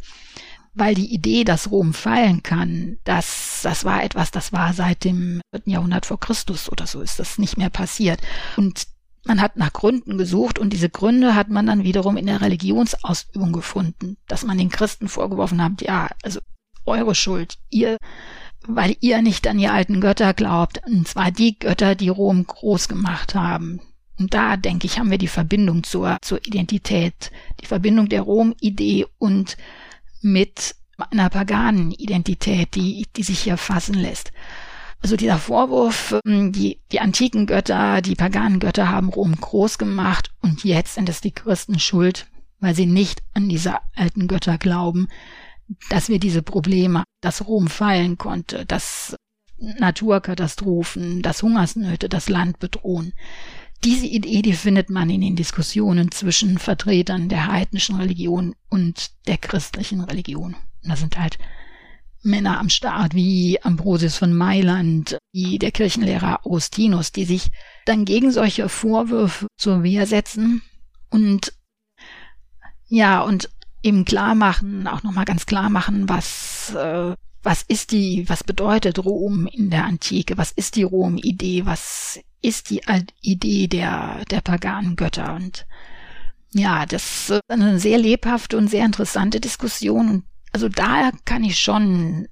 [0.74, 5.40] weil die Idee, dass Rom fallen kann, das, das war etwas, das war seit dem
[5.52, 8.20] dritten Jahrhundert vor Christus oder so ist das nicht mehr passiert.
[8.56, 8.86] Und
[9.24, 13.52] man hat nach Gründen gesucht und diese Gründe hat man dann wiederum in der Religionsausübung
[13.52, 16.40] gefunden, dass man den Christen vorgeworfen hat, ja, also
[16.84, 17.98] eure Schuld, ihr,
[18.66, 22.88] weil ihr nicht an die alten Götter glaubt, und zwar die Götter, die Rom groß
[22.88, 23.80] gemacht haben.
[24.18, 27.30] Und da, denke ich, haben wir die Verbindung zur, zur Identität,
[27.60, 29.56] die Verbindung der Rom-Idee und
[30.20, 30.76] mit
[31.10, 34.32] einer paganen Identität, die, die sich hier fassen lässt.
[35.00, 40.30] Also dieser Vorwurf, ähm, die, die antiken Götter, die paganen Götter haben Rom groß gemacht
[40.40, 42.28] und jetzt sind es die Christen schuld,
[42.60, 45.08] weil sie nicht an diese alten Götter glauben,
[45.88, 49.16] dass wir diese Probleme, dass Rom fallen konnte, dass
[49.58, 53.12] Naturkatastrophen, dass Hungersnöte das Land bedrohen.
[53.84, 59.38] Diese Idee, die findet man in den Diskussionen zwischen Vertretern der heidnischen Religion und der
[59.38, 60.54] christlichen Religion.
[60.82, 61.38] Und da sind halt
[62.22, 67.48] Männer am Start wie Ambrosius von Mailand, wie der Kirchenlehrer Augustinus, die sich
[67.84, 70.62] dann gegen solche Vorwürfe zur Wehr setzen
[71.10, 71.52] und
[72.88, 73.48] ja, und
[73.82, 79.04] eben klar machen, auch nochmal ganz klar machen, was, äh, was ist die, was bedeutet
[79.04, 82.82] Rom in der Antike, was ist die Rom-Idee, was ist die
[83.20, 85.34] Idee der, der paganen Götter.
[85.34, 85.66] Und
[86.52, 90.08] ja, das ist eine sehr lebhafte und sehr interessante Diskussion.
[90.08, 92.28] Und also da kann ich schon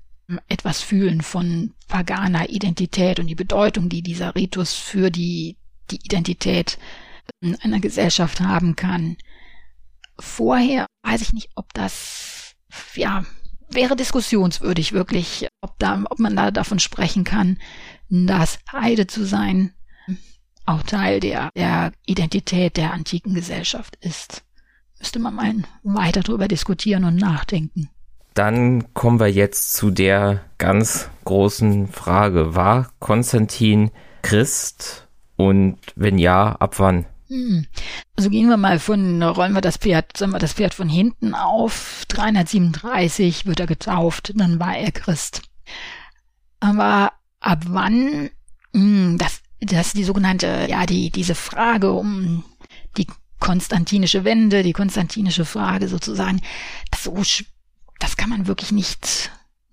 [0.48, 5.56] etwas fühlen von paganer Identität und die Bedeutung, die dieser Ritus für die,
[5.90, 6.78] die Identität
[7.62, 9.16] einer Gesellschaft haben kann.
[10.20, 12.54] Vorher weiß ich nicht, ob das,
[12.94, 13.24] ja,
[13.70, 17.58] wäre diskussionswürdig wirklich, ob da, ob man da davon sprechen kann,
[18.08, 19.72] das Heide zu sein,
[20.66, 24.42] auch Teil der, der Identität der antiken Gesellschaft ist.
[24.98, 27.88] Müsste man mal weiter darüber diskutieren und nachdenken.
[28.34, 32.54] Dann kommen wir jetzt zu der ganz großen Frage.
[32.54, 33.90] War Konstantin
[34.22, 35.08] Christ?
[35.36, 37.06] Und wenn ja, ab wann?
[37.30, 37.66] Hm.
[38.16, 41.34] Also gehen wir mal von, rollen wir das Pferd, sagen wir das Pferd von hinten
[41.34, 42.04] auf.
[42.08, 45.42] 337 wird er getauft, dann war er Christ.
[46.58, 48.30] Aber ab wann?
[48.74, 52.44] Hm, das dass die sogenannte, ja, die, diese Frage um
[52.96, 53.06] die
[53.38, 56.40] konstantinische Wende, die konstantinische Frage sozusagen,
[56.90, 57.16] das, so,
[57.98, 59.30] das kann man wirklich nicht,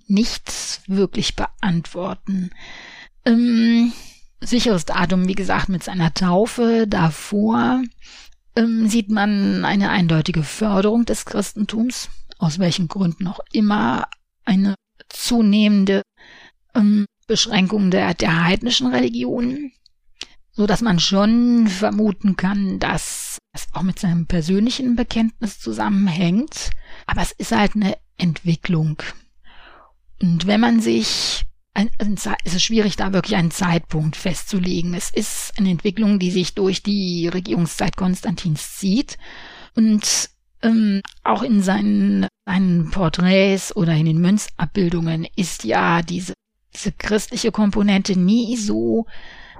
[0.07, 2.51] nicht wirklich beantworten.
[3.25, 3.93] Ähm,
[4.41, 7.81] sicheres Datum, wie gesagt, mit seiner Taufe davor
[8.55, 14.07] ähm, sieht man eine eindeutige Förderung des Christentums, aus welchen Gründen auch immer
[14.45, 14.75] eine
[15.09, 16.01] zunehmende
[16.75, 19.71] ähm, Beschränkung der, der heidnischen Religionen
[20.57, 26.71] so dass man schon vermuten kann, dass es auch mit seinem persönlichen Bekenntnis zusammenhängt.
[27.05, 28.97] Aber es ist halt eine Entwicklung.
[30.19, 31.45] Und wenn man sich,
[32.43, 34.95] es ist schwierig, da wirklich einen Zeitpunkt festzulegen.
[34.95, 39.17] Es ist eine Entwicklung, die sich durch die Regierungszeit Konstantins zieht
[39.75, 40.29] und
[40.63, 46.33] ähm, auch in seinen, seinen Porträts oder in den Münzabbildungen ist ja diese,
[46.73, 49.05] diese christliche Komponente nie so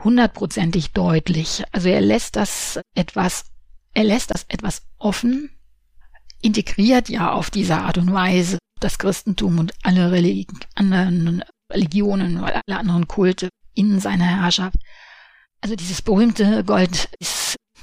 [0.04, 1.64] hundertprozentig deutlich.
[1.72, 3.46] Also er lässt das etwas,
[3.94, 5.52] er lässt das etwas offen,
[6.42, 12.62] integriert ja auf diese Art und Weise das Christentum und alle Religi anderen Religionen oder
[12.66, 14.78] alle anderen Kulte in seine Herrschaft.
[15.62, 17.10] Also dieses berühmte Gold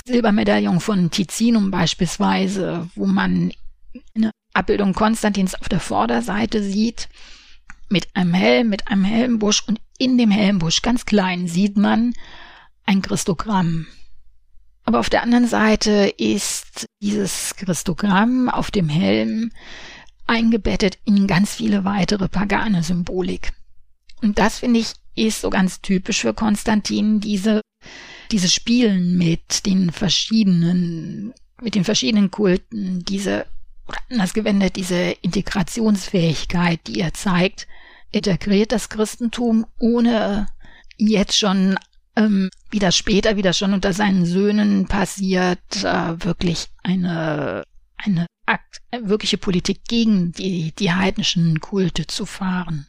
[0.06, 3.52] Silbermedaillon von Tizinum beispielsweise, wo man
[4.14, 7.08] eine Abbildung Konstantins auf der Vorderseite sieht,
[7.88, 12.12] mit einem Helm, mit einem Helmbusch und in dem Helmbusch ganz klein sieht man
[12.84, 13.86] ein Christogramm.
[14.84, 19.50] Aber auf der anderen Seite ist dieses Christogramm auf dem Helm
[20.26, 23.52] eingebettet in ganz viele weitere pagane Symbolik.
[24.24, 27.60] Und das finde ich ist so ganz typisch für Konstantin, diese,
[28.32, 33.46] diese Spielen mit den verschiedenen, mit den verschiedenen Kulten, diese
[33.86, 37.68] oder anders gewendet, diese Integrationsfähigkeit, die er zeigt,
[38.12, 40.46] integriert das Christentum, ohne
[40.96, 41.76] jetzt schon,
[42.16, 47.62] ähm, wie das später, wie das schon unter seinen Söhnen passiert, äh, wirklich eine,
[47.98, 52.86] eine Akt, wirkliche Politik gegen die, die heidnischen Kulte zu fahren.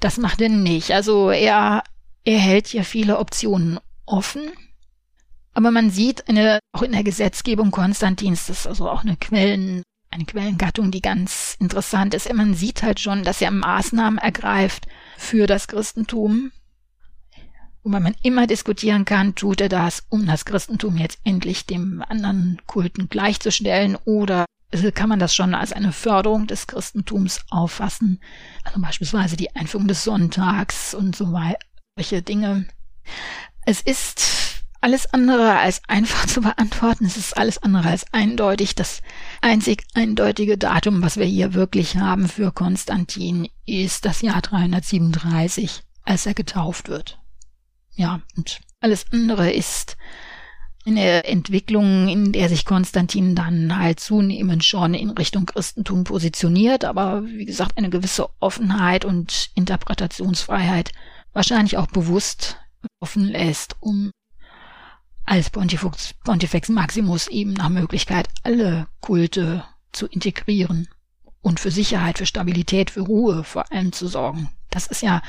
[0.00, 0.92] Das macht er nicht.
[0.92, 1.82] Also er,
[2.24, 4.50] er hält hier viele Optionen offen.
[5.54, 9.82] Aber man sieht eine, auch in der Gesetzgebung Konstantins, das ist also auch eine Quellen,
[10.10, 12.32] eine Quellengattung, die ganz interessant ist.
[12.32, 14.86] Man sieht halt schon, dass er Maßnahmen ergreift
[15.16, 16.52] für das Christentum.
[17.82, 22.60] Wobei man immer diskutieren kann, tut er das, um das Christentum jetzt endlich dem anderen
[22.66, 24.44] Kulten gleichzustellen oder
[24.94, 28.20] kann man das schon als eine Förderung des Christentums auffassen.
[28.64, 31.58] Also beispielsweise die Einführung des Sonntags und so weiter,
[31.96, 32.66] solche Dinge.
[33.64, 37.04] Es ist alles andere als einfach zu beantworten.
[37.04, 38.74] Es ist alles andere als eindeutig.
[38.74, 39.00] Das
[39.40, 46.26] einzig eindeutige Datum, was wir hier wirklich haben für Konstantin, ist das Jahr 337, als
[46.26, 47.18] er getauft wird.
[47.94, 49.96] Ja, und alles andere ist
[50.88, 57.24] eine Entwicklung, in der sich Konstantin dann halt zunehmend schon in Richtung Christentum positioniert, aber
[57.24, 60.92] wie gesagt, eine gewisse Offenheit und Interpretationsfreiheit
[61.32, 62.56] wahrscheinlich auch bewusst
[63.00, 64.10] offen lässt, um
[65.24, 70.88] als Pontifex, Pontifex Maximus eben nach Möglichkeit alle Kulte zu integrieren
[71.42, 74.50] und für Sicherheit, für Stabilität, für Ruhe vor allem zu sorgen.
[74.70, 75.22] Das ist ja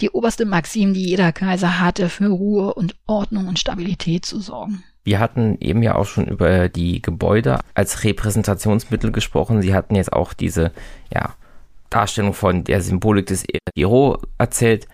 [0.00, 4.84] die oberste Maxim, die jeder Kaiser hatte, für Ruhe und Ordnung und Stabilität zu sorgen.
[5.06, 9.62] Wir hatten eben ja auch schon über die Gebäude als Repräsentationsmittel gesprochen.
[9.62, 10.72] Sie hatten jetzt auch diese
[11.14, 11.36] ja,
[11.90, 13.44] Darstellung von der Symbolik des
[13.76, 14.88] Hero erzählt.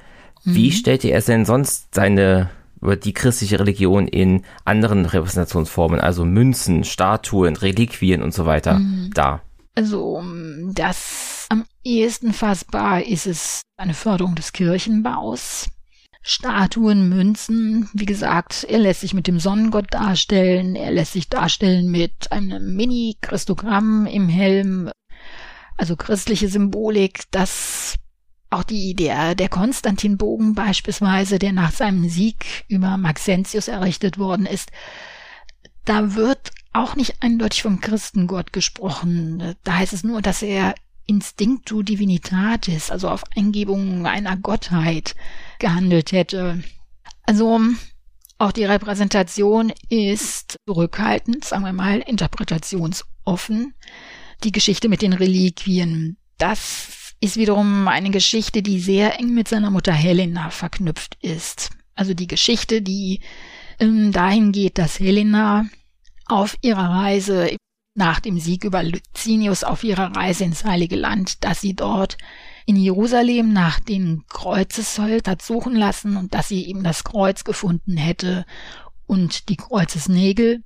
[0.45, 0.55] Mhm.
[0.55, 2.51] Wie stellte er denn sonst seine
[2.83, 9.13] über die christliche Religion in anderen Repräsentationsformen, also Münzen, Statuen, Reliquien und so weiter, mhm.
[9.15, 9.41] dar?
[9.75, 10.23] Also
[10.75, 15.71] das am ehesten fassbar ist es eine Förderung des Kirchenbaus.
[16.23, 21.91] Statuen, Münzen, wie gesagt, er lässt sich mit dem Sonnengott darstellen, er lässt sich darstellen
[21.91, 24.91] mit einem Mini-Christogramm im Helm,
[25.77, 27.97] also christliche Symbolik, das
[28.51, 34.71] auch die, der, der Konstantinbogen beispielsweise, der nach seinem Sieg über Maxentius errichtet worden ist,
[35.85, 39.57] da wird auch nicht eindeutig vom Christengott gesprochen.
[39.65, 40.75] Da heißt es nur, dass er
[41.07, 45.15] Instinctu Divinitatis, also auf Eingebung einer Gottheit
[45.59, 46.63] gehandelt hätte.
[47.25, 47.61] Also
[48.39, 53.75] auch die Repräsentation ist zurückhaltend, sagen wir mal, interpretationsoffen.
[54.45, 59.71] Die Geschichte mit den Reliquien, das ist wiederum eine Geschichte, die sehr eng mit seiner
[59.71, 61.71] Mutter Helena verknüpft ist.
[61.95, 63.21] Also die Geschichte, die
[63.79, 65.67] ähm, dahin geht, dass Helena
[66.27, 67.57] auf ihrer Reise
[67.95, 72.17] nach dem Sieg über Licinius auf ihrer Reise ins Heilige Land, dass sie dort
[72.65, 77.97] in Jerusalem nach den Kreuzessold hat suchen lassen und dass sie eben das Kreuz gefunden
[77.97, 78.47] hätte
[79.07, 80.63] und die Kreuzesnägel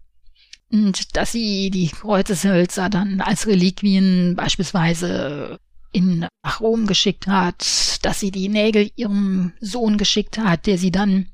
[0.71, 5.59] und dass sie die Kreuzeshölzer dann als Reliquien beispielsweise
[5.93, 10.91] in, nach Rom geschickt hat, dass sie die Nägel ihrem Sohn geschickt hat, der sie
[10.91, 11.29] dann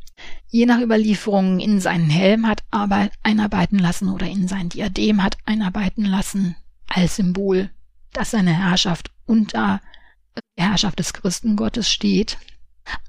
[0.53, 2.63] je nach Überlieferung in seinen Helm hat
[3.23, 6.57] einarbeiten lassen oder in sein Diadem hat einarbeiten lassen,
[6.87, 7.71] als Symbol,
[8.13, 9.81] dass seine Herrschaft unter
[10.59, 12.37] der Herrschaft des Christengottes steht.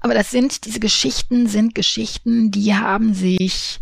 [0.00, 3.78] Aber das sind, diese Geschichten sind Geschichten, die haben sich,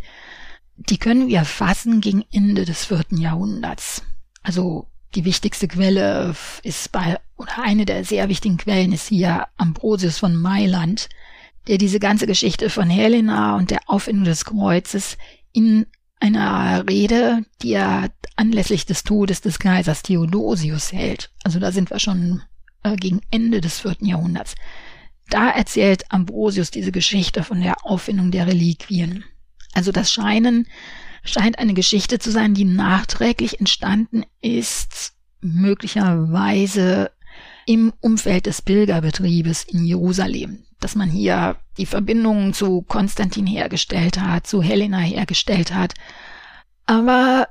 [0.77, 4.03] die können wir fassen gegen Ende des vierten Jahrhunderts.
[4.43, 6.35] Also die wichtigste Quelle
[6.65, 11.09] ist bei, oder eine der sehr wichtigen Quellen ist hier Ambrosius von Mailand,
[11.69, 15.17] der diese ganze Geschichte von Helena und der Auffindung des Kreuzes
[15.53, 15.87] in
[16.21, 21.31] einer Rede, die er anlässlich des Todes des Kaisers Theodosius hält.
[21.43, 22.43] Also da sind wir schon
[22.83, 24.55] äh, gegen Ende des vierten Jahrhunderts.
[25.31, 29.25] Da erzählt Ambrosius diese Geschichte von der Auffindung der Reliquien.
[29.73, 30.67] Also das scheinen
[31.25, 37.13] scheint eine Geschichte zu sein, die nachträglich entstanden ist, möglicherweise
[37.67, 44.47] im Umfeld des Pilgerbetriebes in Jerusalem, dass man hier die Verbindungen zu Konstantin hergestellt hat,
[44.47, 45.95] zu Helena hergestellt hat.
[46.87, 47.49] Aber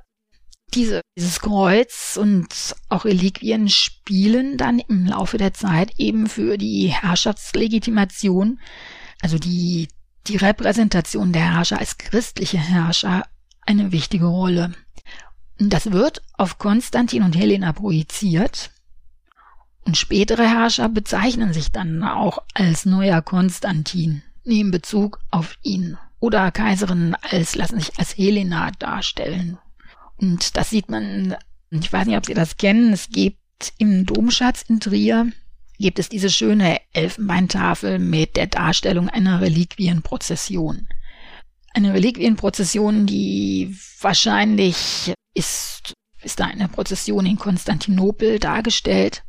[0.73, 6.87] diese, dieses Kreuz und auch Reliquien spielen dann im Laufe der Zeit eben für die
[6.87, 8.59] Herrschaftslegitimation,
[9.21, 9.89] also die,
[10.27, 13.23] die Repräsentation der Herrscher als christliche Herrscher
[13.65, 14.73] eine wichtige Rolle.
[15.57, 18.71] Das wird auf Konstantin und Helena projiziert.
[19.83, 25.97] Und spätere Herrscher bezeichnen sich dann auch als neuer Konstantin, nehmen Bezug auf ihn.
[26.19, 29.57] Oder Kaiserinnen als, lassen sich als Helena darstellen.
[30.17, 31.35] Und das sieht man
[31.71, 32.93] Ich weiß nicht, ob Sie das kennen.
[32.93, 35.31] Es gibt im Domschatz in Trier
[35.81, 40.87] gibt es diese schöne Elfenbeintafel mit der Darstellung einer Reliquienprozession.
[41.73, 49.23] Eine Reliquienprozession, die wahrscheinlich ist, ist da eine Prozession in Konstantinopel dargestellt.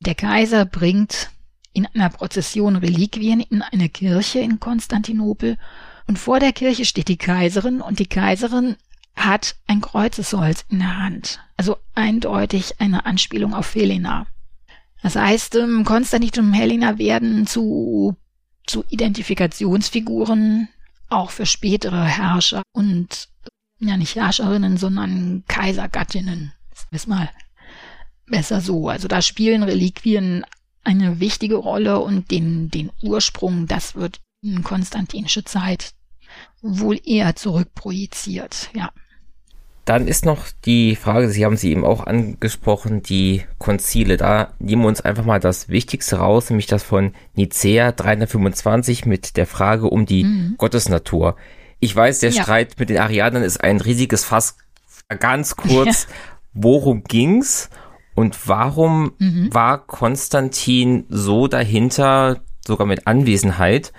[0.00, 1.30] Der Kaiser bringt
[1.72, 5.58] in einer Prozession Reliquien in eine Kirche in Konstantinopel
[6.06, 8.76] und vor der Kirche steht die Kaiserin und die Kaiserin
[9.16, 11.40] hat ein Kreuzesholz in der Hand.
[11.56, 14.26] Also eindeutig eine Anspielung auf Helena.
[15.02, 18.16] Das heißt, ähm, Konstantin und Helena werden zu,
[18.66, 20.68] zu Identifikationsfiguren
[21.08, 23.28] auch für spätere Herrscher und
[23.78, 26.52] ja nicht Herrscherinnen, sondern Kaisergattinnen.
[26.70, 27.30] Das ist mal
[28.26, 28.88] besser so.
[28.88, 30.44] Also da spielen Reliquien
[30.84, 35.92] eine wichtige Rolle und den, den Ursprung, das wird in konstantinische Zeit
[36.62, 38.90] wohl eher zurückprojiziert, ja.
[39.84, 44.16] Dann ist noch die Frage, Sie haben sie eben auch angesprochen, die Konzile.
[44.16, 49.36] Da nehmen wir uns einfach mal das Wichtigste raus, nämlich das von Nicea 325 mit
[49.36, 50.54] der Frage um die mhm.
[50.58, 51.36] Gottesnatur.
[51.78, 52.42] Ich weiß, der ja.
[52.42, 54.56] Streit mit den Arianern ist ein riesiges Fass.
[55.20, 56.14] Ganz kurz, ja.
[56.52, 57.70] worum ging's
[58.16, 59.52] und warum mhm.
[59.52, 63.92] war Konstantin so dahinter, sogar mit Anwesenheit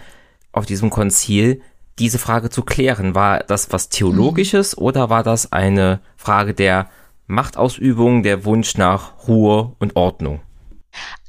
[0.52, 1.62] auf diesem Konzil,
[2.00, 3.14] diese Frage zu klären.
[3.14, 4.84] War das was Theologisches mhm.
[4.84, 6.90] oder war das eine Frage der
[7.28, 10.42] Machtausübung, der Wunsch nach Ruhe und Ordnung?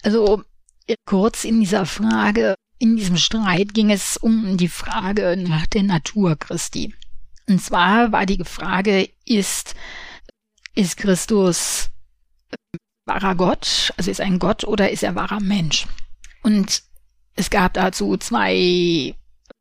[0.02, 0.42] Also
[1.04, 6.36] kurz in dieser Frage, in diesem Streit ging es um die Frage nach der Natur
[6.36, 6.94] Christi.
[7.46, 9.74] Und zwar war die Frage, ist,
[10.74, 11.90] ist Christus
[13.06, 15.86] wahrer Gott, also ist er ein Gott oder ist er wahrer Mensch?
[16.42, 16.82] Und
[17.34, 19.14] es gab dazu zwei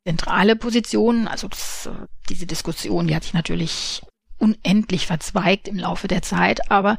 [0.06, 1.28] zentrale Position.
[1.28, 1.88] Also das,
[2.28, 4.02] diese Diskussion, die hat sich natürlich
[4.38, 6.96] unendlich verzweigt im Laufe der Zeit, aber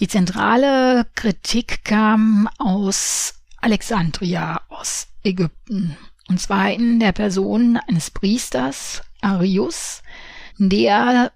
[0.00, 5.96] die zentrale Kritik kam aus Alexandria, aus Ägypten.
[6.28, 10.02] Und zwar in der Person eines Priesters, Arius,
[10.58, 11.32] der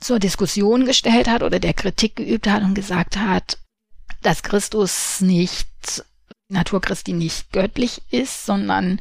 [0.00, 3.58] zur Diskussion gestellt hat oder der Kritik geübt hat und gesagt hat,
[4.22, 5.68] dass Christus nicht,
[6.48, 9.00] Natur Christi nicht göttlich ist, sondern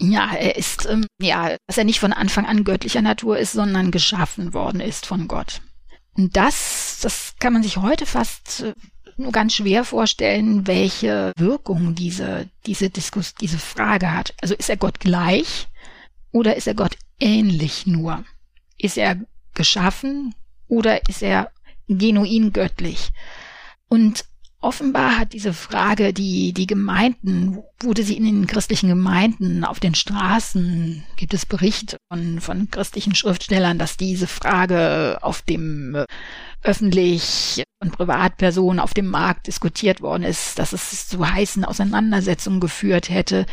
[0.00, 3.90] ja, er ist, ähm, ja, dass er nicht von Anfang an göttlicher Natur ist, sondern
[3.90, 5.60] geschaffen worden ist von Gott.
[6.16, 8.74] Und das, das kann man sich heute fast äh,
[9.16, 14.34] nur ganz schwer vorstellen, welche Wirkung diese, diese Diskus, diese Frage hat.
[14.40, 15.66] Also ist er Gott gleich
[16.30, 18.24] oder ist er Gott ähnlich nur?
[18.78, 19.20] Ist er
[19.54, 20.34] geschaffen
[20.68, 21.50] oder ist er
[21.88, 23.10] genuin göttlich?
[23.88, 24.24] Und
[24.60, 29.94] Offenbar hat diese Frage die, die Gemeinden, wurde sie in den christlichen Gemeinden auf den
[29.94, 36.06] Straßen, gibt es Berichte von, von christlichen Schriftstellern, dass diese Frage auf dem äh,
[36.62, 43.10] öffentlich von Privatpersonen auf dem Markt diskutiert worden ist, dass es zu heißen Auseinandersetzungen geführt
[43.10, 43.46] hätte,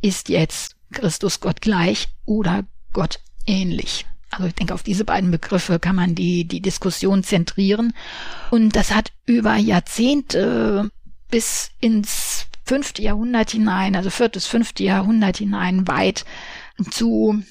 [0.00, 4.06] ist jetzt Christus Gott gleich oder Gott ähnlich.
[4.30, 7.92] Also ich denke, auf diese beiden Begriffe kann man die, die Diskussion zentrieren.
[8.50, 10.90] Und das hat über Jahrzehnte
[11.30, 16.24] bis ins fünfte Jahrhundert hinein, also viertes, fünfte Jahrhundert hinein weit
[16.90, 17.42] zu,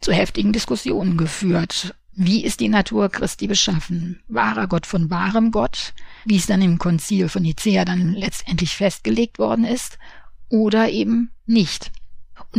[0.00, 1.94] zu heftigen Diskussionen geführt.
[2.12, 4.20] Wie ist die Natur Christi beschaffen?
[4.28, 5.94] Wahrer Gott von wahrem Gott,
[6.24, 9.98] wie es dann im Konzil von Nicea dann letztendlich festgelegt worden ist,
[10.48, 11.92] oder eben nicht.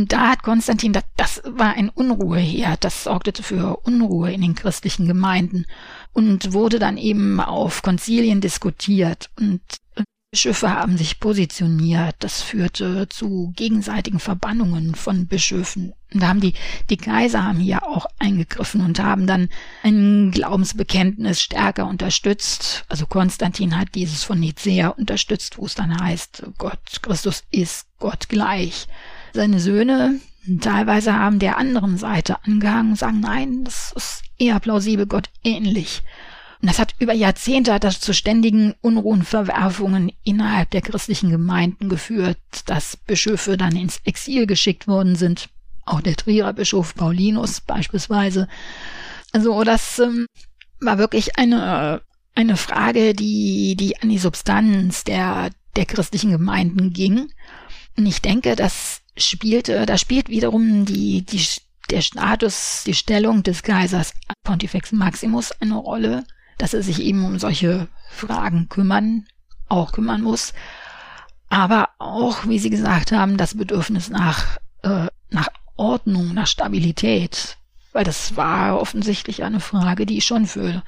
[0.00, 4.54] Und da hat Konstantin, das, das war ein Unruheherd, das sorgte für Unruhe in den
[4.54, 5.66] christlichen Gemeinden
[6.14, 9.60] und wurde dann eben auf Konzilien diskutiert und
[10.30, 12.16] Bischöfe haben sich positioniert.
[12.20, 15.92] Das führte zu gegenseitigen Verbannungen von Bischöfen.
[16.14, 16.54] Und da haben die,
[16.88, 19.50] die Kaiser haben hier auch eingegriffen und haben dann
[19.82, 22.86] ein Glaubensbekenntnis stärker unterstützt.
[22.88, 28.30] Also Konstantin hat dieses von Nicea unterstützt, wo es dann heißt, Gott, Christus ist Gott
[28.30, 28.86] gleich
[29.32, 30.20] seine Söhne
[30.60, 36.02] teilweise haben der anderen Seite angehangen und sagen, nein, das ist eher plausibel Gott ähnlich.
[36.60, 42.38] Und das hat über Jahrzehnte das zu ständigen Unruhen, Verwerfungen innerhalb der christlichen Gemeinden geführt,
[42.66, 45.48] dass Bischöfe dann ins Exil geschickt worden sind.
[45.86, 48.46] Auch der Trierer Bischof Paulinus beispielsweise.
[49.32, 50.26] Also das ähm,
[50.80, 52.02] war wirklich eine,
[52.34, 57.32] eine Frage, die, die an die Substanz der, der christlichen Gemeinden ging.
[57.96, 61.44] Und ich denke, das spielte, da spielt wiederum die, die,
[61.90, 64.14] der Status, die Stellung des Kaisers
[64.44, 66.24] Pontifex Maximus eine Rolle,
[66.58, 69.26] dass er sich eben um solche Fragen kümmern,
[69.68, 70.52] auch kümmern muss.
[71.48, 77.56] Aber auch, wie Sie gesagt haben, das Bedürfnis nach, äh, nach Ordnung, nach Stabilität.
[77.92, 80.84] Weil das war offensichtlich eine Frage, die schon für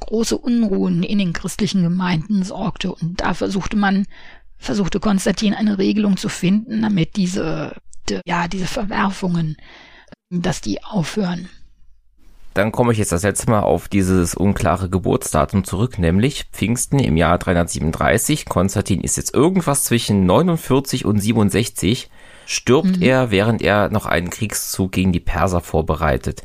[0.00, 2.94] große Unruhen in den christlichen Gemeinden sorgte.
[2.94, 4.06] Und da versuchte man,
[4.64, 7.76] versuchte Konstantin eine Regelung zu finden, damit diese,
[8.26, 9.56] ja, diese Verwerfungen,
[10.30, 11.48] dass die aufhören.
[12.54, 17.16] Dann komme ich jetzt das letzte Mal auf dieses unklare Geburtsdatum zurück, nämlich Pfingsten im
[17.16, 18.46] Jahr 337.
[18.46, 22.10] Konstantin ist jetzt irgendwas zwischen 49 und 67.
[22.46, 23.02] Stirbt mhm.
[23.02, 26.42] er, während er noch einen Kriegszug gegen die Perser vorbereitet.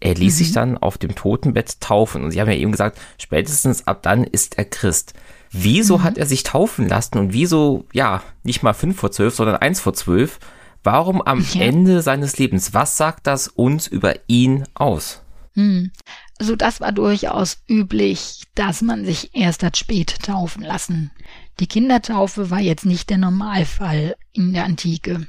[0.00, 0.38] Er ließ mhm.
[0.38, 2.24] sich dann auf dem Totenbett taufen.
[2.24, 5.14] Und Sie haben ja eben gesagt, spätestens ab dann ist er Christ.
[5.52, 6.02] Wieso mhm.
[6.02, 9.80] hat er sich taufen lassen und wieso, ja, nicht mal fünf vor zwölf, sondern eins
[9.80, 10.40] vor zwölf?
[10.82, 11.60] Warum am ja.
[11.60, 12.74] Ende seines Lebens?
[12.74, 15.22] Was sagt das uns über ihn aus?
[15.54, 15.92] Hm.
[16.40, 21.12] Also das war durchaus üblich, dass man sich erst hat spät taufen lassen.
[21.60, 25.28] Die Kindertaufe war jetzt nicht der Normalfall in der Antike.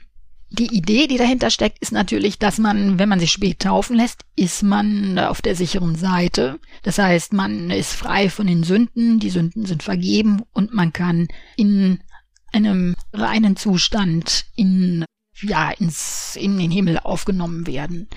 [0.55, 4.21] Die Idee, die dahinter steckt, ist natürlich, dass man, wenn man sich spät taufen lässt,
[4.35, 6.59] ist man auf der sicheren Seite.
[6.83, 11.27] Das heißt, man ist frei von den Sünden, die Sünden sind vergeben und man kann
[11.57, 12.03] in
[12.51, 15.05] einem reinen Zustand in,
[15.41, 18.07] ja, ins, in den Himmel aufgenommen werden.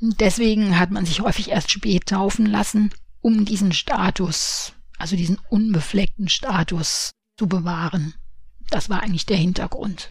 [0.00, 2.90] Deswegen hat man sich häufig erst spät taufen lassen,
[3.20, 8.14] um diesen Status, also diesen unbefleckten Status zu bewahren.
[8.70, 10.10] Das war eigentlich der Hintergrund.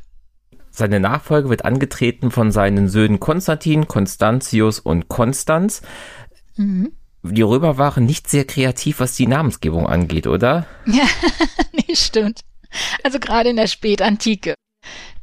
[0.78, 5.82] Seine Nachfolge wird angetreten von seinen Söhnen Konstantin, Konstantius und Konstanz.
[6.58, 6.92] Mhm.
[7.24, 10.66] Die Römer waren nicht sehr kreativ, was die Namensgebung angeht, oder?
[10.86, 11.06] Ja,
[11.74, 12.42] nee, stimmt.
[13.04, 14.56] Also gerade in der Spätantike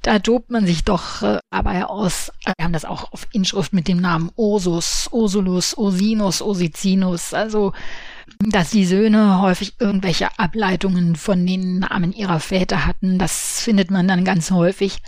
[0.02, 2.32] da tobt man sich doch äh, aber aus.
[2.44, 7.32] Wir haben das auch auf Inschrift mit dem Namen Ursus, Ursulus, Ursinus, Ursicinus.
[7.32, 7.72] Also,
[8.40, 14.08] dass die Söhne häufig irgendwelche Ableitungen von den Namen ihrer Väter hatten, das findet man
[14.08, 14.98] dann ganz häufig.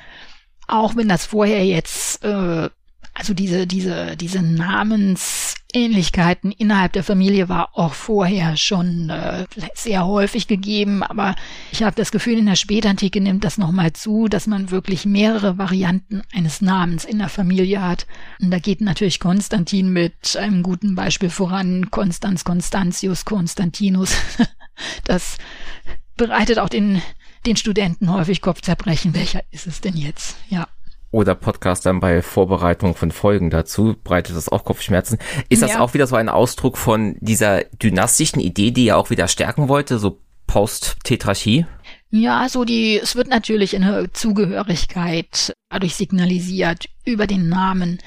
[0.67, 2.69] Auch wenn das vorher jetzt, äh,
[3.15, 10.07] also diese, diese, diese Namens, Ähnlichkeiten innerhalb der Familie war auch vorher schon äh, sehr
[10.07, 11.35] häufig gegeben, aber
[11.73, 15.59] ich habe das Gefühl, in der Spätantike nimmt das nochmal zu, dass man wirklich mehrere
[15.59, 18.07] Varianten eines Namens in der Familie hat.
[18.41, 24.15] Und da geht natürlich Konstantin mit einem guten Beispiel voran, Konstanz, Constantius, Konstantinus.
[25.05, 25.39] Das
[26.17, 27.01] bereitet auch den,
[27.47, 29.15] den Studenten häufig Kopfzerbrechen.
[29.15, 30.37] Welcher ist es denn jetzt?
[30.49, 30.67] Ja
[31.15, 35.19] oder Podcastern bei Vorbereitung von Folgen dazu, breitet das auch Kopfschmerzen.
[35.49, 39.29] Ist das auch wieder so ein Ausdruck von dieser dynastischen Idee, die er auch wieder
[39.29, 40.19] stärken wollte, so
[40.49, 41.67] Post-Tetrarchie?
[42.11, 47.99] Ja, so die, es wird natürlich eine Zugehörigkeit dadurch signalisiert über den Namen.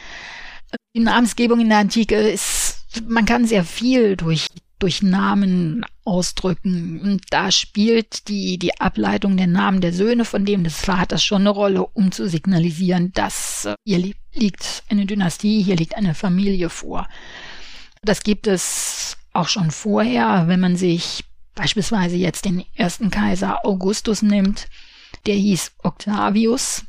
[0.93, 4.47] Die Namensgebung in der Antike ist, man kann sehr viel durch
[4.80, 7.02] durch Namen ausdrücken.
[7.02, 11.41] Und da spielt die, die Ableitung der Namen der Söhne von dem des Vaters schon
[11.41, 16.70] eine Rolle, um zu signalisieren, dass äh, hier liegt eine Dynastie, hier liegt eine Familie
[16.70, 17.08] vor.
[18.04, 21.24] Das gibt es auch schon vorher, wenn man sich
[21.56, 24.68] beispielsweise jetzt den ersten Kaiser Augustus nimmt.
[25.26, 26.86] Der hieß Octavius.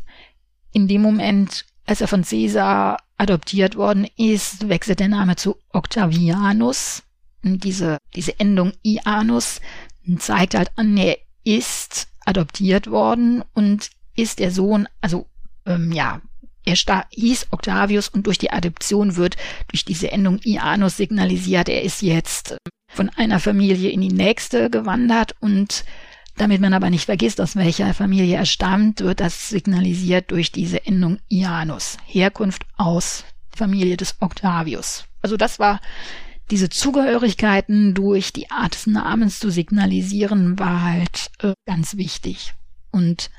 [0.73, 7.03] In dem Moment, als er von Caesar adoptiert worden ist, wechselt der Name zu Octavianus
[7.43, 9.61] diese, diese Endung Ianus
[10.19, 15.27] zeigt halt an, er ist adoptiert worden und ist der Sohn, also
[15.67, 16.21] ähm, ja,
[16.65, 19.37] er hieß Octavius und durch die Adoption wird
[19.69, 22.59] durch diese Endung Ianus signalisiert, er ist jetzt ähm,
[22.91, 25.85] von einer Familie in die nächste gewandert und
[26.37, 30.87] damit man aber nicht vergisst, aus welcher Familie er stammt, wird das signalisiert durch diese
[30.87, 31.97] Endung Ianus.
[32.07, 35.05] Herkunft aus Familie des Octavius.
[35.21, 35.81] Also das war
[36.51, 42.55] diese Zugehörigkeiten durch die Art des Namens zu signalisieren, war halt äh, ganz wichtig.
[42.91, 43.31] Und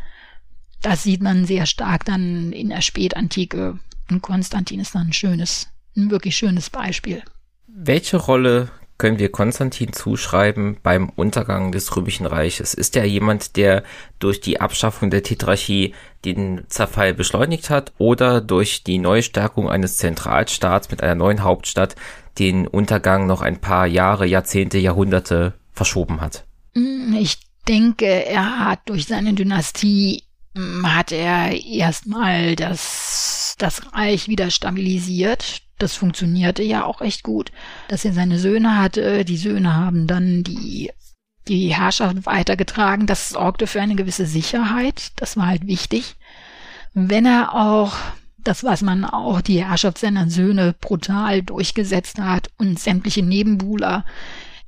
[0.82, 3.80] das sieht man sehr stark dann in der Spätantike.
[4.10, 7.24] Und Konstantin ist dann ein schönes, ein wirklich schönes Beispiel.
[7.68, 12.74] Welche Rolle können wir Konstantin zuschreiben beim Untergang des Römischen Reiches?
[12.74, 13.84] Ist er jemand, der
[14.20, 15.94] durch die Abschaffung der Tetrarchie
[16.26, 21.96] den Zerfall beschleunigt hat oder durch die Neustärkung eines Zentralstaats mit einer neuen Hauptstadt
[22.40, 26.46] den Untergang noch ein paar Jahre, Jahrzehnte, Jahrhunderte verschoben hat?
[26.74, 30.24] Hm, ich denke, er hat durch seine Dynastie
[30.56, 35.62] hm, hat er erstmal das, das Reich wieder stabilisiert.
[35.78, 37.52] Das funktionierte ja auch echt gut,
[37.88, 39.24] dass er seine Söhne hatte.
[39.24, 40.92] Die Söhne haben dann die,
[41.48, 43.08] die Herrschaft weitergetragen.
[43.08, 45.12] Das sorgte für eine gewisse Sicherheit.
[45.16, 46.16] Das war halt wichtig.
[46.94, 47.94] Wenn er auch
[48.44, 54.06] das, was man auch die Herrschaft seiner Söhne brutal durchgesetzt hat und sämtliche Nebenbuhler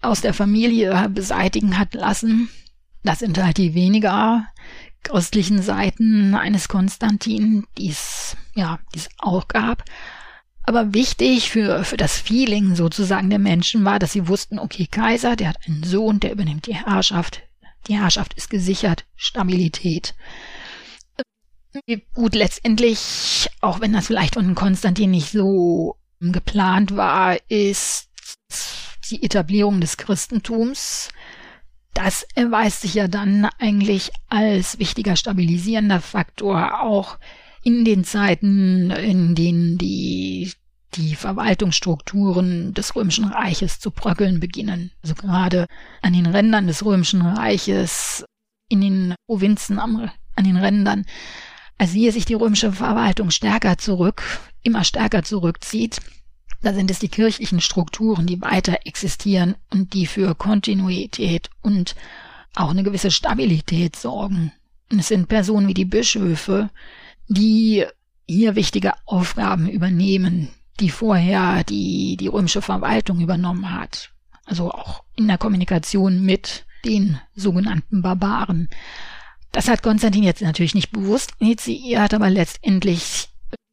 [0.02, 2.50] aus der Familie beseitigen hat lassen.
[3.04, 4.46] Das sind halt die weniger
[5.04, 9.84] christlichen Seiten eines Konstantin, die es, ja, die es auch gab.
[10.64, 15.36] Aber wichtig für, für das Feeling sozusagen der Menschen war, dass sie wussten, okay, Kaiser,
[15.36, 17.42] der hat einen Sohn, der übernimmt die Herrschaft.
[17.88, 20.14] Die Herrschaft ist gesichert, Stabilität.
[22.14, 28.10] Gut, letztendlich, auch wenn das vielleicht von Konstantin nicht so geplant war, ist
[29.10, 31.10] die Etablierung des Christentums.
[31.94, 37.18] Das erweist sich ja dann eigentlich als wichtiger stabilisierender Faktor auch
[37.64, 40.52] in den Zeiten, in denen die,
[40.96, 44.92] die Verwaltungsstrukturen des Römischen Reiches zu bröckeln beginnen.
[45.04, 45.68] Also gerade
[46.02, 48.26] an den Rändern des Römischen Reiches,
[48.68, 51.06] in den Provinzen am, an den Rändern,
[51.82, 54.22] als hier sich die römische Verwaltung stärker zurück,
[54.62, 56.00] immer stärker zurückzieht,
[56.62, 61.96] da sind es die kirchlichen Strukturen, die weiter existieren und die für Kontinuität und
[62.54, 64.52] auch eine gewisse Stabilität sorgen.
[64.92, 66.70] Und es sind Personen wie die Bischöfe,
[67.28, 67.84] die
[68.28, 70.50] hier wichtige Aufgaben übernehmen,
[70.80, 74.12] die vorher die, die römische Verwaltung übernommen hat.
[74.46, 78.70] Also auch in der Kommunikation mit den sogenannten Barbaren.
[79.52, 83.30] Das hat Konstantin jetzt natürlich nicht bewusst initiiert, aber letztendlich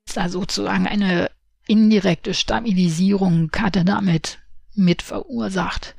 [0.07, 1.31] ist da sozusagen eine
[1.67, 4.39] indirekte Stabilisierung hat er damit
[4.75, 5.95] mit verursacht.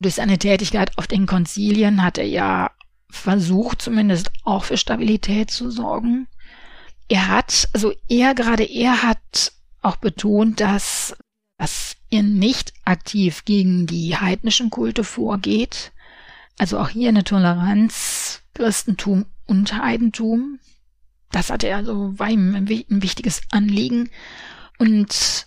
[0.00, 2.70] Durch seine Tätigkeit auf den Konzilien hat er ja
[3.10, 6.26] versucht, zumindest auch für Stabilität zu sorgen.
[7.08, 9.52] Er hat, also er, gerade er hat
[9.82, 11.14] auch betont, dass,
[11.58, 15.92] dass er nicht aktiv gegen die heidnischen Kulte vorgeht.
[16.58, 20.58] Also auch hier eine Toleranz, Christentum und Heidentum.
[21.30, 22.68] Das hatte er so Weim ein
[23.02, 24.10] wichtiges Anliegen.
[24.78, 25.46] Und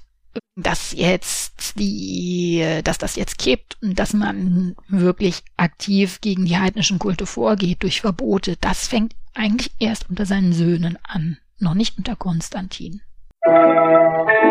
[0.55, 6.99] dass jetzt die, dass das jetzt kippt und dass man wirklich aktiv gegen die heidnischen
[6.99, 12.15] Kulte vorgeht durch Verbote, das fängt eigentlich erst unter seinen Söhnen an, noch nicht unter
[12.15, 13.01] Konstantin.
[13.45, 14.47] Musik